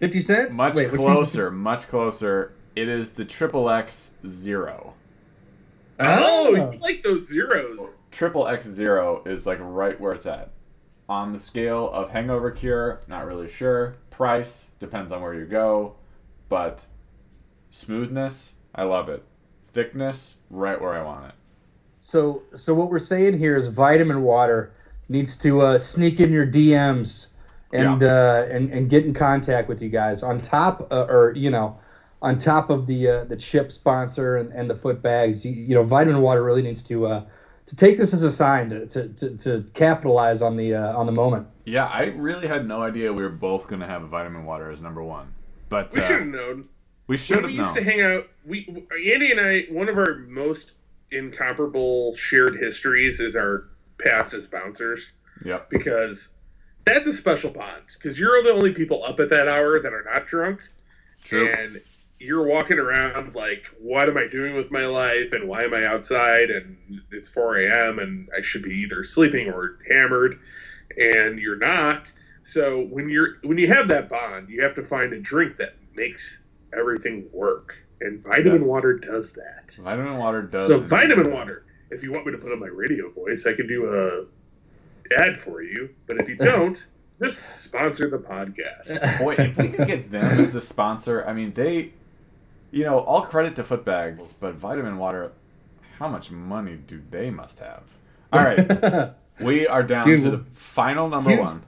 fifty 0.00 0.20
cent. 0.22 0.50
much 0.52 0.76
Wait, 0.76 0.90
which 0.90 1.00
one's- 1.00 1.16
closer, 1.16 1.50
much 1.50 1.88
closer. 1.88 2.52
It 2.76 2.88
is 2.88 3.12
the 3.12 3.24
triple 3.24 3.68
X 3.70 4.12
zero. 4.26 4.94
Oh, 5.98 6.54
Oh. 6.56 6.72
you 6.72 6.78
like 6.78 7.02
those 7.02 7.26
zeros? 7.28 7.78
Triple 8.12 8.46
X 8.46 8.66
zero 8.68 9.22
is 9.26 9.46
like 9.46 9.58
right 9.60 10.00
where 10.00 10.12
it's 10.12 10.26
at. 10.26 10.50
On 11.08 11.32
the 11.32 11.38
scale 11.38 11.90
of 11.90 12.10
hangover 12.10 12.50
cure, 12.50 13.00
not 13.08 13.26
really 13.26 13.48
sure. 13.48 13.96
Price 14.10 14.68
depends 14.78 15.10
on 15.10 15.22
where 15.22 15.34
you 15.34 15.44
go, 15.46 15.96
but 16.48 16.84
smoothness, 17.70 18.54
I 18.74 18.84
love 18.84 19.08
it. 19.08 19.24
Thickness, 19.72 20.36
right 20.50 20.80
where 20.80 20.94
I 20.94 21.02
want 21.02 21.26
it. 21.26 21.34
So, 22.00 22.42
so 22.56 22.74
what 22.74 22.90
we're 22.90 22.98
saying 22.98 23.38
here 23.38 23.56
is 23.56 23.66
vitamin 23.66 24.22
water 24.22 24.72
needs 25.08 25.36
to 25.38 25.62
uh, 25.62 25.78
sneak 25.78 26.20
in 26.20 26.32
your 26.32 26.46
DMs 26.46 27.28
and 27.72 28.02
uh, 28.02 28.46
and 28.50 28.72
and 28.72 28.88
get 28.88 29.04
in 29.04 29.12
contact 29.12 29.68
with 29.68 29.82
you 29.82 29.88
guys 29.88 30.22
on 30.22 30.40
top, 30.40 30.90
uh, 30.90 31.06
or 31.08 31.34
you 31.36 31.50
know, 31.50 31.78
on 32.22 32.38
top 32.38 32.70
of 32.70 32.86
the 32.86 33.08
uh, 33.08 33.24
the 33.24 33.36
chip 33.36 33.70
sponsor 33.70 34.36
and, 34.38 34.52
and 34.52 34.70
the 34.70 34.74
foot 34.74 35.02
bags. 35.02 35.44
You, 35.44 35.52
you 35.52 35.74
know, 35.74 35.82
vitamin 35.82 36.22
water 36.22 36.42
really 36.42 36.62
needs 36.62 36.82
to 36.84 37.06
uh, 37.06 37.24
to 37.66 37.76
take 37.76 37.98
this 37.98 38.14
as 38.14 38.22
a 38.22 38.32
sign 38.32 38.70
to 38.70 38.86
to, 38.86 39.08
to, 39.08 39.36
to 39.36 39.70
capitalize 39.74 40.40
on 40.40 40.56
the 40.56 40.74
uh, 40.74 40.96
on 40.96 41.06
the 41.06 41.12
moment. 41.12 41.46
Yeah, 41.66 41.86
I 41.86 42.06
really 42.16 42.46
had 42.46 42.66
no 42.66 42.80
idea 42.82 43.12
we 43.12 43.22
were 43.22 43.28
both 43.28 43.68
gonna 43.68 43.86
have 43.86 44.02
vitamin 44.02 44.44
water 44.44 44.70
as 44.70 44.80
number 44.80 45.02
one, 45.02 45.32
but 45.68 45.94
We 45.94 46.00
uh, 46.00 46.08
should 46.08 46.18
have 46.20 46.28
known. 46.28 46.68
We 47.08 47.16
should 47.16 47.38
have 47.38 47.46
we 47.46 47.54
used 47.54 47.74
to 47.74 47.82
hang 47.82 48.02
out, 48.02 48.28
we 48.46 48.86
Andy 49.12 49.32
and 49.32 49.40
I, 49.40 49.62
one 49.70 49.88
of 49.88 49.98
our 49.98 50.16
most 50.28 50.72
incomparable 51.10 52.14
shared 52.16 52.56
histories 52.56 53.18
is 53.18 53.34
our 53.34 53.64
past 53.98 54.34
as 54.34 54.46
bouncers. 54.46 55.10
Yep. 55.44 55.70
because 55.70 56.28
that's 56.84 57.06
a 57.06 57.12
special 57.12 57.50
bond 57.50 57.84
because 57.94 58.18
you're 58.18 58.42
the 58.42 58.50
only 58.50 58.72
people 58.72 59.04
up 59.04 59.20
at 59.20 59.30
that 59.30 59.48
hour 59.48 59.80
that 59.80 59.92
are 59.92 60.04
not 60.04 60.26
drunk. 60.26 60.60
True. 61.24 61.50
and 61.50 61.80
you're 62.20 62.46
walking 62.46 62.78
around 62.78 63.34
like 63.34 63.62
what 63.80 64.08
am 64.08 64.16
i 64.16 64.26
doing 64.26 64.54
with 64.54 64.70
my 64.70 64.86
life? 64.86 65.32
And 65.32 65.48
why 65.48 65.64
am 65.64 65.74
i 65.74 65.84
outside? 65.84 66.50
And 66.50 66.76
it's 67.12 67.28
4 67.28 67.58
a.m 67.58 67.98
and 67.98 68.28
i 68.36 68.42
should 68.42 68.62
be 68.62 68.74
either 68.74 69.04
sleeping 69.04 69.48
or 69.48 69.78
hammered. 69.88 70.38
And 70.96 71.38
you're 71.38 71.58
not. 71.58 72.06
So 72.46 72.82
when 72.90 73.08
you're 73.08 73.36
when 73.42 73.58
you 73.58 73.68
have 73.68 73.88
that 73.88 74.08
bond 74.08 74.48
you 74.48 74.62
have 74.62 74.74
to 74.76 74.82
find 74.82 75.12
a 75.12 75.20
drink 75.20 75.56
that 75.58 75.74
makes 75.94 76.22
everything 76.76 77.26
work 77.32 77.74
and 78.00 78.22
vitamin 78.22 78.60
Yes. 78.60 78.64
water 78.64 78.98
does 78.98 79.32
that 79.32 79.64
Vitamin 79.78 80.16
water 80.18 80.42
does. 80.42 80.68
so 80.68 80.74
indeed. 80.76 80.88
vitamin 80.88 81.32
water 81.32 81.64
if 81.90 82.02
you 82.02 82.12
want 82.12 82.26
me 82.26 82.32
to 82.32 82.38
put 82.38 82.52
on 82.52 82.60
my 82.60 82.66
radio 82.68 83.10
voice 83.10 83.46
i 83.46 83.52
can 83.54 83.66
do 83.66 83.86
a 83.92 84.24
ad 85.22 85.40
for 85.40 85.62
you 85.62 85.88
but 86.06 86.18
if 86.20 86.28
you 86.28 86.36
don't 86.52 86.78
just 87.22 87.64
sponsor 87.64 88.08
the 88.08 88.18
podcast 88.18 89.18
Boy, 89.18 89.34
if 89.34 89.56
we 89.56 89.68
could 89.70 89.86
get 89.88 90.10
them 90.10 90.40
as 90.40 90.54
a 90.54 90.60
sponsor, 90.60 91.24
I 91.26 91.32
mean, 91.32 91.52
they, 91.52 91.90
you 92.70 92.84
know, 92.84 93.00
all 93.00 93.22
credit 93.22 93.56
to 93.56 93.64
Footbags, 93.64 94.34
but 94.34 94.54
Vitamin 94.54 94.98
Water, 94.98 95.32
how 95.98 96.06
much 96.06 96.30
money 96.30 96.76
do 96.76 97.02
they 97.10 97.28
must 97.32 97.58
have? 97.58 97.82
All 98.32 98.44
right, 98.44 99.10
we 99.40 99.66
are 99.66 99.82
down 99.82 100.06
Dude, 100.06 100.20
to 100.20 100.30
the 100.30 100.44
final 100.52 101.08
number 101.08 101.30
huge- 101.30 101.40
one. 101.40 101.62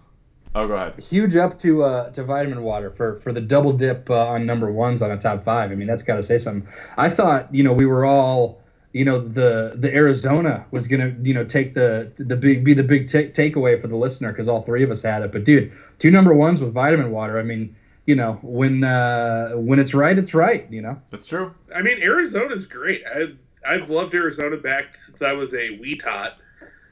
Oh, 0.55 0.67
go 0.67 0.75
ahead. 0.75 0.99
Huge 0.99 1.37
up 1.37 1.59
to 1.61 1.85
uh, 1.85 2.11
to 2.11 2.25
vitamin 2.25 2.63
water 2.63 2.91
for 2.91 3.21
for 3.21 3.33
the 3.33 3.41
double 3.41 3.73
dip 3.73 4.11
uh, 4.11 4.15
on 4.15 4.47
number 4.47 4.71
ones 4.71 5.01
on 5.01 5.11
a 5.11 5.19
top 5.19 5.45
five. 5.45 5.71
I 5.71 5.75
mean, 5.75 5.87
that's 5.87 6.03
got 6.03 6.17
to 6.17 6.23
say 6.23 6.39
something. 6.39 6.69
I 6.97 7.09
thought 7.09 7.55
you 7.55 7.63
know 7.63 7.73
we 7.73 7.87
were 7.87 8.05
all 8.05 8.61
you 8.93 9.05
know 9.05 9.21
the 9.21 9.75
the 9.77 9.95
Arizona 9.95 10.67
was 10.73 10.89
gonna 10.89 11.15
you 11.23 11.35
know 11.35 11.45
take 11.45 11.75
the 11.75 12.11
the 12.17 12.35
big 12.35 12.65
be 12.65 12.75
the 12.75 12.83
big 12.83 13.09
ta- 13.09 13.31
takeaway 13.41 13.81
for 13.81 13.87
the 13.87 13.97
listener 13.97 14.33
because 14.33 14.49
all 14.49 14.63
three 14.63 14.83
of 14.83 14.91
us 14.91 15.03
had 15.03 15.23
it. 15.23 15.31
But 15.31 15.45
dude, 15.45 15.73
two 16.01 16.11
number 16.11 16.35
ones 16.35 16.61
with 16.61 16.73
vitamin 16.73 17.13
water. 17.13 17.39
I 17.39 17.45
mean, 17.45 17.77
you 18.07 18.17
know 18.17 18.41
when 18.43 18.83
uh, 18.83 19.53
when 19.53 19.79
it's 19.79 19.95
right, 19.95 20.19
it's 20.19 20.35
right. 20.35 20.67
You 20.71 20.83
know. 20.83 21.01
That's 21.11 21.27
true. 21.27 21.55
I 21.75 21.83
mean, 21.83 22.03
Arizona's 22.03 22.67
great. 22.67 23.03
I've 23.07 23.39
I've 23.65 23.89
loved 23.89 24.15
Arizona 24.15 24.57
back 24.57 24.99
since 25.07 25.23
I 25.23 25.33
was 25.33 25.55
a 25.55 25.79
wee 25.79 25.97
tot. 25.97 26.39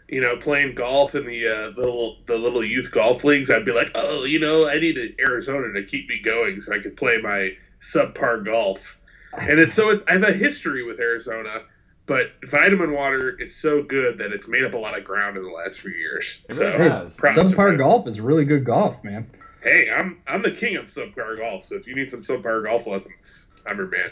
You 0.09 0.22
know, 0.22 0.36
playing 0.36 0.74
golf 0.74 1.14
in 1.14 1.26
the 1.26 1.46
uh, 1.46 1.70
the 1.70 1.80
little 1.82 2.16
the 2.26 2.36
little 2.36 2.64
youth 2.64 2.90
golf 2.90 3.24
leagues. 3.24 3.50
I'd 3.50 3.64
be 3.66 3.72
like, 3.72 3.90
oh, 3.94 4.24
you 4.24 4.38
know, 4.38 4.66
I 4.68 4.78
need 4.78 4.96
Arizona 5.20 5.72
to 5.74 5.84
keep 5.84 6.09
me 6.09 6.20
going 6.24 6.61
so 6.62 6.74
I 6.74 6.78
could 6.78 6.96
play 6.96 7.18
my 7.20 7.50
subpar 7.82 8.44
golf. 8.44 8.96
And 9.38 9.59
it's 9.61 9.74
so 9.74 9.90
it's, 9.90 10.02
I 10.09 10.12
have 10.14 10.22
a 10.22 10.32
history 10.32 10.82
with 10.82 10.98
Arizona, 10.98 11.61
but 12.06 12.32
vitamin 12.50 12.92
water 12.92 13.38
is 13.38 13.54
so 13.54 13.82
good 13.82 14.16
that 14.18 14.32
it's 14.32 14.48
made 14.48 14.64
up 14.64 14.72
a 14.72 14.78
lot 14.78 14.96
of 14.96 15.04
ground 15.04 15.36
in 15.36 15.42
the 15.42 15.50
last 15.50 15.78
few 15.80 15.90
years. 15.92 16.38
It 16.48 16.54
So, 16.54 16.62
really 16.62 16.78
Hey, 16.78 16.88
has. 16.88 17.16
subpar 17.18 17.76
golf 17.76 18.09
is 18.09 18.18
really 18.20 18.46
good 18.46 18.64
golf, 18.64 19.04
man. 19.04 19.30
Hey, 19.62 19.90
I'm 19.90 20.22
I'm 20.26 20.40
the 20.40 20.52
king 20.52 20.76
of 20.76 20.86
subpar 20.86 21.36
golf. 21.36 21.66
So 21.66 21.74
if 21.76 21.86
you 21.86 21.94
need 21.94 22.11
some 22.11 22.22
subpar 22.24 22.64
golf 22.64 22.86
lessons, 22.86 23.46
I'm 23.66 23.76
your 23.76 23.88
man. 23.88 24.11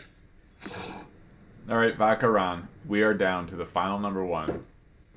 All 1.70 1.78
right, 1.78 1.96
Vodka 1.96 2.28
Ron, 2.28 2.68
we 2.86 3.02
are 3.02 3.14
down 3.14 3.46
to 3.48 3.56
the 3.56 3.66
final 3.66 3.98
number 3.98 4.24
one. 4.24 4.64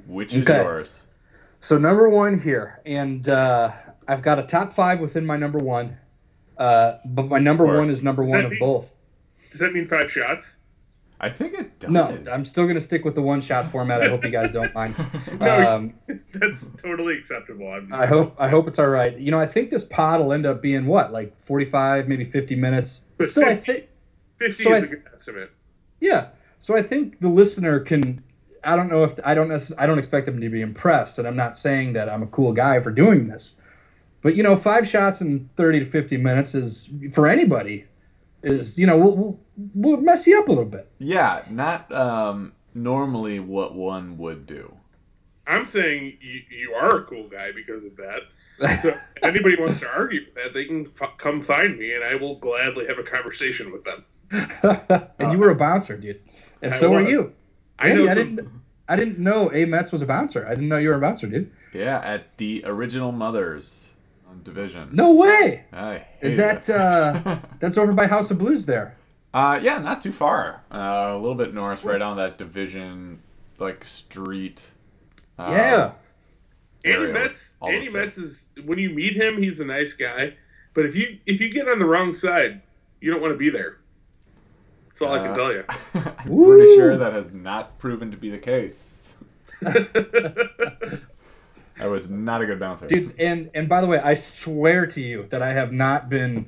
Which 0.07 0.33
is 0.35 0.47
Okay. 0.47 0.61
yours? 0.61 1.01
So 1.61 1.77
number 1.77 2.09
one 2.09 2.39
here, 2.39 2.79
and 2.85 3.27
uh, 3.27 3.71
I've 4.07 4.21
got 4.21 4.39
a 4.39 4.43
top 4.43 4.73
five 4.73 4.99
within 4.99 5.25
my 5.25 5.35
number 5.37 5.59
one, 5.59 5.97
uh, 6.57 6.97
but 7.05 7.27
my 7.27 7.39
number 7.39 7.65
one 7.65 7.89
is 7.89 8.01
number 8.01 8.23
Does 8.23 8.29
one 8.31 8.45
of 8.45 8.51
mean- 8.51 8.59
both. 8.59 8.87
Does 9.51 9.59
that 9.61 9.73
mean 9.73 9.87
five 9.87 10.11
shots? 10.11 10.45
I 11.21 11.29
think 11.29 11.53
it 11.59 11.79
does. 11.79 11.89
No, 11.89 12.17
I'm 12.31 12.45
still 12.45 12.65
gonna 12.65 12.79
stick 12.79 13.03
with 13.03 13.13
the 13.15 13.21
one 13.21 13.41
shot 13.41 13.71
format. 13.73 14.01
I 14.01 14.07
hope 14.07 14.23
you 14.23 14.29
guys 14.29 14.51
don't 14.53 14.73
mind. 14.73 14.95
No, 15.39 15.75
Um, 15.75 15.93
That's 16.33 16.63
totally 16.81 17.17
acceptable. 17.17 17.67
I'm, 17.73 17.91
I 17.93 18.05
hope 18.05 18.35
I 18.39 18.47
hope 18.47 18.67
it's 18.69 18.79
all 18.79 18.87
right. 18.87 19.17
You 19.19 19.31
know, 19.31 19.39
I 19.39 19.45
think 19.47 19.69
this 19.69 19.83
pod 19.83 20.21
will 20.21 20.31
end 20.31 20.45
up 20.45 20.61
being 20.61 20.85
what, 20.85 21.11
like 21.11 21.35
45, 21.45 22.07
maybe 22.07 22.23
50 22.23 22.55
minutes. 22.55 23.01
But 23.17 23.31
So 23.31 23.45
I 23.45 23.57
think, 23.57 23.87
50 24.37 24.63
so 24.63 24.73
is 24.75 24.83
I- 24.83 24.85
a 24.85 24.89
good 24.89 25.03
estimate. 25.13 25.51
yeah. 25.99 26.27
So 26.61 26.77
I 26.77 26.83
think 26.83 27.19
the 27.19 27.27
listener 27.27 27.81
can. 27.81 28.23
I 28.63 28.75
don't 28.75 28.89
know 28.89 29.03
if 29.03 29.13
I 29.23 29.33
don't 29.33 29.47
necess- 29.47 29.73
I 29.77 29.85
don't 29.85 29.99
expect 29.99 30.25
them 30.25 30.39
to 30.41 30.49
be 30.49 30.61
impressed, 30.61 31.19
and 31.19 31.27
I'm 31.27 31.35
not 31.35 31.57
saying 31.57 31.93
that 31.93 32.09
I'm 32.09 32.23
a 32.23 32.27
cool 32.27 32.53
guy 32.53 32.79
for 32.79 32.91
doing 32.91 33.27
this, 33.27 33.61
but 34.21 34.35
you 34.35 34.43
know, 34.43 34.55
five 34.57 34.87
shots 34.87 35.21
in 35.21 35.49
30 35.57 35.79
to 35.79 35.85
50 35.85 36.17
minutes 36.17 36.55
is 36.55 36.89
for 37.13 37.27
anybody 37.27 37.85
is 38.43 38.79
you 38.79 38.87
know 38.87 38.97
we'll 38.97 39.15
we'll, 39.15 39.39
we'll 39.75 40.01
mess 40.01 40.25
you 40.25 40.39
up 40.39 40.47
a 40.47 40.51
little 40.51 40.65
bit. 40.65 40.89
Yeah, 40.99 41.43
not 41.49 41.91
um, 41.91 42.53
normally 42.73 43.39
what 43.39 43.75
one 43.75 44.17
would 44.17 44.45
do. 44.47 44.73
I'm 45.47 45.65
saying 45.65 46.17
you, 46.21 46.41
you 46.51 46.73
are 46.73 46.99
a 46.99 47.03
cool 47.05 47.27
guy 47.27 47.51
because 47.51 47.83
of 47.83 47.95
that. 47.97 48.19
So 48.81 48.89
if 48.89 49.23
anybody 49.23 49.55
wants 49.59 49.79
to 49.79 49.87
argue 49.87 50.21
with 50.25 50.35
that, 50.35 50.53
they 50.53 50.65
can 50.65 50.91
f- 51.01 51.17
come 51.17 51.41
find 51.41 51.77
me, 51.79 51.93
and 51.93 52.03
I 52.03 52.15
will 52.15 52.35
gladly 52.35 52.85
have 52.87 52.99
a 52.99 53.03
conversation 53.03 53.71
with 53.71 53.83
them. 53.83 54.05
and 55.19 55.31
you 55.31 55.37
were 55.37 55.49
a 55.49 55.55
bouncer, 55.55 55.97
dude, 55.97 56.21
and 56.61 56.73
I 56.73 56.77
so 56.77 56.91
were 56.91 57.01
was. 57.01 57.11
you. 57.11 57.33
I 57.79 57.87
Yeah, 57.87 57.93
know 57.93 58.07
I 58.09 58.13
didn't. 58.13 58.49
I 58.87 58.95
didn't 58.95 59.19
know 59.19 59.51
A 59.53 59.65
Mets 59.65 59.91
was 59.91 60.01
a 60.01 60.05
bouncer. 60.05 60.45
I 60.47 60.49
didn't 60.55 60.67
know 60.69 60.77
you 60.77 60.89
were 60.89 60.95
a 60.95 60.99
bouncer, 60.99 61.27
dude. 61.27 61.51
Yeah, 61.73 61.99
at 62.03 62.37
the 62.37 62.63
original 62.65 63.11
Mothers 63.11 63.89
um, 64.29 64.41
division. 64.43 64.89
No 64.91 65.13
way. 65.13 65.65
I 65.71 66.05
Is 66.21 66.35
hated 66.35 66.39
that, 66.39 66.55
it 66.69 66.69
at 66.69 67.23
first. 67.23 67.41
That's 67.59 67.77
over 67.77 67.93
by 67.93 68.07
House 68.07 68.31
of 68.31 68.39
Blues 68.39 68.65
there. 68.65 68.95
uh, 69.33 69.59
yeah, 69.61 69.77
not 69.79 70.01
too 70.01 70.11
far. 70.11 70.63
Uh, 70.73 70.77
a 71.11 71.17
little 71.17 71.35
bit 71.35 71.53
north, 71.53 71.83
right 71.83 72.01
on 72.01 72.17
that 72.17 72.37
division, 72.39 73.19
like 73.59 73.83
street. 73.83 74.67
uh, 75.37 75.49
yeah. 75.51 75.91
Andy 76.85 77.11
Metz. 77.11 77.51
Andy 77.61 77.89
Metz 77.89 78.17
is 78.17 78.39
when 78.65 78.79
you 78.79 78.89
meet 78.89 79.15
him, 79.15 79.37
he's 79.41 79.59
a 79.59 79.65
nice 79.65 79.93
guy. 79.93 80.33
But 80.73 80.85
if 80.85 80.95
you 80.95 81.19
if 81.25 81.41
you 81.41 81.49
get 81.49 81.67
on 81.67 81.77
the 81.79 81.85
wrong 81.85 82.13
side, 82.13 82.61
you 83.01 83.11
don't 83.11 83.21
want 83.21 83.33
to 83.33 83.37
be 83.37 83.49
there. 83.49 83.78
That's 84.99 85.09
all 85.09 85.15
I 85.15 85.19
can 85.19 85.31
Uh, 85.31 85.35
tell 85.37 85.53
you. 85.53 85.63
I'm 86.19 86.29
Woo! 86.29 86.57
pretty 86.57 86.75
sure 86.75 86.97
that 86.97 87.13
has 87.13 87.33
not 87.33 87.77
proven 87.79 88.11
to 88.11 88.17
be 88.17 88.29
the 88.29 88.37
case. 88.37 89.15
I 89.65 90.97
was 91.87 92.09
not 92.09 92.41
a 92.41 92.45
good 92.45 92.59
bouncer. 92.59 92.87
Dudes, 92.87 93.13
and 93.17 93.49
and 93.53 93.69
by 93.69 93.81
the 93.81 93.87
way, 93.87 93.99
I 93.99 94.13
swear 94.13 94.85
to 94.87 95.01
you 95.01 95.27
that 95.31 95.41
I 95.41 95.53
have 95.53 95.71
not 95.71 96.09
been 96.09 96.45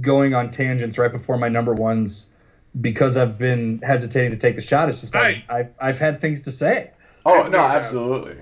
going 0.00 0.34
on 0.34 0.50
tangents 0.50 0.98
right 0.98 1.12
before 1.12 1.38
my 1.38 1.48
number 1.48 1.72
ones 1.72 2.32
because 2.80 3.16
I've 3.16 3.38
been 3.38 3.80
hesitating 3.82 4.32
to 4.32 4.36
take 4.36 4.56
the 4.56 4.62
shot. 4.62 4.88
It's 4.88 5.00
just 5.00 5.14
I've, 5.14 5.42
I've, 5.48 5.70
I've 5.80 5.98
had 5.98 6.20
things 6.20 6.42
to 6.42 6.52
say. 6.52 6.90
oh 7.24 7.42
no, 7.44 7.48
no 7.50 7.58
absolutely. 7.58 8.36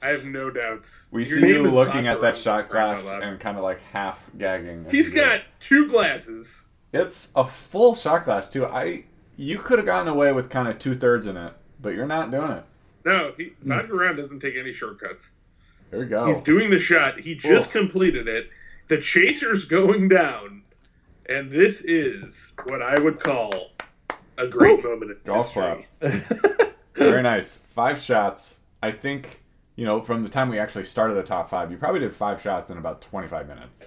I 0.00 0.08
have 0.08 0.24
no 0.24 0.50
doubts. 0.50 0.90
We 1.10 1.26
Your 1.26 1.40
see 1.40 1.48
you 1.48 1.70
looking 1.70 2.06
at 2.06 2.20
that 2.20 2.36
shot 2.36 2.66
for 2.66 2.70
crying 2.72 2.96
out 2.96 3.02
glass 3.02 3.22
and 3.22 3.40
kind 3.40 3.56
of 3.56 3.64
like 3.64 3.80
half 3.92 4.28
gagging. 4.38 4.86
He's 4.90 5.12
you 5.12 5.20
it. 5.20 5.24
got 5.24 5.40
two 5.60 5.88
glasses. 5.90 6.63
It's 6.94 7.30
a 7.34 7.44
full 7.44 7.94
shot 7.94 8.24
glass 8.24 8.48
too. 8.50 8.66
I 8.66 9.04
you 9.36 9.58
could 9.58 9.78
have 9.78 9.86
gotten 9.86 10.08
away 10.08 10.32
with 10.32 10.48
kind 10.48 10.68
of 10.68 10.78
two 10.78 10.94
thirds 10.94 11.26
in 11.26 11.36
it, 11.36 11.52
but 11.80 11.90
you're 11.94 12.06
not 12.06 12.30
doing 12.30 12.52
it. 12.52 12.64
No, 13.04 13.32
he, 13.36 13.46
Hmm. 13.62 13.68
Vodka 13.70 14.14
doesn't 14.16 14.40
take 14.40 14.54
any 14.56 14.72
shortcuts. 14.72 15.30
There 15.90 16.00
we 16.00 16.06
go. 16.06 16.32
He's 16.32 16.42
doing 16.44 16.70
the 16.70 16.78
shot. 16.78 17.18
He 17.20 17.34
just 17.34 17.66
Oof. 17.66 17.72
completed 17.72 18.28
it. 18.28 18.48
The 18.88 18.98
chaser's 19.00 19.64
going 19.64 20.08
down, 20.08 20.62
and 21.28 21.50
this 21.50 21.82
is 21.82 22.52
what 22.66 22.80
I 22.82 22.98
would 23.00 23.20
call 23.20 23.50
a 24.38 24.46
great 24.46 24.82
moment 24.84 25.10
in 25.10 25.16
Golf 25.24 25.52
history. 25.52 25.86
Very 26.94 27.22
nice. 27.22 27.58
Five 27.68 28.00
shots. 28.00 28.60
I 28.82 28.92
think 28.92 29.42
you 29.76 29.84
know 29.84 30.00
from 30.00 30.22
the 30.22 30.28
time 30.28 30.48
we 30.48 30.58
actually 30.58 30.84
started 30.84 31.14
the 31.14 31.22
top 31.22 31.50
five, 31.50 31.70
you 31.70 31.76
probably 31.76 32.00
did 32.00 32.14
five 32.14 32.40
shots 32.40 32.70
in 32.70 32.78
about 32.78 33.00
25 33.02 33.48
minutes. 33.48 33.82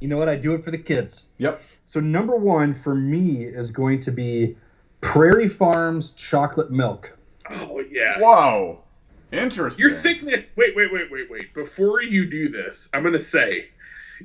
you 0.00 0.08
know 0.08 0.16
what? 0.16 0.28
I 0.28 0.36
do 0.36 0.54
it 0.54 0.64
for 0.64 0.70
the 0.70 0.78
kids. 0.78 1.26
Yep. 1.38 1.60
So 1.90 1.98
number 1.98 2.36
one 2.36 2.72
for 2.72 2.94
me 2.94 3.44
is 3.44 3.72
going 3.72 4.00
to 4.02 4.12
be 4.12 4.56
Prairie 5.00 5.48
Farms 5.48 6.12
chocolate 6.12 6.70
milk. 6.70 7.10
Oh 7.50 7.82
yeah. 7.90 8.16
Whoa. 8.20 8.84
Interesting. 9.32 9.88
Your 9.88 9.96
thickness. 9.96 10.46
Wait, 10.56 10.76
wait, 10.76 10.92
wait, 10.92 11.10
wait, 11.10 11.28
wait. 11.28 11.52
Before 11.52 12.00
you 12.00 12.30
do 12.30 12.48
this, 12.48 12.88
I'm 12.94 13.02
gonna 13.02 13.24
say 13.24 13.70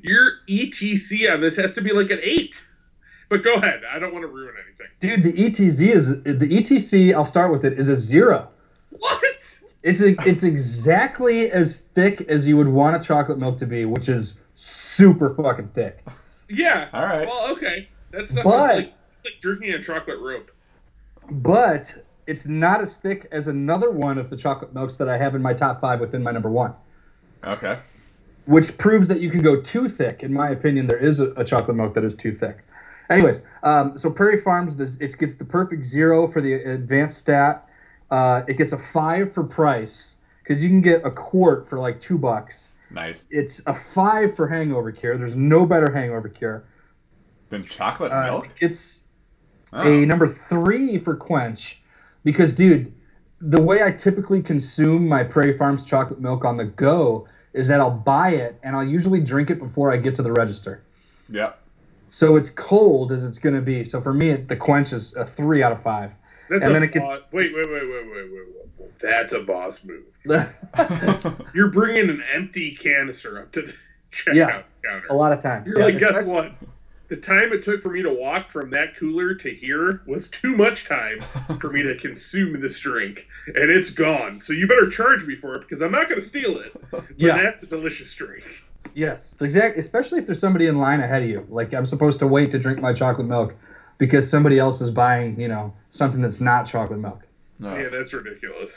your 0.03 0.34
ETC 0.47 1.32
on 1.34 1.41
this 1.41 1.55
has 1.55 1.74
to 1.74 1.82
be 1.82 1.91
like 1.91 2.11
an 2.11 2.20
eight. 2.22 2.55
But 3.30 3.43
go 3.43 3.55
ahead. 3.55 3.82
I 3.91 3.97
don't 3.97 4.13
want 4.13 4.22
to 4.22 4.28
ruin 4.28 4.53
anything. 4.63 4.88
Dude, 4.99 5.24
the 5.24 5.34
ETZ 5.34 5.91
is 5.91 6.07
the 6.22 6.47
ETC. 6.47 7.16
I'll 7.16 7.26
start 7.26 7.51
with 7.51 7.66
it. 7.66 7.80
Is 7.80 7.88
a 7.88 7.97
zero. 7.97 8.47
What? 8.91 9.24
It's 9.82 10.01
a, 10.01 10.16
it's 10.28 10.43
exactly 10.43 11.49
as 11.49 11.80
thick 11.80 12.22
as 12.30 12.47
you 12.47 12.57
would 12.57 12.68
want 12.68 12.95
a 12.95 13.03
chocolate 13.03 13.39
milk 13.39 13.57
to 13.57 13.66
be, 13.66 13.86
which 13.86 14.07
is 14.07 14.38
super 14.53 15.34
fucking 15.34 15.70
thick. 15.70 16.05
Yeah. 16.49 16.89
All 16.93 17.03
right. 17.03 17.27
Well, 17.27 17.51
okay. 17.53 17.89
That's 18.11 18.31
not 18.33 18.43
But- 18.43 18.75
like, 18.75 18.93
like 19.23 19.33
drinking 19.41 19.73
a 19.73 19.81
chocolate 19.83 20.19
rope. 20.19 20.51
But 21.31 21.91
it's 22.27 22.45
not 22.45 22.81
as 22.81 22.97
thick 22.97 23.27
as 23.31 23.47
another 23.47 23.89
one 23.91 24.17
of 24.17 24.29
the 24.29 24.37
chocolate 24.37 24.73
milks 24.73 24.97
that 24.97 25.09
I 25.09 25.17
have 25.17 25.33
in 25.35 25.41
my 25.41 25.53
top 25.53 25.81
five 25.81 25.99
within 25.99 26.21
my 26.23 26.31
number 26.31 26.49
one, 26.49 26.73
Okay. 27.43 27.79
which 28.45 28.77
proves 28.77 29.07
that 29.07 29.19
you 29.19 29.31
can 29.31 29.41
go 29.41 29.59
too 29.61 29.89
thick. 29.89 30.21
In 30.21 30.31
my 30.33 30.49
opinion, 30.51 30.87
there 30.87 30.99
is 30.99 31.19
a, 31.19 31.31
a 31.33 31.43
chocolate 31.43 31.75
milk 31.77 31.95
that 31.95 32.03
is 32.03 32.15
too 32.15 32.35
thick. 32.35 32.59
Anyways, 33.09 33.43
um, 33.63 33.97
so 33.97 34.09
Prairie 34.11 34.41
Farms, 34.41 34.75
this, 34.75 34.97
it 34.99 35.17
gets 35.17 35.35
the 35.35 35.45
perfect 35.45 35.83
zero 35.85 36.27
for 36.27 36.41
the 36.41 36.53
advanced 36.53 37.17
stat. 37.19 37.67
Uh, 38.11 38.43
it 38.47 38.57
gets 38.57 38.71
a 38.71 38.77
five 38.77 39.33
for 39.33 39.43
price 39.43 40.15
because 40.43 40.61
you 40.63 40.69
can 40.69 40.81
get 40.81 41.03
a 41.05 41.11
quart 41.11 41.67
for 41.69 41.79
like 41.79 41.99
two 41.99 42.17
bucks. 42.19 42.67
Nice. 42.95 43.27
It's 43.29 43.61
a 43.67 43.73
five 43.75 44.35
for 44.35 44.47
hangover 44.47 44.91
cure. 44.91 45.17
There's 45.17 45.35
no 45.35 45.65
better 45.65 45.91
hangover 45.93 46.29
cure. 46.29 46.63
Than 47.49 47.63
chocolate 47.63 48.11
Uh, 48.11 48.23
milk. 48.23 48.49
It's 48.61 49.03
Oh. 49.73 49.81
a 49.87 50.05
number 50.05 50.27
three 50.27 50.97
for 50.99 51.15
quench 51.15 51.81
because 52.23 52.55
dude 52.55 52.93
the 53.41 53.61
way 53.61 53.83
i 53.83 53.91
typically 53.91 54.41
consume 54.41 55.05
my 55.07 55.21
prairie 55.23 55.57
farms 55.57 55.83
chocolate 55.83 56.21
milk 56.21 56.45
on 56.45 56.55
the 56.55 56.63
go 56.63 57.27
is 57.51 57.67
that 57.67 57.81
i'll 57.81 57.91
buy 57.91 58.29
it 58.29 58.57
and 58.63 58.75
i'll 58.75 58.83
usually 58.85 59.19
drink 59.19 59.49
it 59.49 59.59
before 59.59 59.91
i 59.91 59.97
get 59.97 60.15
to 60.15 60.21
the 60.21 60.31
register 60.31 60.81
Yep. 61.29 61.59
so 62.09 62.37
it's 62.37 62.49
cold 62.51 63.11
as 63.11 63.25
it's 63.25 63.39
going 63.39 63.55
to 63.55 63.61
be 63.61 63.83
so 63.83 63.99
for 63.99 64.13
me 64.13 64.33
the 64.33 64.55
quench 64.55 64.93
is 64.93 65.13
a 65.15 65.25
three 65.25 65.61
out 65.61 65.73
of 65.73 65.81
five 65.83 66.11
That's 66.49 66.61
And 66.63 66.71
a 66.71 66.73
then 66.73 66.83
it 66.83 66.93
gets- 66.93 67.05
boss. 67.05 67.21
Wait, 67.31 67.53
wait, 67.55 67.69
wait, 67.69 67.81
wait, 67.89 68.05
wait, 68.05 68.31
wait, 68.31 68.41
wait. 68.79 68.99
That's 69.01 69.33
a 69.33 69.39
boss 69.39 69.79
move. 69.83 70.03
You're 71.53 71.69
bringing 71.69 72.09
an 72.09 72.23
empty 72.33 72.75
canister 72.75 73.39
up 73.39 73.51
to 73.53 73.61
the 73.63 73.73
checkout 74.11 74.33
Yeah. 74.35 74.61
counter. 74.83 75.07
a 75.09 75.13
lot 75.15 75.31
of 75.33 75.41
times 75.41 75.67
You're 75.67 75.79
Yeah, 75.79 75.85
like, 75.85 75.99
guess 75.99 76.25
what? 76.25 76.51
The 77.07 77.17
time 77.17 77.53
it 77.53 77.63
took 77.63 77.83
for 77.83 77.89
me 77.89 78.01
to 78.01 78.09
walk 78.11 78.49
from 78.51 78.71
that 78.71 78.95
cooler 78.97 79.35
to 79.35 79.53
here 79.53 80.01
was 80.07 80.27
too 80.29 80.55
much 80.57 80.85
time 80.87 81.21
for 81.59 81.71
me 81.71 81.83
to 81.83 81.95
consume 81.97 82.59
this 82.59 82.79
drink, 82.79 83.27
and 83.47 83.69
it's 83.69 83.91
gone. 83.91 84.41
So 84.41 84.53
you 84.53 84.67
better 84.67 84.89
charge 84.89 85.23
me 85.25 85.35
for 85.35 85.53
it 85.55 85.59
because 85.67 85.83
I'm 85.83 85.91
not 85.91 86.09
going 86.09 86.19
to 86.19 86.27
steal 86.27 86.57
it. 86.59 86.73
But 86.89 87.05
Yeah. 87.15 87.37
that's 87.41 87.63
a 87.63 87.67
delicious 87.67 88.13
drink. 88.15 88.43
yes 88.93 89.27
it's 89.33 89.41
exact 89.41 89.77
especially 89.79 90.19
if 90.19 90.25
there's 90.27 90.39
somebody 90.39 90.67
in 90.67 90.77
line 90.77 91.01
ahead 91.01 91.21
of 91.23 91.27
you 91.27 91.45
like 91.49 91.73
i'm 91.73 91.87
supposed 91.87 92.19
to 92.19 92.27
wait 92.27 92.51
to 92.51 92.59
drink 92.59 92.79
my 92.79 92.93
chocolate 92.93 93.27
milk 93.27 93.53
because 93.97 94.29
somebody 94.29 94.59
else 94.59 94.81
is 94.81 94.91
buying 94.91 95.39
you 95.39 95.47
know 95.47 95.73
something 95.89 96.21
that's 96.21 96.41
not 96.41 96.67
chocolate 96.67 96.99
milk 96.99 97.21
No. 97.59 97.75
Yeah, 97.75 97.89
that's 97.89 98.13
ridiculous. 98.13 98.71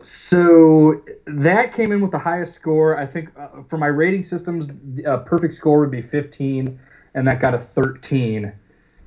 So 0.00 1.02
that 1.26 1.74
came 1.74 1.92
in 1.92 2.00
with 2.00 2.12
the 2.12 2.18
highest 2.18 2.54
score. 2.54 2.96
I 2.96 3.06
think 3.06 3.30
uh, 3.36 3.62
for 3.68 3.78
my 3.78 3.88
rating 3.88 4.24
systems, 4.24 4.70
a 5.04 5.18
perfect 5.18 5.54
score 5.54 5.80
would 5.80 5.90
be 5.90 6.02
15, 6.02 6.78
and 7.14 7.26
that 7.26 7.40
got 7.40 7.54
a 7.54 7.58
13. 7.58 8.52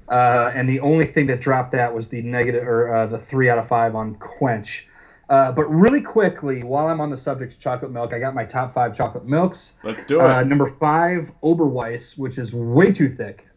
Uh, 0.10 0.52
and 0.54 0.68
the 0.68 0.80
only 0.82 1.06
thing 1.06 1.28
that 1.28 1.40
dropped 1.40 1.72
that 1.72 1.94
was 1.94 2.10
the 2.10 2.22
negative 2.22 2.68
or 2.68 2.94
uh, 2.94 3.08
the 3.08 3.18
three 3.18 3.50
out 3.50 3.58
of 3.58 3.68
five 3.68 3.96
on 3.96 4.16
Quench. 4.16 4.88
Uh, 5.30 5.50
but 5.50 5.64
really 5.64 6.02
quickly, 6.02 6.62
while 6.62 6.88
I'm 6.88 7.00
on 7.00 7.10
the 7.10 7.16
subject 7.16 7.54
of 7.54 7.60
chocolate 7.60 7.92
milk, 7.92 8.14
I 8.14 8.20
got 8.20 8.36
my 8.36 8.44
top 8.44 8.74
five 8.74 8.94
chocolate 8.94 9.26
milks. 9.26 9.78
Let's 9.82 10.06
do 10.06 10.20
it. 10.20 10.30
Uh, 10.30 10.44
number 10.44 10.76
five, 10.78 11.32
Oberweis, 11.42 12.18
which 12.18 12.38
is 12.38 12.54
way 12.54 12.88
too 12.88 13.16
thick. 13.16 13.48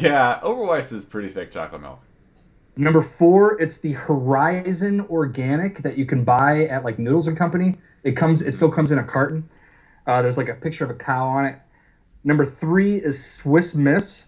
Yeah, 0.00 0.40
Oberweis 0.42 0.92
is 0.92 1.04
pretty 1.04 1.28
thick 1.28 1.50
chocolate 1.52 1.82
milk. 1.82 2.00
Number 2.76 3.02
four, 3.02 3.60
it's 3.60 3.78
the 3.78 3.92
Horizon 3.92 5.02
Organic 5.02 5.82
that 5.82 5.96
you 5.96 6.06
can 6.06 6.24
buy 6.24 6.64
at 6.64 6.84
like 6.84 6.98
Noodles 6.98 7.28
and 7.28 7.36
Company. 7.36 7.76
It 8.02 8.16
comes, 8.16 8.42
it 8.42 8.54
still 8.54 8.70
comes 8.70 8.90
in 8.90 8.98
a 8.98 9.04
carton. 9.04 9.48
Uh, 10.06 10.22
there's 10.22 10.36
like 10.36 10.48
a 10.48 10.54
picture 10.54 10.84
of 10.84 10.90
a 10.90 10.94
cow 10.94 11.26
on 11.26 11.46
it. 11.46 11.58
Number 12.24 12.44
three 12.44 12.96
is 12.96 13.24
Swiss 13.24 13.74
Miss. 13.74 14.24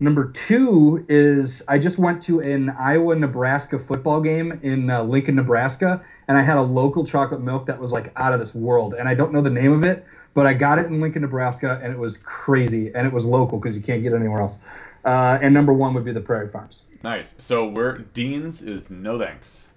Number 0.00 0.32
two 0.32 1.06
is 1.08 1.62
I 1.68 1.78
just 1.78 1.98
went 1.98 2.22
to 2.24 2.40
an 2.40 2.70
Iowa 2.70 3.14
Nebraska 3.14 3.78
football 3.78 4.20
game 4.20 4.58
in 4.62 4.90
uh, 4.90 5.02
Lincoln, 5.04 5.36
Nebraska, 5.36 6.04
and 6.28 6.36
I 6.36 6.42
had 6.42 6.56
a 6.58 6.62
local 6.62 7.06
chocolate 7.06 7.40
milk 7.40 7.66
that 7.66 7.78
was 7.78 7.92
like 7.92 8.12
out 8.16 8.32
of 8.34 8.40
this 8.40 8.54
world. 8.54 8.94
And 8.94 9.08
I 9.08 9.14
don't 9.14 9.32
know 9.32 9.40
the 9.40 9.48
name 9.50 9.72
of 9.72 9.84
it, 9.84 10.04
but 10.34 10.46
I 10.46 10.52
got 10.52 10.78
it 10.78 10.86
in 10.86 11.00
Lincoln, 11.00 11.22
Nebraska, 11.22 11.80
and 11.82 11.92
it 11.92 11.98
was 11.98 12.18
crazy. 12.18 12.92
And 12.94 13.06
it 13.06 13.12
was 13.12 13.24
local 13.24 13.58
because 13.58 13.76
you 13.76 13.82
can't 13.82 14.02
get 14.02 14.12
it 14.12 14.16
anywhere 14.16 14.42
else. 14.42 14.58
Uh, 15.06 15.38
and 15.40 15.54
number 15.54 15.72
one 15.72 15.94
would 15.94 16.04
be 16.04 16.12
the 16.12 16.20
Prairie 16.20 16.50
Farms. 16.50 16.82
Nice. 17.04 17.36
So 17.38 17.66
we're 17.66 17.98
Dean's 17.98 18.60
is 18.60 18.90
no 18.90 19.18
thanks. 19.18 19.68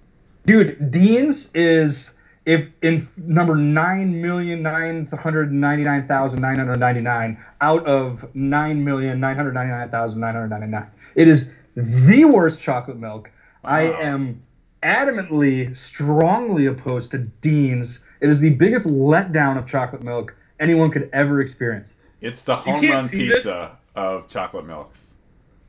Dude, 0.45 0.89
Dean's 0.89 1.53
is 1.53 2.17
if 2.45 2.67
in 2.81 3.07
number 3.15 3.55
nine 3.55 4.19
million 4.21 4.63
nine 4.63 5.05
hundred 5.05 5.53
ninety 5.53 5.83
nine 5.83 6.07
thousand 6.07 6.41
nine 6.41 6.57
hundred 6.57 6.79
ninety 6.79 7.01
nine 7.01 7.37
out 7.61 7.85
of 7.85 8.25
nine 8.33 8.83
million 8.83 9.19
nine 9.19 9.35
hundred 9.35 9.53
ninety 9.53 9.71
nine 9.71 9.89
thousand 9.89 10.19
nine 10.21 10.33
hundred 10.33 10.49
ninety 10.49 10.67
nine. 10.67 10.89
It 11.13 11.27
is 11.27 11.53
the 11.75 12.25
worst 12.25 12.59
chocolate 12.59 12.97
milk. 12.97 13.29
I 13.63 13.81
am 13.81 14.41
adamantly, 14.81 15.77
strongly 15.77 16.65
opposed 16.65 17.11
to 17.11 17.19
Dean's. 17.19 18.03
It 18.21 18.29
is 18.29 18.39
the 18.39 18.49
biggest 18.49 18.87
letdown 18.87 19.59
of 19.59 19.67
chocolate 19.67 20.01
milk 20.01 20.35
anyone 20.59 20.89
could 20.89 21.09
ever 21.13 21.41
experience. 21.41 21.93
It's 22.21 22.41
the 22.43 22.55
home 22.55 22.89
run 22.89 23.03
this? 23.03 23.11
pizza 23.11 23.77
of 23.95 24.27
chocolate 24.27 24.65
milks. 24.65 25.13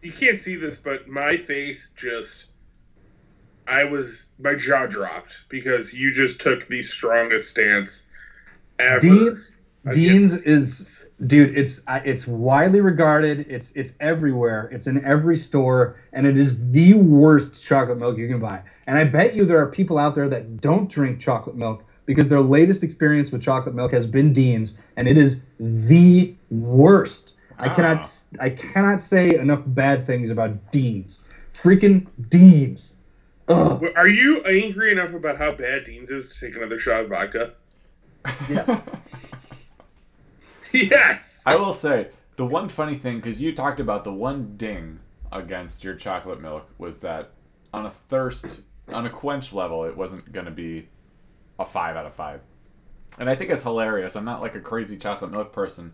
You 0.03 0.13
can't 0.13 0.41
see 0.41 0.57
this, 0.57 0.79
but 0.79 1.09
my 1.09 1.37
face 1.37 1.91
just. 1.97 2.47
I 3.67 3.85
was. 3.85 4.25
My 4.39 4.55
jaw 4.55 4.87
dropped 4.87 5.33
because 5.49 5.93
you 5.93 6.13
just 6.13 6.41
took 6.41 6.67
the 6.69 6.83
strongest 6.83 7.51
stance 7.51 8.07
ever. 8.79 9.01
Dean's 9.01 9.53
Dean's 9.93 10.35
is 10.35 11.07
dude. 11.27 11.57
It's 11.57 11.83
it's 11.89 12.27
widely 12.27 12.81
regarded. 12.81 13.47
It's 13.49 13.73
it's 13.73 13.95
everywhere. 14.01 14.69
It's 14.73 14.87
in 14.87 15.05
every 15.05 15.39
store, 15.39 15.99
and 16.13 16.27
it 16.27 16.37
is 16.37 16.71
the 16.71 16.95
worst 16.95 17.65
chocolate 17.65 17.99
milk 17.99 18.19
you 18.19 18.29
can 18.29 18.41
buy. 18.41 18.63
And 18.87 18.99
I 18.99 19.05
bet 19.05 19.35
you 19.35 19.47
there 19.47 19.61
are 19.61 19.71
people 19.71 19.99
out 19.99 20.15
there 20.15 20.29
that 20.29 20.61
don't 20.61 20.91
drink 20.91 21.21
chocolate 21.21 21.57
milk 21.57 21.85
because 22.05 22.29
their 22.29 22.43
latest 22.43 22.83
experience 22.83 23.31
with 23.31 23.43
chocolate 23.43 23.75
milk 23.75 23.93
has 23.93 24.07
been 24.07 24.33
Dean's, 24.33 24.77
and 24.97 25.09
it 25.09 25.17
is 25.17 25.41
the 25.59 26.35
worst. 26.51 27.33
I 27.61 27.69
Wow. 27.69 27.75
cannot 27.77 28.01
ah. 28.05 28.43
I 28.45 28.51
cannot 28.51 29.01
say 29.01 29.35
enough 29.39 29.63
bad 29.67 30.07
things 30.07 30.31
about 30.31 30.73
Dean's. 30.73 31.21
Freaking 31.55 32.07
Dean's. 32.29 32.95
Ugh. 33.49 33.85
Are 33.97 34.09
you 34.09 34.43
angry 34.45 34.93
enough 34.93 35.13
about 35.13 35.37
how 35.37 35.51
bad 35.51 35.85
Dean's 35.85 36.11
is 36.11 36.29
to 36.29 36.41
take 36.41 36.57
another 36.57 36.79
shot 36.79 37.03
of 37.03 37.09
vodka? 37.11 37.53
Yes. 38.49 38.81
yes. 40.73 41.43
I 41.47 41.57
will 41.57 41.73
say 41.73 42.09
the 42.37 42.47
one 42.47 42.69
funny 42.69 42.95
thing 42.95 43.17
because 43.17 43.43
you 43.43 43.55
talked 43.55 43.81
about 43.81 44.05
the 44.05 44.13
one 44.13 44.57
ding 44.57 45.01
against 45.33 45.85
your 45.85 45.95
chocolate 45.95 46.41
milk 46.41 46.69
was 46.79 47.01
that 47.01 47.31
on 47.73 47.87
a 47.87 47.91
thirst 47.91 48.61
on 48.89 49.07
a 49.07 49.11
quench 49.11 49.53
level 49.53 49.85
it 49.85 49.97
wasn't 49.97 50.33
going 50.33 50.47
to 50.47 50.51
be 50.53 50.89
a 51.59 51.65
five 51.65 51.95
out 51.97 52.05
of 52.05 52.13
five 52.13 52.41
and 53.21 53.31
i 53.31 53.35
think 53.37 53.49
it's 53.51 53.63
hilarious 53.63 54.17
i'm 54.17 54.25
not 54.25 54.41
like 54.41 54.57
a 54.57 54.61
crazy 54.61 54.97
chocolate 54.97 55.31
milk 55.31 55.53
person 55.53 55.93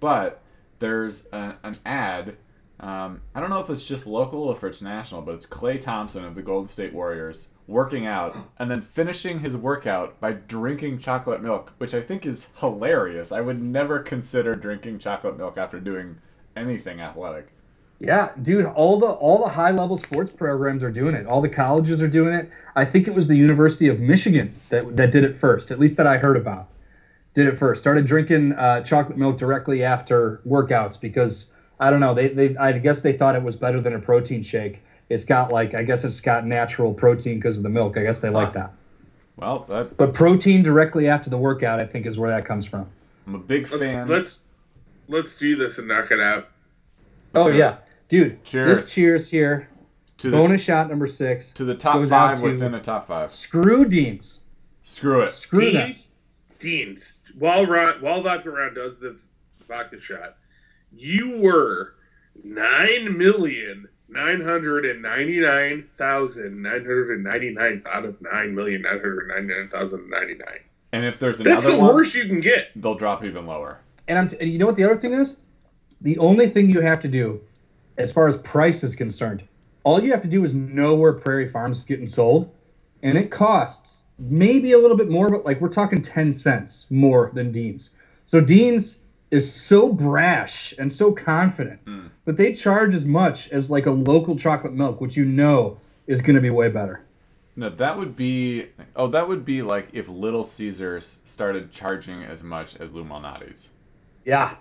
but 0.00 0.42
there's 0.84 1.26
a, 1.32 1.56
an 1.62 1.78
ad 1.86 2.36
um, 2.80 3.20
i 3.34 3.40
don't 3.40 3.50
know 3.50 3.60
if 3.60 3.70
it's 3.70 3.86
just 3.86 4.06
local 4.06 4.42
or 4.44 4.54
if 4.54 4.62
it's 4.62 4.82
national 4.82 5.22
but 5.22 5.34
it's 5.34 5.46
Klay 5.46 5.80
Thompson 5.80 6.24
of 6.24 6.34
the 6.34 6.42
golden 6.42 6.68
state 6.68 6.92
warriors 6.92 7.48
working 7.66 8.06
out 8.06 8.36
and 8.58 8.70
then 8.70 8.82
finishing 8.82 9.40
his 9.40 9.56
workout 9.56 10.20
by 10.20 10.32
drinking 10.32 10.98
chocolate 10.98 11.42
milk 11.42 11.72
which 11.78 11.94
i 11.94 12.00
think 12.02 12.26
is 12.26 12.48
hilarious 12.58 13.32
i 13.32 13.40
would 13.40 13.62
never 13.62 13.98
consider 14.00 14.54
drinking 14.54 14.98
chocolate 14.98 15.38
milk 15.38 15.56
after 15.56 15.80
doing 15.80 16.16
anything 16.56 17.00
athletic 17.00 17.48
Yeah, 18.00 18.32
dude, 18.42 18.66
all 18.66 18.98
the 18.98 19.06
all 19.06 19.38
the 19.38 19.48
high 19.48 19.70
level 19.70 19.96
sports 19.96 20.30
programs 20.30 20.82
are 20.82 20.90
doing 20.90 21.14
it. 21.14 21.26
All 21.26 21.40
the 21.40 21.48
colleges 21.48 22.02
are 22.02 22.08
doing 22.08 22.34
it. 22.34 22.50
I 22.76 22.84
think 22.84 23.06
it 23.08 23.14
was 23.14 23.28
the 23.28 23.36
University 23.36 23.88
of 23.88 24.00
Michigan 24.00 24.54
that 24.68 24.96
that 24.96 25.10
did 25.12 25.24
it 25.24 25.38
first, 25.38 25.70
at 25.70 25.78
least 25.78 25.96
that 25.96 26.06
I 26.06 26.18
heard 26.18 26.36
about. 26.36 26.68
Did 27.34 27.48
it 27.48 27.58
first. 27.58 27.80
Started 27.80 28.06
drinking 28.06 28.52
uh, 28.52 28.82
chocolate 28.82 29.18
milk 29.18 29.38
directly 29.38 29.82
after 29.82 30.40
workouts 30.46 31.00
because 31.00 31.52
I 31.80 31.90
don't 31.90 32.00
know. 32.00 32.14
They, 32.14 32.28
they 32.28 32.56
I 32.56 32.72
guess 32.78 33.02
they 33.02 33.12
thought 33.12 33.34
it 33.34 33.42
was 33.42 33.56
better 33.56 33.80
than 33.80 33.94
a 33.94 33.98
protein 33.98 34.42
shake. 34.42 34.80
It's 35.08 35.24
got 35.24 35.52
like 35.52 35.74
I 35.74 35.82
guess 35.82 36.04
it's 36.04 36.20
got 36.20 36.46
natural 36.46 36.94
protein 36.94 37.36
because 37.38 37.56
of 37.56 37.62
the 37.64 37.68
milk. 37.68 37.96
I 37.98 38.02
guess 38.04 38.20
they 38.20 38.30
like 38.30 38.52
that. 38.52 38.72
well 39.36 39.60
that 39.68 39.96
But 39.96 40.14
protein 40.14 40.62
directly 40.62 41.08
after 41.08 41.28
the 41.28 41.36
workout, 41.36 41.80
I 41.80 41.86
think, 41.86 42.06
is 42.06 42.18
where 42.18 42.30
that 42.30 42.46
comes 42.46 42.66
from. 42.66 42.86
i'm 43.26 43.34
a 43.34 43.38
big 43.38 43.68
Let's, 43.68 43.82
fan 43.82 44.06
let's 44.08 44.38
let's 45.08 45.36
do 45.36 45.56
this 45.56 45.78
and 45.78 45.88
knock 45.88 46.12
it 46.12 46.20
out. 46.20 46.48
Oh 47.34 47.48
So, 47.48 47.54
yeah, 47.54 47.78
dude. 48.08 48.44
Cheers. 48.44 48.76
This 48.76 48.94
cheers 48.94 49.28
here. 49.28 49.68
to 50.18 50.30
the, 50.30 50.36
Bonus 50.36 50.62
shot 50.62 50.88
number 50.88 51.08
six. 51.08 51.50
to 51.50 51.64
the 51.64 51.74
top 51.74 52.06
five 52.08 52.38
to- 52.38 52.44
within 52.46 52.70
the 52.70 52.80
top 52.80 53.08
five 53.08 53.32
Screw 53.32 53.84
Deans. 53.86 54.42
screw 54.84 55.22
it 55.22 55.34
Screw 55.34 55.72
them. 55.72 55.88
Dean's, 55.92 56.06
Dean's. 56.60 57.12
While 57.38 57.66
Ron, 57.66 58.00
while 58.00 58.22
Vodka 58.22 58.50
Ron 58.50 58.74
does 58.74 58.92
this 59.00 59.16
vodka 59.66 60.00
shot, 60.00 60.36
you 60.92 61.38
were 61.38 61.94
nine 62.44 63.16
million 63.18 63.88
nine 64.08 64.40
hundred 64.40 64.84
and 64.84 65.02
ninety 65.02 65.40
nine 65.40 65.88
thousand 65.98 66.62
nine 66.62 66.80
hundred 66.82 67.10
and 67.12 67.24
ninety 67.24 67.50
nine 67.50 67.82
out 67.90 68.04
of 68.04 68.20
nine 68.22 68.54
million 68.54 68.82
nine 68.82 68.98
hundred 69.00 69.28
ninety 69.28 69.54
nine 69.54 69.68
thousand 69.68 70.08
ninety 70.10 70.34
nine. 70.34 70.60
and 70.92 71.04
if 71.04 71.18
there's 71.18 71.40
another, 71.40 71.54
That's 71.60 71.66
the 71.74 71.78
one 71.80 71.94
worst 71.94 72.14
you 72.14 72.26
can 72.26 72.40
get. 72.40 72.68
they'll 72.76 72.94
drop 72.94 73.24
even 73.24 73.46
lower 73.46 73.80
And 74.06 74.18
I'm 74.18 74.28
t- 74.28 74.44
you 74.44 74.58
know 74.58 74.66
what 74.66 74.76
the 74.76 74.84
other 74.84 74.96
thing 74.98 75.14
is? 75.14 75.38
The 76.00 76.18
only 76.18 76.48
thing 76.48 76.68
you 76.68 76.80
have 76.82 77.00
to 77.00 77.08
do, 77.08 77.40
as 77.96 78.12
far 78.12 78.28
as 78.28 78.36
price 78.38 78.82
is 78.84 78.94
concerned, 78.94 79.42
all 79.84 80.02
you 80.02 80.10
have 80.12 80.22
to 80.22 80.28
do 80.28 80.44
is 80.44 80.54
know 80.54 80.94
where 80.94 81.12
Prairie 81.14 81.48
Farms 81.48 81.78
is 81.78 81.84
getting 81.84 82.08
sold, 82.08 82.54
and 83.02 83.16
it 83.16 83.30
costs 83.30 83.93
maybe 84.18 84.72
a 84.72 84.78
little 84.78 84.96
bit 84.96 85.08
more, 85.10 85.30
but 85.30 85.44
like 85.44 85.60
we're 85.60 85.68
talking 85.68 86.02
ten 86.02 86.32
cents 86.32 86.86
more 86.90 87.30
than 87.34 87.52
Dean's. 87.52 87.90
So 88.26 88.40
Dean's 88.40 89.00
is 89.30 89.52
so 89.52 89.92
brash 89.92 90.74
and 90.78 90.92
so 90.92 91.10
confident 91.12 91.84
Mm. 91.86 92.08
that 92.24 92.36
they 92.36 92.52
charge 92.52 92.94
as 92.94 93.04
much 93.06 93.48
as 93.50 93.70
like 93.70 93.86
a 93.86 93.90
local 93.90 94.36
chocolate 94.36 94.72
milk, 94.74 95.00
which 95.00 95.16
you 95.16 95.24
know 95.24 95.78
is 96.06 96.20
going 96.20 96.36
to 96.36 96.40
be 96.42 96.50
way 96.50 96.68
better. 96.68 97.00
No, 97.56 97.68
that 97.70 97.96
would 97.98 98.14
be. 98.16 98.66
Oh, 98.96 99.06
that 99.08 99.26
would 99.28 99.44
be 99.44 99.62
like 99.62 99.88
if 99.92 100.08
Little 100.08 100.44
Caesars 100.44 101.18
started 101.24 101.70
charging 101.72 102.22
as 102.24 102.42
much 102.42 102.76
as 102.76 102.92
Lou 102.92 103.04
Malnati's, 103.04 103.68
Yeah, 104.24 104.56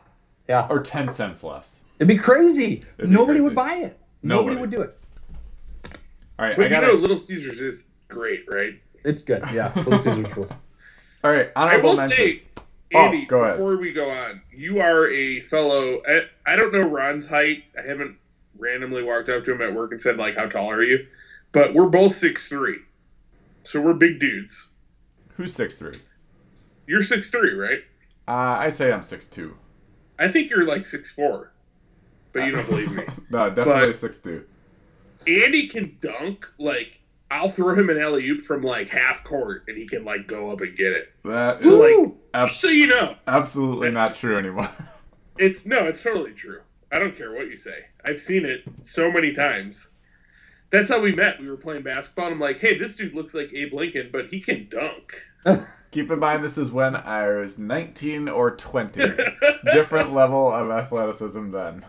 yeah. 0.48 0.68
or 0.70 0.80
ten 0.82 1.10
cents 1.10 1.44
less. 1.44 1.82
It'd 2.00 2.08
be 2.08 2.18
crazy. 2.18 2.84
It'd 2.98 3.10
be 3.10 3.16
Nobody 3.16 3.40
crazy. 3.40 3.44
would 3.46 3.56
buy 3.56 3.76
it. 3.78 4.00
Nobody. 4.22 4.56
Nobody 4.56 4.62
would 4.62 4.72
do 4.72 4.82
it. 4.82 4.94
All 6.40 6.46
right, 6.46 6.56
But 6.56 6.64
I 6.64 6.70
you 6.70 6.70
got 6.70 6.82
know, 6.84 6.94
Little 6.94 7.20
Caesars 7.20 7.60
is 7.60 7.84
great, 8.08 8.46
right? 8.50 8.74
It's 9.04 9.24
good. 9.24 9.44
Yeah, 9.54 9.72
Little 9.76 10.00
Caesars 10.02 10.36
rules. 10.38 10.52
All 11.24 11.32
right, 11.32 11.50
honorable 11.56 11.96
mentions. 11.96 12.42
say, 12.42 12.48
Oh, 12.96 13.00
Andy, 13.06 13.26
go 13.26 13.44
ahead. 13.44 13.58
before 13.58 13.78
we 13.78 13.92
go 13.92 14.10
on, 14.10 14.42
you 14.56 14.80
are 14.80 15.10
a 15.12 15.42
fellow. 15.48 16.02
I, 16.08 16.22
I 16.46 16.56
don't 16.56 16.72
know 16.72 16.82
Ron's 16.88 17.26
height. 17.26 17.64
I 17.78 17.88
haven't 17.88 18.18
randomly 18.58 19.02
walked 19.04 19.30
up 19.30 19.46
to 19.46 19.52
him 19.54 19.62
at 19.64 19.74
work 19.74 19.92
and 19.94 20.02
said 20.02 20.18
like, 20.18 20.36
"How 20.36 20.46
tall 20.48 20.70
are 20.70 20.84
you?" 20.84 21.08
But 21.54 21.74
we're 21.74 21.88
both 21.88 22.18
six 22.18 22.48
three, 22.48 22.78
so 23.64 23.82
we're 23.82 23.94
big 23.94 24.20
dudes. 24.20 24.68
Who's 25.38 25.54
six 25.54 25.76
three? 25.78 25.98
You're 26.86 27.02
six 27.04 27.30
three, 27.30 27.54
right? 27.56 27.80
Uh, 28.28 28.32
I 28.60 28.70
say 28.70 28.92
I'm 28.94 29.02
six 29.04 29.26
two. 29.26 29.58
I 30.20 30.28
think 30.28 30.52
you're 30.52 30.68
like 30.68 30.86
six 30.86 31.12
four, 31.12 31.52
but 32.32 32.46
you 32.46 32.52
don't 32.56 32.68
believe 32.70 32.92
me. 32.92 33.04
no, 33.32 33.50
definitely 33.50 33.88
But- 33.88 33.96
six 33.96 34.20
two. 34.20 34.46
Andy 35.26 35.68
can 35.68 35.98
dunk 36.02 36.46
like 36.60 37.00
I'll 37.34 37.50
throw 37.50 37.74
him 37.74 37.90
an 37.90 38.00
alley 38.00 38.28
oop 38.30 38.44
from 38.44 38.62
like 38.62 38.90
half 38.90 39.24
court, 39.24 39.64
and 39.68 39.76
he 39.78 39.88
can 39.88 40.06
like 40.06 40.28
go 40.28 40.52
up 40.52 40.62
and 40.62 40.78
get 40.78 40.92
it. 40.92 41.12
That 41.26 41.64
So 41.64 41.84
is 41.84 41.98
like, 42.08 42.14
abs- 42.34 42.56
so 42.58 42.68
you 42.68 42.88
know, 42.88 43.16
absolutely 43.28 43.90
not 43.92 44.14
true 44.16 44.38
anymore. 44.38 44.70
it's 45.38 45.66
no, 45.66 45.88
it's 45.88 46.04
totally 46.04 46.34
true. 46.34 46.62
I 46.92 47.00
don't 47.00 47.18
care 47.18 47.34
what 47.34 47.48
you 47.48 47.58
say. 47.58 47.86
I've 48.06 48.20
seen 48.22 48.46
it 48.46 48.62
so 48.84 49.12
many 49.12 49.34
times. 49.34 49.88
That's 50.72 50.90
how 50.90 51.00
we 51.00 51.12
met. 51.14 51.40
We 51.40 51.50
were 51.50 51.58
playing 51.58 51.84
basketball. 51.84 52.26
And 52.28 52.36
I'm 52.36 52.40
like, 52.40 52.60
hey, 52.60 52.78
this 52.78 52.96
dude 52.96 53.14
looks 53.16 53.34
like 53.34 53.52
Abe 53.54 53.74
Lincoln, 53.74 54.10
but 54.12 54.28
he 54.28 54.40
can 54.42 54.70
dunk. 54.70 55.68
Keep 55.92 56.12
in 56.12 56.20
mind, 56.20 56.44
this 56.44 56.58
is 56.58 56.72
when 56.72 56.96
I 56.96 57.30
was 57.30 57.58
19 57.60 58.28
or 58.30 58.56
20. 58.56 59.02
Different 59.72 60.14
level 60.14 60.52
of 60.52 60.70
athleticism 60.72 61.52
then. 61.52 61.86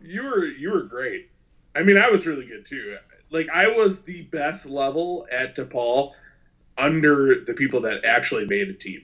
you 0.00 0.22
were 0.22 0.44
you 0.46 0.70
were 0.70 0.82
great. 0.82 1.30
I 1.76 1.82
mean, 1.82 1.96
I 1.98 2.08
was 2.10 2.26
really 2.26 2.46
good 2.46 2.66
too. 2.66 2.96
Like 3.30 3.48
I 3.52 3.68
was 3.68 4.00
the 4.02 4.22
best 4.22 4.66
level 4.66 5.26
at 5.32 5.56
DePaul 5.56 6.12
under 6.78 7.44
the 7.46 7.52
people 7.54 7.80
that 7.82 8.04
actually 8.04 8.46
made 8.46 8.68
a 8.68 8.74
team. 8.74 9.02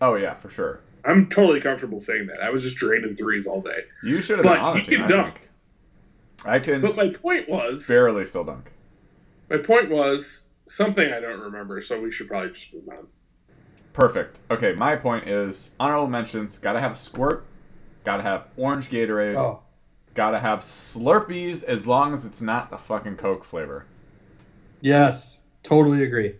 Oh 0.00 0.14
yeah, 0.16 0.34
for 0.34 0.50
sure. 0.50 0.80
I'm 1.04 1.28
totally 1.28 1.60
comfortable 1.60 2.00
saying 2.00 2.26
that. 2.28 2.40
I 2.42 2.50
was 2.50 2.62
just 2.62 2.76
draining 2.76 3.14
threes 3.16 3.46
all 3.46 3.60
day. 3.60 3.80
You 4.02 4.20
should 4.20 4.38
have 4.38 4.44
been 4.44 4.54
But 4.54 4.60
on 4.62 4.78
he 4.78 4.84
team. 4.84 5.00
can 5.00 5.04
I 5.04 5.08
dunk. 5.08 5.34
think. 5.34 5.48
I 6.46 6.58
can 6.58 6.80
But 6.80 6.96
my 6.96 7.08
point 7.08 7.48
was, 7.48 7.86
barely 7.86 8.26
still 8.26 8.44
dunk. 8.44 8.70
my 9.50 9.58
point 9.58 9.90
was 9.90 10.42
something 10.68 11.12
I 11.12 11.20
don't 11.20 11.40
remember. 11.40 11.80
So 11.82 12.00
we 12.00 12.10
should 12.10 12.28
probably 12.28 12.50
just 12.50 12.72
move 12.74 12.88
on. 12.88 13.06
Perfect. 13.92 14.38
Okay, 14.50 14.72
my 14.74 14.96
point 14.96 15.28
is 15.28 15.70
honorable 15.78 16.08
mentions. 16.08 16.58
Got 16.58 16.72
to 16.72 16.80
have 16.80 16.98
squirt. 16.98 17.44
Got 18.04 18.16
to 18.18 18.22
have 18.24 18.48
orange 18.56 18.90
Gatorade. 18.90 19.36
Oh, 19.36 19.60
gotta 20.14 20.38
have 20.38 20.60
Slurpees 20.60 21.64
as 21.64 21.86
long 21.86 22.12
as 22.12 22.24
it's 22.24 22.40
not 22.40 22.70
the 22.70 22.78
fucking 22.78 23.16
Coke 23.16 23.44
flavor. 23.44 23.86
Yes, 24.80 25.40
totally 25.62 26.04
agree. 26.04 26.34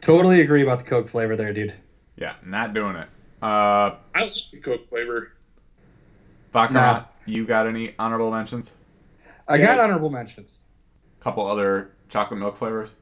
Totally 0.00 0.40
agree 0.40 0.62
about 0.62 0.78
the 0.78 0.84
Coke 0.84 1.08
flavor 1.08 1.36
there, 1.36 1.52
dude. 1.52 1.74
Yeah, 2.16 2.34
not 2.44 2.74
doing 2.74 2.96
it. 2.96 3.08
Uh, 3.42 3.96
I 4.14 4.22
like 4.22 4.32
the 4.52 4.58
Coke 4.60 4.88
flavor. 4.88 5.32
Vodka 6.52 6.74
Ron, 6.74 6.94
Nah. 6.96 7.04
you 7.26 7.46
got 7.46 7.66
any 7.66 7.94
honorable 7.98 8.30
mentions? 8.30 8.72
I 9.48 9.56
Yeah. 9.56 9.66
got 9.76 9.80
honorable 9.80 10.10
mentions. 10.10 10.60
couple 11.20 11.46
other 11.46 11.90
chocolate 12.08 12.40
milk 12.40 12.56
flavors. 12.56 12.92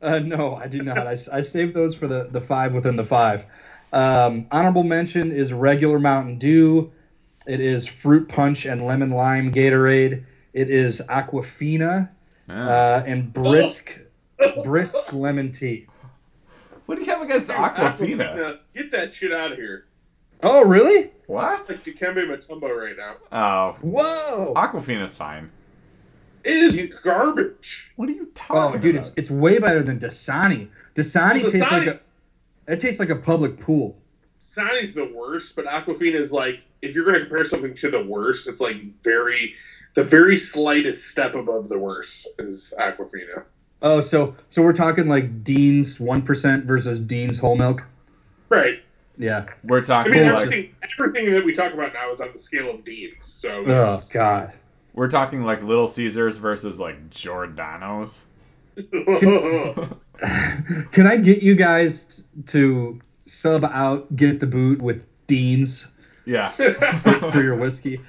Uh, 0.00 0.20
no, 0.20 0.54
I 0.54 0.68
do 0.68 0.82
not. 0.82 1.06
I, 1.06 1.16
I 1.32 1.40
saved 1.40 1.74
those 1.74 1.94
for 1.96 2.06
the, 2.06 2.28
the 2.30 2.40
five 2.40 2.72
within 2.74 2.94
the 2.94 3.04
five. 3.04 3.44
Um, 3.92 4.46
honorable 4.52 4.84
mention 4.84 5.32
is 5.32 5.52
regular 5.52 5.98
Mountain 5.98 6.38
Dew. 6.38 6.92
It 7.46 7.60
is 7.60 7.86
fruit 7.86 8.28
punch 8.28 8.64
and 8.66 8.86
lemon 8.86 9.10
lime 9.10 9.52
Gatorade. 9.52 10.24
It 10.52 10.70
is 10.70 11.02
Aquafina 11.08 12.08
Yeah. 12.48 12.68
uh, 12.68 13.04
and 13.06 13.32
brisk 13.32 13.92
brisk 14.64 14.96
lemon 15.12 15.52
tea. 15.52 15.86
what 16.86 16.96
do 16.96 17.04
you 17.04 17.10
have 17.10 17.22
against 17.22 17.48
Dude, 17.48 17.56
Aquafina? 17.56 18.58
Get 18.74 18.90
that 18.92 19.12
shit 19.14 19.32
out 19.32 19.52
of 19.52 19.58
here. 19.58 19.86
Oh, 20.42 20.62
really? 20.64 21.10
What? 21.26 21.60
It's 21.68 21.86
like 21.86 21.96
Dikembe 21.96 22.26
Mutombo 22.28 22.68
right 22.68 22.96
now. 22.96 23.16
Oh, 23.32 23.76
Whoa! 23.80 24.52
Aquafina's 24.56 25.16
fine. 25.16 25.50
It 26.42 26.56
is 26.56 26.92
garbage. 27.02 27.86
What 27.96 28.08
are 28.10 28.12
you 28.12 28.26
talking 28.34 28.56
Oh, 28.56 28.64
talking 28.66 28.80
dude, 28.80 28.96
about? 28.96 29.06
it's, 29.08 29.14
it's 29.16 29.30
way 29.30 29.58
better 29.58 29.82
than 29.82 29.98
Dasani. 29.98 30.68
Dasani 30.94 31.42
Well, 31.42 31.50
tastes 31.52 31.70
like 31.72 31.86
a 31.86 31.98
it 32.72 32.80
tastes 32.80 33.00
like 33.00 33.08
a 33.10 33.16
public 33.16 33.58
pool. 33.60 33.96
Dasani's 34.54 34.92
the 34.94 35.10
worst, 35.14 35.56
but 35.56 35.64
Aquafina 35.66 36.14
is 36.16 36.32
like 36.32 36.60
if 36.82 36.94
you're 36.94 37.04
going 37.04 37.18
to 37.20 37.26
compare 37.26 37.44
something 37.44 37.74
to 37.76 37.90
the 37.90 38.02
worst, 38.04 38.46
it's 38.48 38.60
like 38.60 38.76
very 39.02 39.54
the 39.94 40.04
very 40.04 40.36
slightest 40.36 41.04
step 41.08 41.34
above 41.34 41.68
the 41.68 41.78
worst 41.78 42.26
is 42.38 42.74
Aquafina. 42.78 43.44
Oh, 43.82 44.00
so 44.00 44.34
so 44.50 44.62
we're 44.62 44.72
talking 44.72 45.08
like 45.08 45.44
Dean's 45.44 46.00
one 46.00 46.22
percent 46.22 46.64
versus 46.64 47.00
Dean's 47.00 47.38
whole 47.38 47.56
milk. 47.56 47.82
Right. 48.48 48.80
Yeah. 49.18 49.46
We're 49.62 49.82
talking. 49.84 50.12
I 50.14 50.16
talking 50.18 50.22
mean, 50.22 50.36
Cool. 50.36 50.36
like 50.36 50.46
everything 50.46 50.74
everything 50.98 51.34
that 51.34 51.44
we 51.44 51.54
talk 51.54 51.72
about 51.72 51.92
now 51.92 52.12
is 52.12 52.20
on 52.20 52.30
the 52.32 52.38
scale 52.38 52.70
of 52.70 52.84
Dean's. 52.84 53.24
So 53.26 53.64
Oh 53.66 53.92
yes. 53.92 54.08
God. 54.08 54.52
we're 54.94 55.08
talking 55.10 55.44
like 55.44 55.62
Little 55.62 55.88
Caesars 55.88 56.38
versus 56.38 56.78
like 56.78 57.10
Giordano's. 57.10 58.22
Can 60.92 61.06
I 61.06 61.16
get 61.16 61.42
you 61.42 61.54
guys 61.54 62.22
to 62.48 63.00
sub 63.34 63.64
out 63.64 64.14
get 64.16 64.40
the 64.40 64.46
boot 64.46 64.80
with 64.80 65.02
Dean's 65.26 65.88
Yeah. 66.24 66.50
for 67.32 67.42
your 67.42 67.56
whiskey? 67.56 68.00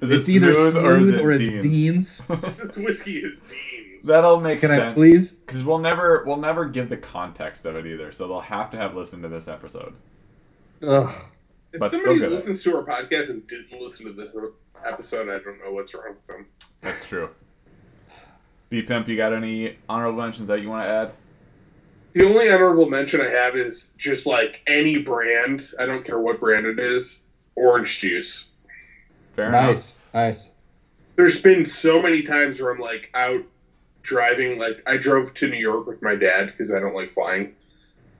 Is 0.00 0.10
it 0.10 0.20
it's 0.20 0.28
either 0.28 0.52
smooth, 0.52 0.76
or 0.76 0.98
is 0.98 1.08
it 1.12 1.20
or 1.20 1.32
it's 1.32 1.40
Dean's? 1.62 2.18
Dean's. 2.28 2.56
this 2.58 2.76
whiskey 2.76 3.18
is 3.18 3.40
Dean's. 3.40 4.04
That'll 4.04 4.40
make 4.40 4.60
Can 4.60 4.70
I 4.70 4.76
sense. 4.76 4.94
please? 4.96 5.30
Because 5.30 5.62
we'll 5.64 5.78
never 5.78 6.24
we'll 6.26 6.36
never 6.36 6.66
give 6.66 6.88
the 6.88 6.96
context 6.96 7.64
of 7.64 7.76
it 7.76 7.86
either, 7.86 8.12
so 8.12 8.26
they'll 8.28 8.40
have 8.40 8.70
to 8.70 8.76
have 8.76 8.94
listened 8.94 9.22
to 9.22 9.28
this 9.28 9.48
episode. 9.48 9.94
Ugh. 10.86 11.14
if 11.72 11.80
but 11.80 11.90
somebody 11.90 12.18
they'll 12.18 12.32
it. 12.32 12.36
listens 12.36 12.62
to 12.64 12.76
our 12.76 12.82
podcast 12.84 13.30
and 13.30 13.46
didn't 13.46 13.80
listen 13.80 14.04
to 14.06 14.12
this 14.12 14.32
episode, 14.84 15.28
I 15.30 15.38
don't 15.42 15.58
know 15.64 15.72
what's 15.72 15.94
wrong 15.94 16.14
with 16.16 16.26
them. 16.26 16.46
That's 16.82 17.06
true. 17.06 17.30
B 18.68 18.82
Pimp, 18.82 19.06
you 19.08 19.16
got 19.16 19.32
any 19.32 19.78
honorable 19.88 20.20
mentions 20.20 20.48
that 20.48 20.60
you 20.60 20.68
want 20.68 20.84
to 20.86 20.90
add? 20.90 21.12
The 22.14 22.24
only 22.24 22.48
honorable 22.48 22.88
mention 22.88 23.20
I 23.20 23.28
have 23.28 23.56
is 23.56 23.92
just 23.98 24.24
like 24.24 24.60
any 24.68 24.98
brand. 24.98 25.68
I 25.78 25.86
don't 25.86 26.04
care 26.04 26.18
what 26.18 26.38
brand 26.38 26.64
it 26.64 26.78
is. 26.78 27.24
Orange 27.56 27.98
juice. 27.98 28.46
Fair 29.34 29.48
enough. 29.48 29.74
Nice. 29.74 29.96
Nice. 30.14 30.50
There's 31.16 31.40
been 31.40 31.66
so 31.66 32.00
many 32.00 32.22
times 32.22 32.60
where 32.60 32.72
I'm 32.72 32.80
like 32.80 33.10
out 33.14 33.42
driving. 34.02 34.58
Like 34.58 34.80
I 34.86 34.96
drove 34.96 35.34
to 35.34 35.48
New 35.48 35.58
York 35.58 35.88
with 35.88 36.02
my 36.02 36.14
dad 36.14 36.46
because 36.46 36.72
I 36.72 36.78
don't 36.78 36.94
like 36.94 37.10
flying, 37.10 37.54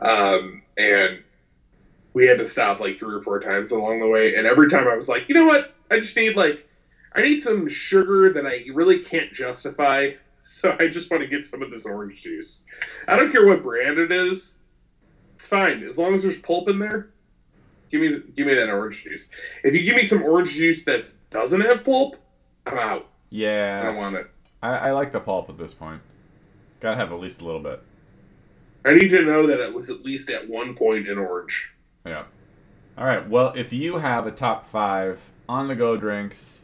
um, 0.00 0.62
and 0.76 1.22
we 2.14 2.26
had 2.26 2.38
to 2.38 2.48
stop 2.48 2.80
like 2.80 2.98
three 2.98 3.14
or 3.14 3.22
four 3.22 3.38
times 3.38 3.70
along 3.70 4.00
the 4.00 4.08
way. 4.08 4.34
And 4.34 4.46
every 4.46 4.68
time 4.68 4.88
I 4.88 4.96
was 4.96 5.08
like, 5.08 5.28
you 5.28 5.36
know 5.36 5.46
what? 5.46 5.72
I 5.90 6.00
just 6.00 6.16
need 6.16 6.36
like 6.36 6.66
I 7.14 7.22
need 7.22 7.42
some 7.42 7.68
sugar 7.68 8.32
that 8.32 8.44
I 8.44 8.64
really 8.72 8.98
can't 8.98 9.32
justify. 9.32 10.12
So 10.64 10.74
I 10.80 10.88
just 10.88 11.10
want 11.10 11.22
to 11.22 11.28
get 11.28 11.44
some 11.44 11.62
of 11.62 11.70
this 11.70 11.84
orange 11.84 12.22
juice. 12.22 12.62
I 13.06 13.16
don't 13.16 13.30
care 13.30 13.46
what 13.46 13.62
brand 13.62 13.98
it 13.98 14.10
is. 14.10 14.56
It's 15.36 15.46
fine 15.46 15.82
as 15.86 15.98
long 15.98 16.14
as 16.14 16.22
there's 16.22 16.38
pulp 16.38 16.70
in 16.70 16.78
there. 16.78 17.10
Give 17.90 18.00
me 18.00 18.22
give 18.34 18.46
me 18.46 18.54
that 18.54 18.70
orange 18.70 19.04
juice. 19.04 19.28
If 19.62 19.74
you 19.74 19.82
give 19.82 19.94
me 19.94 20.06
some 20.06 20.22
orange 20.22 20.52
juice 20.52 20.82
that 20.86 21.06
doesn't 21.28 21.60
have 21.60 21.84
pulp, 21.84 22.16
I'm 22.64 22.78
out. 22.78 23.10
Yeah, 23.28 23.80
I 23.82 23.86
don't 23.88 23.96
want 23.96 24.16
it. 24.16 24.30
I, 24.62 24.70
I 24.70 24.90
like 24.92 25.12
the 25.12 25.20
pulp 25.20 25.50
at 25.50 25.58
this 25.58 25.74
point. 25.74 26.00
Gotta 26.80 26.96
have 26.96 27.12
at 27.12 27.20
least 27.20 27.42
a 27.42 27.44
little 27.44 27.60
bit. 27.60 27.82
I 28.86 28.94
need 28.94 29.10
to 29.10 29.20
know 29.20 29.46
that 29.46 29.60
it 29.60 29.74
was 29.74 29.90
at 29.90 30.02
least 30.02 30.30
at 30.30 30.48
one 30.48 30.74
point 30.74 31.06
in 31.08 31.18
orange. 31.18 31.72
Yeah. 32.06 32.24
All 32.96 33.04
right. 33.04 33.28
Well, 33.28 33.52
if 33.54 33.74
you 33.74 33.98
have 33.98 34.26
a 34.26 34.30
top 34.30 34.64
five 34.64 35.20
on 35.46 35.68
the 35.68 35.74
go 35.74 35.98
drinks, 35.98 36.63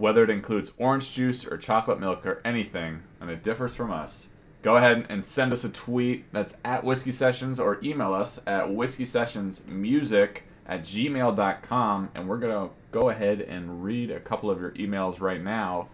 whether 0.00 0.24
it 0.24 0.30
includes 0.30 0.72
orange 0.78 1.12
juice 1.12 1.46
or 1.46 1.58
chocolate 1.58 2.00
milk 2.00 2.24
or 2.24 2.40
anything, 2.42 3.02
and 3.20 3.30
it 3.30 3.42
differs 3.42 3.76
from 3.76 3.92
us, 3.92 4.28
go 4.62 4.78
ahead 4.78 5.06
and 5.10 5.22
send 5.22 5.52
us 5.52 5.62
a 5.62 5.68
tweet 5.68 6.24
that's 6.32 6.56
at 6.64 6.82
Whiskey 6.82 7.12
Sessions 7.12 7.60
or 7.60 7.78
email 7.84 8.14
us 8.14 8.40
at 8.46 8.72
Whiskey 8.72 9.04
Sessions 9.04 9.62
Music 9.68 10.44
at 10.66 10.82
gmail.com, 10.82 12.08
and 12.14 12.26
we're 12.26 12.38
going 12.38 12.68
to 12.68 12.74
go 12.92 13.10
ahead 13.10 13.42
and 13.42 13.84
read 13.84 14.10
a 14.10 14.20
couple 14.20 14.50
of 14.50 14.58
your 14.58 14.70
emails 14.72 15.20
right 15.20 15.42
now. 15.42 15.88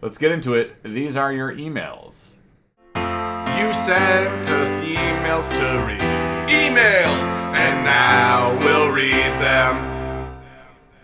Let's 0.00 0.16
get 0.16 0.32
into 0.32 0.54
it. 0.54 0.82
These 0.82 1.16
are 1.16 1.32
your 1.32 1.54
emails. 1.54 2.32
You 2.94 3.72
sent 3.74 4.48
us 4.48 4.80
emails 4.80 5.54
to 5.56 5.86
read. 5.86 6.00
Emails! 6.48 7.54
And 7.54 7.84
now 7.84 8.58
we'll 8.60 8.90
read 8.90 9.12
them. 9.42 9.91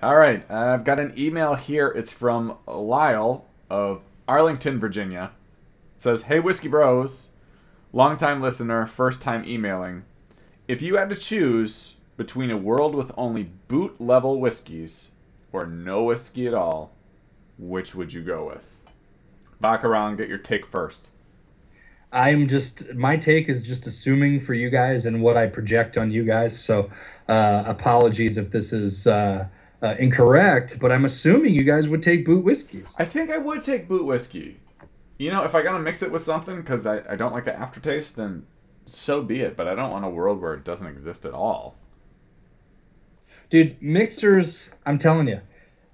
All 0.01 0.14
right, 0.14 0.49
I've 0.49 0.84
got 0.84 1.01
an 1.01 1.12
email 1.18 1.55
here. 1.55 1.88
It's 1.88 2.12
from 2.12 2.57
Lyle 2.68 3.46
of 3.68 4.03
Arlington, 4.28 4.78
Virginia. 4.78 5.32
It 5.96 6.01
says, 6.01 6.22
Hey, 6.22 6.38
Whiskey 6.38 6.68
Bros, 6.68 7.30
longtime 7.92 8.40
listener, 8.40 8.86
first 8.86 9.20
time 9.20 9.44
emailing. 9.44 10.05
If 10.68 10.82
you 10.82 10.99
had 10.99 11.11
to 11.11 11.16
choose 11.16 11.96
between 12.16 12.53
a 12.53 12.57
world 12.57 12.94
with 12.94 13.11
only 13.16 13.51
boot 13.66 14.01
level 14.01 14.38
whiskeys 14.38 15.09
or 15.53 15.66
no 15.66 16.05
whiskey 16.05 16.46
at 16.46 16.55
all, 16.55 16.92
which 17.59 17.96
would 17.96 18.12
you 18.12 18.22
go 18.22 18.46
with? 18.46 18.80
Vodka 19.61 19.88
Ron, 19.88 20.14
get 20.14 20.28
your 20.28 20.38
take 20.38 20.64
first. 20.64 21.09
I'm 22.12 22.46
just 22.46 22.94
my 22.94 23.16
take 23.16 23.49
is 23.49 23.64
just 23.64 23.88
assuming 23.88 24.38
for 24.38 24.55
you 24.55 24.70
guys 24.70 25.07
and 25.07 25.20
what 25.20 25.36
I 25.36 25.49
project 25.49 25.99
on 25.99 26.12
you 26.12 26.24
guys. 26.24 26.57
So 26.57 26.88
uh, 27.28 27.64
apologies 27.66 28.38
if 28.38 28.53
this 28.53 28.72
is 28.72 29.09
uh, 29.09 29.49
uh, 29.83 29.95
incorrect, 29.99 30.79
but 30.81 30.91
I'm 30.91 31.05
assuming 31.05 31.55
you 31.55 31.64
guys 31.64 31.89
would 31.89 32.03
take 32.03 32.24
boot 32.24 32.45
whiskeys. 32.45 32.95
I 32.99 33.05
think 33.05 33.31
I 33.31 33.39
would 33.39 33.62
take 33.62 33.89
boot 33.89 34.05
whiskey. 34.05 34.61
You 35.18 35.31
know, 35.31 35.45
if 35.45 35.55
I 35.55 35.62
gotta 35.62 35.79
mix 35.79 36.03
it 36.03 36.11
with 36.11 36.22
something 36.22 36.57
because 36.57 36.87
I, 36.87 37.03
I 37.11 37.16
don't 37.16 37.33
like 37.33 37.45
the 37.45 37.57
aftertaste, 37.57 38.16
then 38.16 38.47
so 38.87 39.22
be 39.22 39.41
it. 39.41 39.57
But 39.57 39.68
I 39.68 39.74
don't 39.74 39.91
want 39.91 40.05
a 40.05 40.09
world 40.09 40.41
where 40.41 40.55
it 40.55 40.64
doesn't 40.64 40.87
exist 40.87 41.24
at 41.24 41.33
all. 41.33 41.76
Dude, 43.51 43.81
mixers, 43.81 44.74
I'm 44.85 44.99
telling 44.99 45.29
you, 45.29 45.41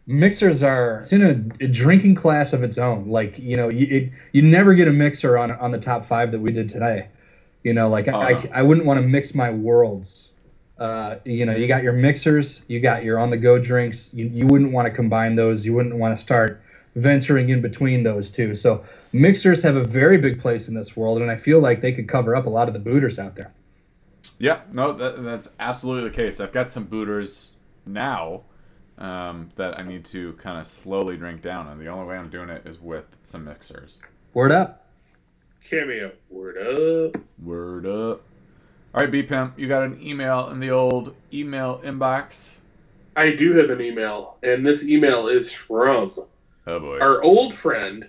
mixers 0.06 0.62
are 0.62 1.00
it's 1.00 1.12
in 1.12 1.22
a, 1.22 1.64
a 1.64 1.68
drinking 1.68 2.16
class 2.16 2.52
of 2.52 2.62
its 2.62 2.78
own. 2.78 3.08
Like, 3.08 3.38
you 3.38 3.56
know, 3.56 3.70
you 3.70 3.86
it, 3.90 4.12
you 4.32 4.42
never 4.42 4.74
get 4.74 4.88
a 4.88 4.92
mixer 4.92 5.38
on 5.38 5.52
on 5.52 5.70
the 5.70 5.78
top 5.78 6.04
5 6.04 6.32
that 6.32 6.40
we 6.40 6.52
did 6.52 6.68
today. 6.68 7.08
You 7.62 7.72
know, 7.72 7.88
like 7.88 8.08
Oh, 8.08 8.14
I, 8.20 8.32
no. 8.32 8.50
I 8.52 8.62
wouldn't 8.62 8.86
want 8.86 9.00
to 9.00 9.06
mix 9.06 9.34
my 9.34 9.50
worlds. 9.50 10.30
Uh, 10.78 11.16
you 11.24 11.46
know, 11.46 11.54
you 11.54 11.68
got 11.68 11.82
your 11.82 11.92
mixers, 11.92 12.64
you 12.68 12.80
got 12.80 13.04
your 13.04 13.18
on 13.18 13.30
the 13.30 13.36
go 13.36 13.58
drinks. 13.58 14.12
You, 14.12 14.26
you 14.26 14.46
wouldn't 14.46 14.72
want 14.72 14.86
to 14.86 14.92
combine 14.92 15.36
those. 15.36 15.64
You 15.64 15.74
wouldn't 15.74 15.96
want 15.96 16.16
to 16.16 16.22
start 16.22 16.62
venturing 16.96 17.48
in 17.50 17.60
between 17.60 18.02
those 18.02 18.30
two. 18.30 18.54
So, 18.54 18.84
mixers 19.12 19.62
have 19.62 19.76
a 19.76 19.84
very 19.84 20.18
big 20.18 20.40
place 20.40 20.68
in 20.68 20.74
this 20.74 20.96
world 20.96 21.22
and 21.22 21.30
I 21.30 21.36
feel 21.36 21.60
like 21.60 21.80
they 21.80 21.92
could 21.92 22.08
cover 22.08 22.34
up 22.34 22.46
a 22.46 22.50
lot 22.50 22.68
of 22.68 22.74
the 22.74 22.80
booters 22.80 23.18
out 23.18 23.36
there. 23.36 23.52
Yeah, 24.38 24.62
no, 24.72 24.92
that, 24.92 25.22
that's 25.22 25.48
absolutely 25.60 26.10
the 26.10 26.16
case. 26.16 26.40
I've 26.40 26.52
got 26.52 26.70
some 26.70 26.84
booters 26.84 27.50
now 27.86 28.42
um, 28.98 29.50
that 29.56 29.78
I 29.78 29.82
need 29.82 30.04
to 30.06 30.32
kind 30.34 30.58
of 30.58 30.66
slowly 30.66 31.16
drink 31.16 31.42
down, 31.42 31.68
and 31.68 31.80
the 31.80 31.88
only 31.88 32.06
way 32.06 32.16
I'm 32.16 32.30
doing 32.30 32.48
it 32.48 32.66
is 32.66 32.80
with 32.80 33.04
some 33.22 33.44
mixers. 33.44 34.00
Word 34.32 34.52
up. 34.52 34.86
Cameo. 35.64 36.12
Word 36.30 36.58
up. 37.14 37.22
Word 37.42 37.86
up. 37.86 38.22
All 38.94 39.00
right, 39.00 39.10
B 39.10 39.24
Pimp, 39.24 39.58
you 39.58 39.66
got 39.66 39.82
an 39.82 40.00
email 40.00 40.50
in 40.50 40.60
the 40.60 40.70
old 40.70 41.16
email 41.32 41.80
inbox. 41.82 42.58
I 43.16 43.32
do 43.32 43.56
have 43.56 43.70
an 43.70 43.80
email, 43.80 44.36
and 44.44 44.64
this 44.64 44.84
email 44.84 45.26
is 45.26 45.50
from 45.50 46.12
Oh 46.68 46.78
boy. 46.78 47.00
our 47.00 47.20
old 47.20 47.54
friend 47.54 48.08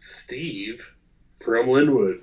Steve 0.00 0.92
from 1.40 1.68
Linwood. 1.68 2.22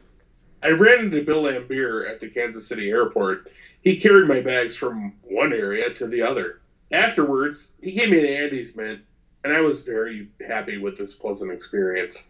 I 0.61 0.71
ran 0.71 1.05
into 1.05 1.23
Bill 1.23 1.43
Laimbeer 1.43 2.09
at 2.09 2.19
the 2.19 2.27
Kansas 2.29 2.67
City 2.67 2.89
airport. 2.89 3.49
He 3.81 3.97
carried 3.97 4.27
my 4.27 4.41
bags 4.41 4.75
from 4.75 5.13
one 5.21 5.53
area 5.53 5.93
to 5.93 6.07
the 6.07 6.21
other. 6.21 6.59
Afterwards, 6.91 7.71
he 7.81 7.93
gave 7.93 8.09
me 8.09 8.19
an 8.19 8.43
Andes 8.43 8.75
mint, 8.75 8.99
and 9.45 9.53
I 9.53 9.61
was 9.61 9.81
very 9.81 10.27
happy 10.45 10.77
with 10.79 10.97
this 10.97 11.15
pleasant 11.15 11.49
experience. 11.49 12.25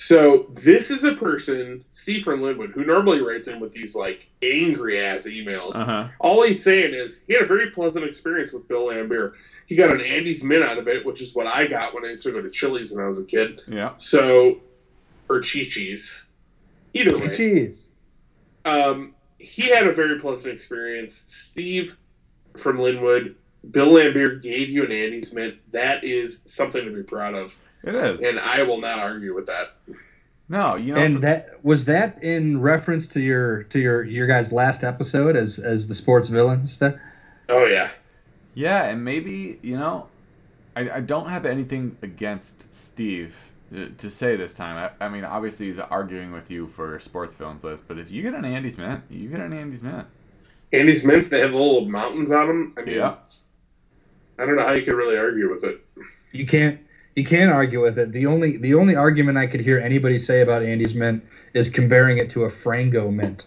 So 0.00 0.46
this 0.54 0.90
is 0.90 1.04
a 1.04 1.12
person, 1.12 1.84
Steve 1.92 2.24
from 2.24 2.40
Linwood, 2.40 2.70
who 2.70 2.86
normally 2.86 3.20
writes 3.20 3.48
in 3.48 3.60
with 3.60 3.74
these 3.74 3.94
like 3.94 4.30
angry 4.42 5.04
ass 5.04 5.24
emails. 5.24 5.74
Uh 5.74 5.84
huh. 5.84 6.08
All 6.20 6.42
he's 6.42 6.64
saying 6.64 6.94
is 6.94 7.20
he 7.26 7.34
had 7.34 7.42
a 7.42 7.46
very 7.46 7.70
pleasant 7.70 8.06
experience 8.06 8.50
with 8.50 8.66
Bill 8.66 8.86
Laimbeer. 8.86 9.34
He 9.66 9.76
got 9.76 9.92
an 9.92 10.00
Andes 10.00 10.42
Mint 10.42 10.64
out 10.64 10.78
of 10.78 10.88
it, 10.88 11.04
which 11.04 11.20
is 11.20 11.34
what 11.34 11.46
I 11.46 11.66
got 11.66 11.92
when 11.92 12.06
I 12.06 12.12
used 12.12 12.22
to 12.22 12.32
go 12.32 12.40
to 12.40 12.48
Chili's 12.48 12.90
when 12.90 13.04
I 13.04 13.08
was 13.08 13.18
a 13.18 13.24
kid. 13.24 13.60
Yeah. 13.68 13.92
So, 13.98 14.60
or 15.28 15.42
Chi 15.42 15.64
Chi's. 15.64 16.22
Either 16.94 17.18
way. 17.18 17.36
Cheese. 17.36 17.88
Um, 18.64 19.14
he 19.38 19.68
had 19.68 19.86
a 19.86 19.92
very 19.92 20.18
pleasant 20.18 20.50
experience. 20.50 21.14
Steve 21.28 21.98
from 22.56 22.78
Linwood, 22.78 23.36
Bill 23.70 23.92
Laimbeer 23.92 24.42
gave 24.42 24.70
you 24.70 24.82
an 24.82 24.92
Andes 24.92 25.34
Mint. 25.34 25.56
That 25.72 26.04
is 26.04 26.40
something 26.46 26.82
to 26.86 26.90
be 26.90 27.02
proud 27.02 27.34
of, 27.34 27.54
It 27.82 27.94
is. 27.94 28.22
and 28.22 28.38
I 28.38 28.62
will 28.62 28.80
not 28.80 28.98
argue 28.98 29.34
with 29.34 29.46
that. 29.46 29.74
no, 30.48 30.76
you 30.76 30.94
know. 30.94 31.00
And 31.00 31.14
for- 31.14 31.20
that 31.20 31.64
was 31.64 31.84
that 31.86 32.22
in 32.22 32.60
reference 32.60 33.08
to 33.10 33.20
your 33.20 33.62
to 33.64 33.78
your 33.78 34.02
your 34.04 34.26
guys' 34.26 34.52
last 34.52 34.84
episode 34.84 35.36
as 35.36 35.58
as 35.58 35.88
the 35.88 35.94
sports 35.94 36.28
villain 36.28 36.66
stuff. 36.66 36.94
Oh 37.48 37.64
yeah, 37.66 37.90
Yeah, 38.54 38.84
and 38.84 39.04
maybe 39.04 39.58
you 39.62 39.76
know, 39.76 40.06
I, 40.76 40.90
I 40.90 41.00
don't 41.00 41.28
have 41.28 41.46
anything 41.46 41.96
against 42.02 42.72
Steve 42.74 43.36
uh, 43.74 43.86
to 43.98 44.10
say 44.10 44.36
this 44.36 44.54
time. 44.54 44.90
I, 45.00 45.04
I 45.04 45.08
mean, 45.08 45.24
obviously 45.24 45.66
he's 45.66 45.78
arguing 45.78 46.32
with 46.32 46.50
you 46.50 46.68
for 46.68 46.98
sports 47.00 47.34
villains 47.34 47.64
list, 47.64 47.88
but 47.88 47.98
if 47.98 48.10
you 48.10 48.22
get 48.22 48.34
an 48.34 48.44
Andes 48.44 48.76
Mint, 48.78 49.02
you 49.10 49.28
get 49.28 49.40
an 49.40 49.52
Andes 49.52 49.82
Mint. 49.82 50.06
Andes 50.72 51.02
Mint. 51.04 51.28
They 51.30 51.40
have 51.40 51.52
little 51.52 51.84
mountains 51.86 52.30
on 52.30 52.46
them. 52.46 52.74
I 52.76 52.82
mean, 52.82 52.96
Yeah. 52.96 53.14
I 54.38 54.46
don't 54.46 54.54
know 54.56 54.62
how 54.62 54.72
you 54.74 54.82
could 54.84 54.94
really 54.94 55.16
argue 55.16 55.50
with 55.52 55.64
it. 55.64 55.84
You 56.32 56.46
can't 56.46 56.78
you 57.16 57.24
can't 57.24 57.50
argue 57.50 57.82
with 57.82 57.98
it. 57.98 58.12
The 58.12 58.26
only 58.26 58.56
the 58.56 58.74
only 58.74 58.94
argument 58.96 59.38
I 59.38 59.46
could 59.46 59.60
hear 59.60 59.78
anybody 59.78 60.18
say 60.18 60.40
about 60.40 60.62
Andes 60.62 60.94
mint 60.94 61.24
is 61.54 61.70
comparing 61.70 62.18
it 62.18 62.30
to 62.30 62.44
a 62.44 62.50
Frango 62.50 63.12
mint, 63.12 63.46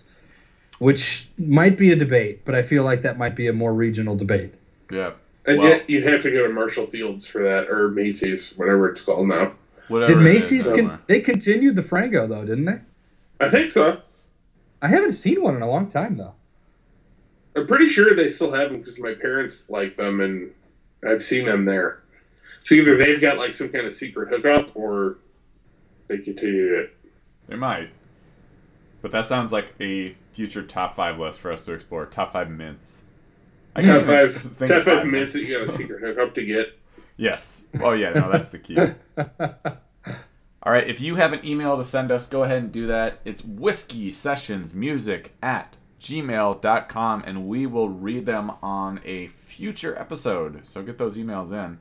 which 0.79 1.29
might 1.37 1.77
be 1.77 1.91
a 1.91 1.95
debate, 1.95 2.43
but 2.45 2.55
I 2.55 2.63
feel 2.63 2.83
like 2.83 3.01
that 3.03 3.17
might 3.17 3.35
be 3.35 3.47
a 3.47 3.53
more 3.53 3.73
regional 3.73 4.15
debate. 4.15 4.53
Yeah. 4.91 5.11
And 5.45 5.59
Well- 5.59 5.69
yet 5.69 5.89
you'd 5.89 6.03
have 6.05 6.21
to 6.23 6.31
go 6.31 6.45
to 6.47 6.53
Marshall 6.53 6.87
Fields 6.87 7.25
for 7.25 7.43
that, 7.43 7.69
or 7.69 7.89
Macy's, 7.89 8.53
whatever 8.57 8.89
it's 8.89 9.01
called 9.01 9.27
now. 9.27 9.53
Whatever. 9.89 10.13
Did 10.13 10.23
Macy's 10.23 10.65
con- 10.65 10.99
they 11.07 11.19
continued 11.19 11.75
the 11.75 11.81
Frango 11.81 12.27
though, 12.27 12.45
didn't 12.45 12.65
they? 12.65 12.79
I 13.39 13.49
think 13.49 13.71
so. 13.71 13.97
I 14.81 14.87
haven't 14.87 15.13
seen 15.13 15.41
one 15.41 15.55
in 15.55 15.61
a 15.61 15.67
long 15.69 15.89
time 15.89 16.17
though. 16.17 16.33
I'm 17.55 17.67
pretty 17.67 17.87
sure 17.87 18.15
they 18.15 18.29
still 18.29 18.51
have 18.51 18.71
them 18.71 18.79
because 18.79 18.99
my 18.99 19.13
parents 19.13 19.65
like 19.69 19.95
them, 19.95 20.21
and 20.21 20.51
I've 21.07 21.23
seen 21.23 21.45
them 21.45 21.65
there. 21.65 22.02
So 22.63 22.75
either 22.75 22.97
they've 22.97 23.21
got 23.21 23.37
like 23.37 23.53
some 23.55 23.69
kind 23.69 23.85
of 23.85 23.93
secret 23.93 24.29
hookup, 24.29 24.75
or 24.75 25.17
they 26.07 26.17
continue 26.17 26.75
it. 26.75 26.95
They 27.47 27.55
might. 27.55 27.89
But 29.01 29.11
that 29.11 29.27
sounds 29.27 29.51
like 29.51 29.73
a 29.81 30.15
future 30.31 30.63
top 30.63 30.95
five 30.95 31.19
list 31.19 31.41
for 31.41 31.51
us 31.51 31.61
to 31.63 31.73
explore. 31.73 32.05
Top 32.05 32.31
five 32.31 32.49
mints. 32.49 33.03
I 33.75 33.81
can't 33.81 34.05
Top 34.05 34.07
five, 34.07 34.35
think 34.55 34.69
top 34.69 34.79
of 34.79 34.85
five 34.85 35.05
minutes 35.05 35.33
that 35.33 35.43
you 35.43 35.57
got 35.57 35.69
a 35.69 35.77
secret 35.77 36.01
hookup 36.01 36.33
to 36.35 36.45
get. 36.45 36.79
Yes. 37.17 37.65
Oh 37.81 37.91
yeah, 37.91 38.11
no, 38.13 38.31
that's 38.31 38.49
the 38.49 38.59
key. 38.59 38.77
All 40.65 40.71
right, 40.71 40.87
if 40.87 41.01
you 41.01 41.15
have 41.15 41.33
an 41.33 41.45
email 41.45 41.75
to 41.77 41.83
send 41.83 42.11
us, 42.11 42.25
go 42.25 42.43
ahead 42.43 42.59
and 42.59 42.71
do 42.71 42.87
that. 42.87 43.19
It's 43.25 43.43
whiskey 43.43 44.09
sessions 44.11 44.73
music 44.73 45.33
at 45.43 45.75
gmail.com 45.99 47.23
and 47.25 47.47
we 47.47 47.65
will 47.65 47.89
read 47.89 48.25
them 48.25 48.51
on 48.61 49.01
a 49.03 49.27
future 49.27 49.97
episode. 49.97 50.65
So 50.65 50.81
get 50.81 50.97
those 50.97 51.17
emails 51.17 51.51
in. 51.51 51.79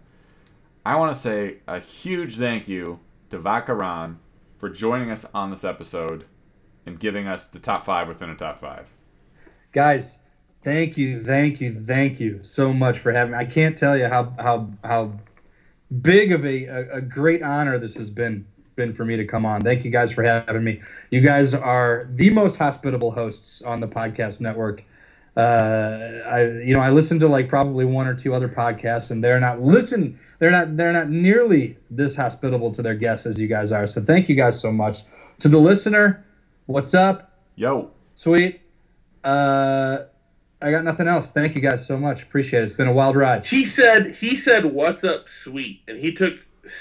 I 0.85 0.97
want 0.97 1.15
to 1.15 1.21
say 1.21 1.59
a 1.69 1.79
huge 1.79 2.37
thank 2.37 2.67
you 2.67 2.99
to 3.31 3.39
Vodka 3.39 3.73
Ron 3.73 4.19
for 4.59 4.69
joining 4.69 5.13
us 5.13 5.25
on 5.33 5.51
this 5.51 5.63
episode 5.63 6.25
and 6.85 6.99
giving 6.99 7.29
us 7.29 7.47
the 7.47 7.61
top 7.61 7.85
five 7.85 8.09
within 8.09 8.31
a 8.31 8.35
top 8.35 8.61
five. 8.61 8.89
Guys, 9.73 10.19
thank 10.65 10.99
you, 10.99 11.23
thank 11.23 11.61
you, 11.61 11.79
thank 11.79 12.19
you 12.19 12.41
so 12.43 12.73
much 12.73 12.99
for 12.99 13.13
having 13.13 13.33
me. 13.33 13.39
I 13.39 13.45
can't 13.45 13.79
tell 13.79 13.97
you 13.97 14.09
how 14.09 14.35
how 14.39 14.71
how 14.83 15.13
big 16.01 16.33
of 16.33 16.45
a, 16.45 16.65
a, 16.65 16.97
a 16.97 17.01
great 17.01 17.43
honor 17.43 17.79
this 17.79 17.95
has 17.95 18.11
been 18.11 18.45
been 18.75 18.93
for 18.93 19.05
me 19.05 19.17
to 19.17 19.25
come 19.25 19.47
on. 19.47 19.61
Thank 19.61 19.85
you 19.85 19.91
guys 19.93 20.11
for 20.13 20.25
having 20.25 20.65
me. 20.65 20.83
You 21.11 21.21
guys 21.21 21.55
are 21.55 22.09
the 22.15 22.31
most 22.31 22.57
hospitable 22.57 23.13
hosts 23.13 23.63
on 23.63 23.79
the 23.79 23.89
podcast 23.89 24.41
network. 24.41 24.83
Uh, 25.37 25.41
I 26.27 26.45
you 26.65 26.75
know 26.75 26.81
I 26.81 26.91
listen 26.91 27.21
to 27.21 27.29
like 27.29 27.49
probably 27.49 27.85
one 27.85 28.09
or 28.09 28.15
two 28.15 28.35
other 28.35 28.49
podcasts, 28.49 29.13
and 29.13 29.23
they're 29.23 29.41
not 29.41 29.63
listen. 29.63 30.19
They're 30.43 30.51
not 30.51 30.77
they're 30.77 30.93
not 30.93 31.09
nearly 31.09 31.79
this 31.89 32.17
hospitable 32.17 32.73
to 32.73 32.83
their 32.83 32.97
guests 32.97 33.27
as 33.27 33.39
you 33.39 33.47
guys 33.47 33.71
are. 33.71 33.87
So 33.87 34.01
thank 34.03 34.29
you 34.29 34.35
guys 34.35 34.61
so 34.61 34.73
much. 34.73 35.03
To 35.39 35.49
the 35.49 35.57
listener, 35.59 36.27
what's 36.67 36.95
up? 36.95 37.39
Yo, 37.55 37.93
Sweet. 38.17 38.61
Uh, 39.23 39.99
I 40.61 40.73
got 40.73 40.83
nothing 40.83 41.07
else. 41.07 41.31
Thank 41.31 41.55
you 41.55 41.61
guys 41.61 41.87
so 41.87 41.97
much. 41.97 42.25
Appreciate 42.25 42.63
it. 42.63 42.65
It's 42.65 42.73
been 42.73 42.89
a 42.89 42.93
wild 42.93 43.15
ride. 43.15 43.47
He 43.47 43.65
said, 43.65 44.17
he 44.17 44.37
said, 44.37 44.65
"What's 44.65 45.05
up, 45.05 45.27
sweet?" 45.45 45.83
And 45.87 45.97
he 45.97 46.13
took 46.13 46.35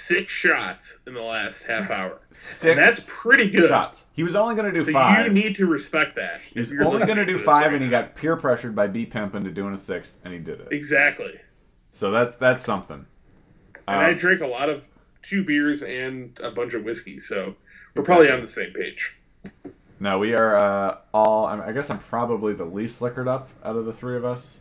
six 0.08 0.32
shots 0.34 0.88
in 1.06 1.14
the 1.14 1.22
last 1.22 1.62
half 1.62 1.92
hour. 1.92 2.20
six 2.32 2.66
And 2.66 2.80
that's 2.80 3.12
pretty 3.14 3.48
good. 3.52 3.68
shots. 3.70 4.08
He 4.14 4.24
was 4.24 4.36
only 4.36 4.56
going 4.56 4.74
to 4.74 4.80
do 4.80 4.84
So 4.84 4.92
five. 4.94 5.28
you 5.28 5.34
need 5.34 5.56
to 5.58 5.68
respect 5.68 6.16
that. 6.16 6.42
He 6.52 6.58
was 6.58 6.72
only 6.72 7.06
going 7.06 7.18
to 7.20 7.28
do 7.28 7.38
five, 7.38 7.66
right 7.66 7.76
and 7.76 7.84
he 7.84 7.92
got 7.92 8.16
peer 8.16 8.36
pressured 8.38 8.76
by 8.76 8.88
B 8.88 9.06
Pimp 9.06 9.36
into 9.36 9.52
doing 9.52 9.76
a 9.76 9.78
sixth, 9.78 10.18
and 10.26 10.34
he 10.34 10.40
did 10.40 10.62
it. 10.62 10.70
exactly. 10.72 11.34
So 11.92 12.10
that's 12.10 12.34
that's 12.38 12.64
something. 12.64 13.06
And 13.88 13.98
I 14.00 14.12
Um, 14.12 14.18
drank 14.18 14.42
a 14.42 14.48
lot 14.48 14.70
of 14.70 14.84
two 15.24 15.44
beers 15.44 15.82
and 15.84 16.38
a 16.42 16.52
bunch 16.52 16.74
of 16.74 16.84
whiskey, 16.84 17.20
so 17.20 17.56
we're 17.96 18.04
probably 18.04 18.30
on 18.30 18.42
the 18.42 18.48
same 18.48 18.72
page. 18.74 19.16
no, 20.00 20.20
we 20.20 20.34
are 20.34 20.56
uh, 20.56 20.98
all. 21.14 21.46
I, 21.46 21.72
guess 21.72 21.90
I'm 21.90 22.00
probably 22.00 22.54
the 22.54 22.66
least 22.66 23.02
liquored 23.02 23.28
up 23.28 23.50
out 23.64 23.76
of 23.76 23.86
the 23.86 23.94
three 23.94 24.18
of 24.18 24.26
us, 24.26 24.60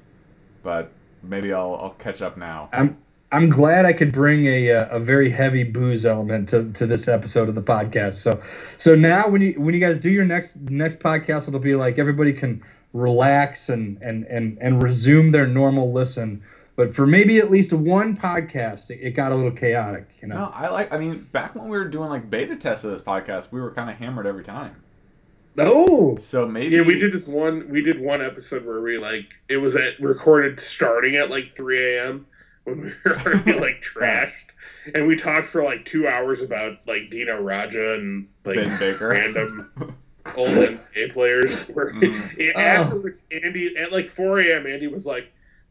but 0.62 0.90
maybe 1.22 1.52
I'll 1.52 1.78
I'll 1.80 1.94
catch 1.98 2.22
up 2.22 2.36
now. 2.36 2.68
I'm 2.72 2.98
I'm 3.32 3.48
glad 3.48 3.84
I 3.84 3.92
could 3.92 4.12
bring 4.12 4.46
a 4.46 4.72
uh, 4.72 4.96
a 4.96 4.98
very 4.98 5.30
heavy 5.30 5.62
booze 5.62 6.04
element 6.04 6.48
to, 6.50 6.70
to 6.72 6.86
this 6.86 7.06
episode 7.08 7.48
of 7.48 7.54
the 7.54 7.62
podcast. 7.62 8.14
So 8.14 8.42
so 8.78 8.94
now 8.94 9.28
when 9.28 9.40
you 9.40 9.52
when 9.60 9.74
you 9.74 9.80
guys 9.80 9.98
do 9.98 10.10
your 10.10 10.24
next 10.24 10.56
next 10.56 10.98
podcast, 10.98 11.46
it'll 11.48 11.60
be 11.60 11.76
like 11.76 11.98
everybody 11.98 12.32
can 12.32 12.62
relax 12.92 13.68
and 13.68 14.02
and 14.02 14.24
and 14.24 14.58
and 14.60 14.82
resume 14.82 15.30
their 15.30 15.46
normal 15.46 15.92
listen. 15.92 16.42
But 16.80 16.94
for 16.94 17.06
maybe 17.06 17.36
at 17.40 17.50
least 17.50 17.74
one 17.74 18.16
podcast, 18.16 18.88
it, 18.88 19.00
it 19.02 19.10
got 19.10 19.32
a 19.32 19.34
little 19.34 19.50
chaotic. 19.50 20.08
You 20.22 20.28
know. 20.28 20.36
No, 20.36 20.44
I 20.54 20.68
like. 20.70 20.90
I 20.90 20.96
mean, 20.96 21.28
back 21.30 21.54
when 21.54 21.64
we 21.68 21.76
were 21.76 21.84
doing 21.84 22.08
like 22.08 22.30
beta 22.30 22.56
tests 22.56 22.84
of 22.86 22.90
this 22.92 23.02
podcast, 23.02 23.52
we 23.52 23.60
were 23.60 23.70
kind 23.70 23.90
of 23.90 23.96
hammered 23.96 24.26
every 24.26 24.44
time. 24.44 24.76
Oh. 25.58 26.16
So 26.16 26.46
maybe 26.48 26.76
Yeah, 26.76 26.82
we 26.82 26.98
did 26.98 27.12
this 27.12 27.26
one. 27.26 27.68
We 27.68 27.82
did 27.82 28.00
one 28.00 28.22
episode 28.24 28.64
where 28.64 28.80
we 28.80 28.96
like 28.96 29.26
it 29.50 29.58
was 29.58 29.76
at 29.76 30.00
recorded 30.00 30.58
starting 30.58 31.16
at 31.16 31.28
like 31.28 31.54
3 31.54 31.96
a.m. 31.98 32.26
when 32.64 32.80
we 32.80 32.92
were 33.04 33.18
already 33.18 33.52
like 33.60 33.82
trashed, 33.94 34.32
and 34.94 35.06
we 35.06 35.16
talked 35.16 35.48
for 35.48 35.62
like 35.62 35.84
two 35.84 36.08
hours 36.08 36.40
about 36.40 36.78
like 36.86 37.10
Dino 37.10 37.42
Radja 37.42 37.96
and 37.98 38.26
like 38.46 38.54
Vin 38.56 38.78
Baker. 38.78 39.08
random 39.08 39.70
old 40.34 40.48
NBA 40.48 41.12
players. 41.12 41.60
Where 41.74 41.92
Mhm. 41.92 42.54
afterwards, 42.56 43.20
Andy 43.30 43.74
at 43.76 43.92
like 43.92 44.08
4 44.14 44.40
a.m. 44.40 44.66
Andy 44.66 44.86
was 44.86 45.04
like, 45.04 45.30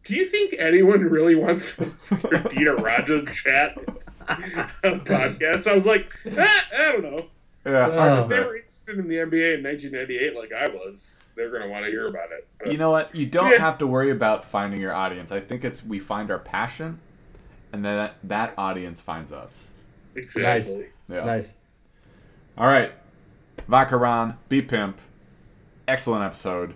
"Do 0.10 0.16
you 0.16 0.26
think 0.26 0.56
anyone 0.58 1.02
really 1.02 1.36
wants 1.36 1.76
to 1.76 1.84
listen 1.86 2.18
to 2.22 2.50
Dino 2.50 2.76
Radja 2.78 3.28
chat 3.32 3.78
on 4.28 4.44
a 4.84 5.00
podcast?" 5.00 5.68
I 5.68 5.74
was 5.76 5.86
like, 5.86 6.12
ah, 6.38 6.66
"I 6.78 6.84
don't 6.92 7.04
know." 7.04 7.26
Yeah, 7.66 7.92
hard 7.92 8.20
to 8.20 8.26
Oh. 8.26 8.28
They 8.28 8.40
were 8.40 8.56
interested 8.58 9.00
in 9.00 9.08
the 9.08 9.16
NBA 9.16 9.58
in 9.58 9.64
1998 9.64 10.36
like 10.36 10.52
I 10.52 10.68
was, 10.70 11.18
they're 11.36 11.50
going 11.52 11.62
to 11.62 11.70
want 11.70 11.86
to 11.86 11.92
hear 11.92 12.08
about 12.08 12.32
it. 12.32 12.48
But 12.60 12.72
You 12.72 12.78
know 12.80 12.90
what? 12.92 13.14
You 13.16 13.26
don't 13.28 13.52
Yeah. 13.52 13.60
have 13.60 13.78
to 13.80 13.88
worry 13.88 14.12
about 14.12 14.44
finding 14.46 14.82
your 14.82 14.94
audience. 14.94 15.32
I 15.32 15.40
think 15.40 15.64
it's 15.64 15.86
we 15.86 16.00
find 16.00 16.32
our 16.32 16.40
passion, 16.40 17.00
and 17.72 17.86
then 17.86 17.96
that, 17.98 18.16
that 18.24 18.54
audience 18.58 19.00
finds 19.02 19.32
us. 19.32 19.70
exactly. 20.16 20.88
Yeah. 21.08 21.26
Nice. 21.26 21.54
All 22.58 22.68
right, 22.68 22.92
Vodka 23.68 23.96
Ron, 23.98 24.38
B 24.50 24.62
Pimp, 24.62 25.00
excellent 25.88 26.24
episode. 26.26 26.74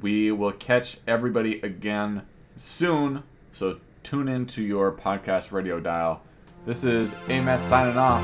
We 0.00 0.32
will 0.32 0.52
catch 0.52 0.98
everybody 1.06 1.60
again 1.60 2.22
soon, 2.56 3.22
so 3.52 3.78
tune 4.02 4.28
in 4.28 4.46
to 4.46 4.62
your 4.62 4.92
podcast 4.92 5.52
radio 5.52 5.80
dial. 5.80 6.22
This 6.66 6.84
is 6.84 7.14
AMAT 7.28 7.60
signing 7.60 7.96
off. 7.96 8.22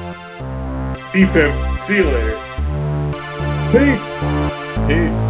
Him. 1.12 1.52
See 1.86 1.96
you 1.96 2.04
later. 2.04 2.38
Peace. 3.72 4.86
Peace. 4.86 5.27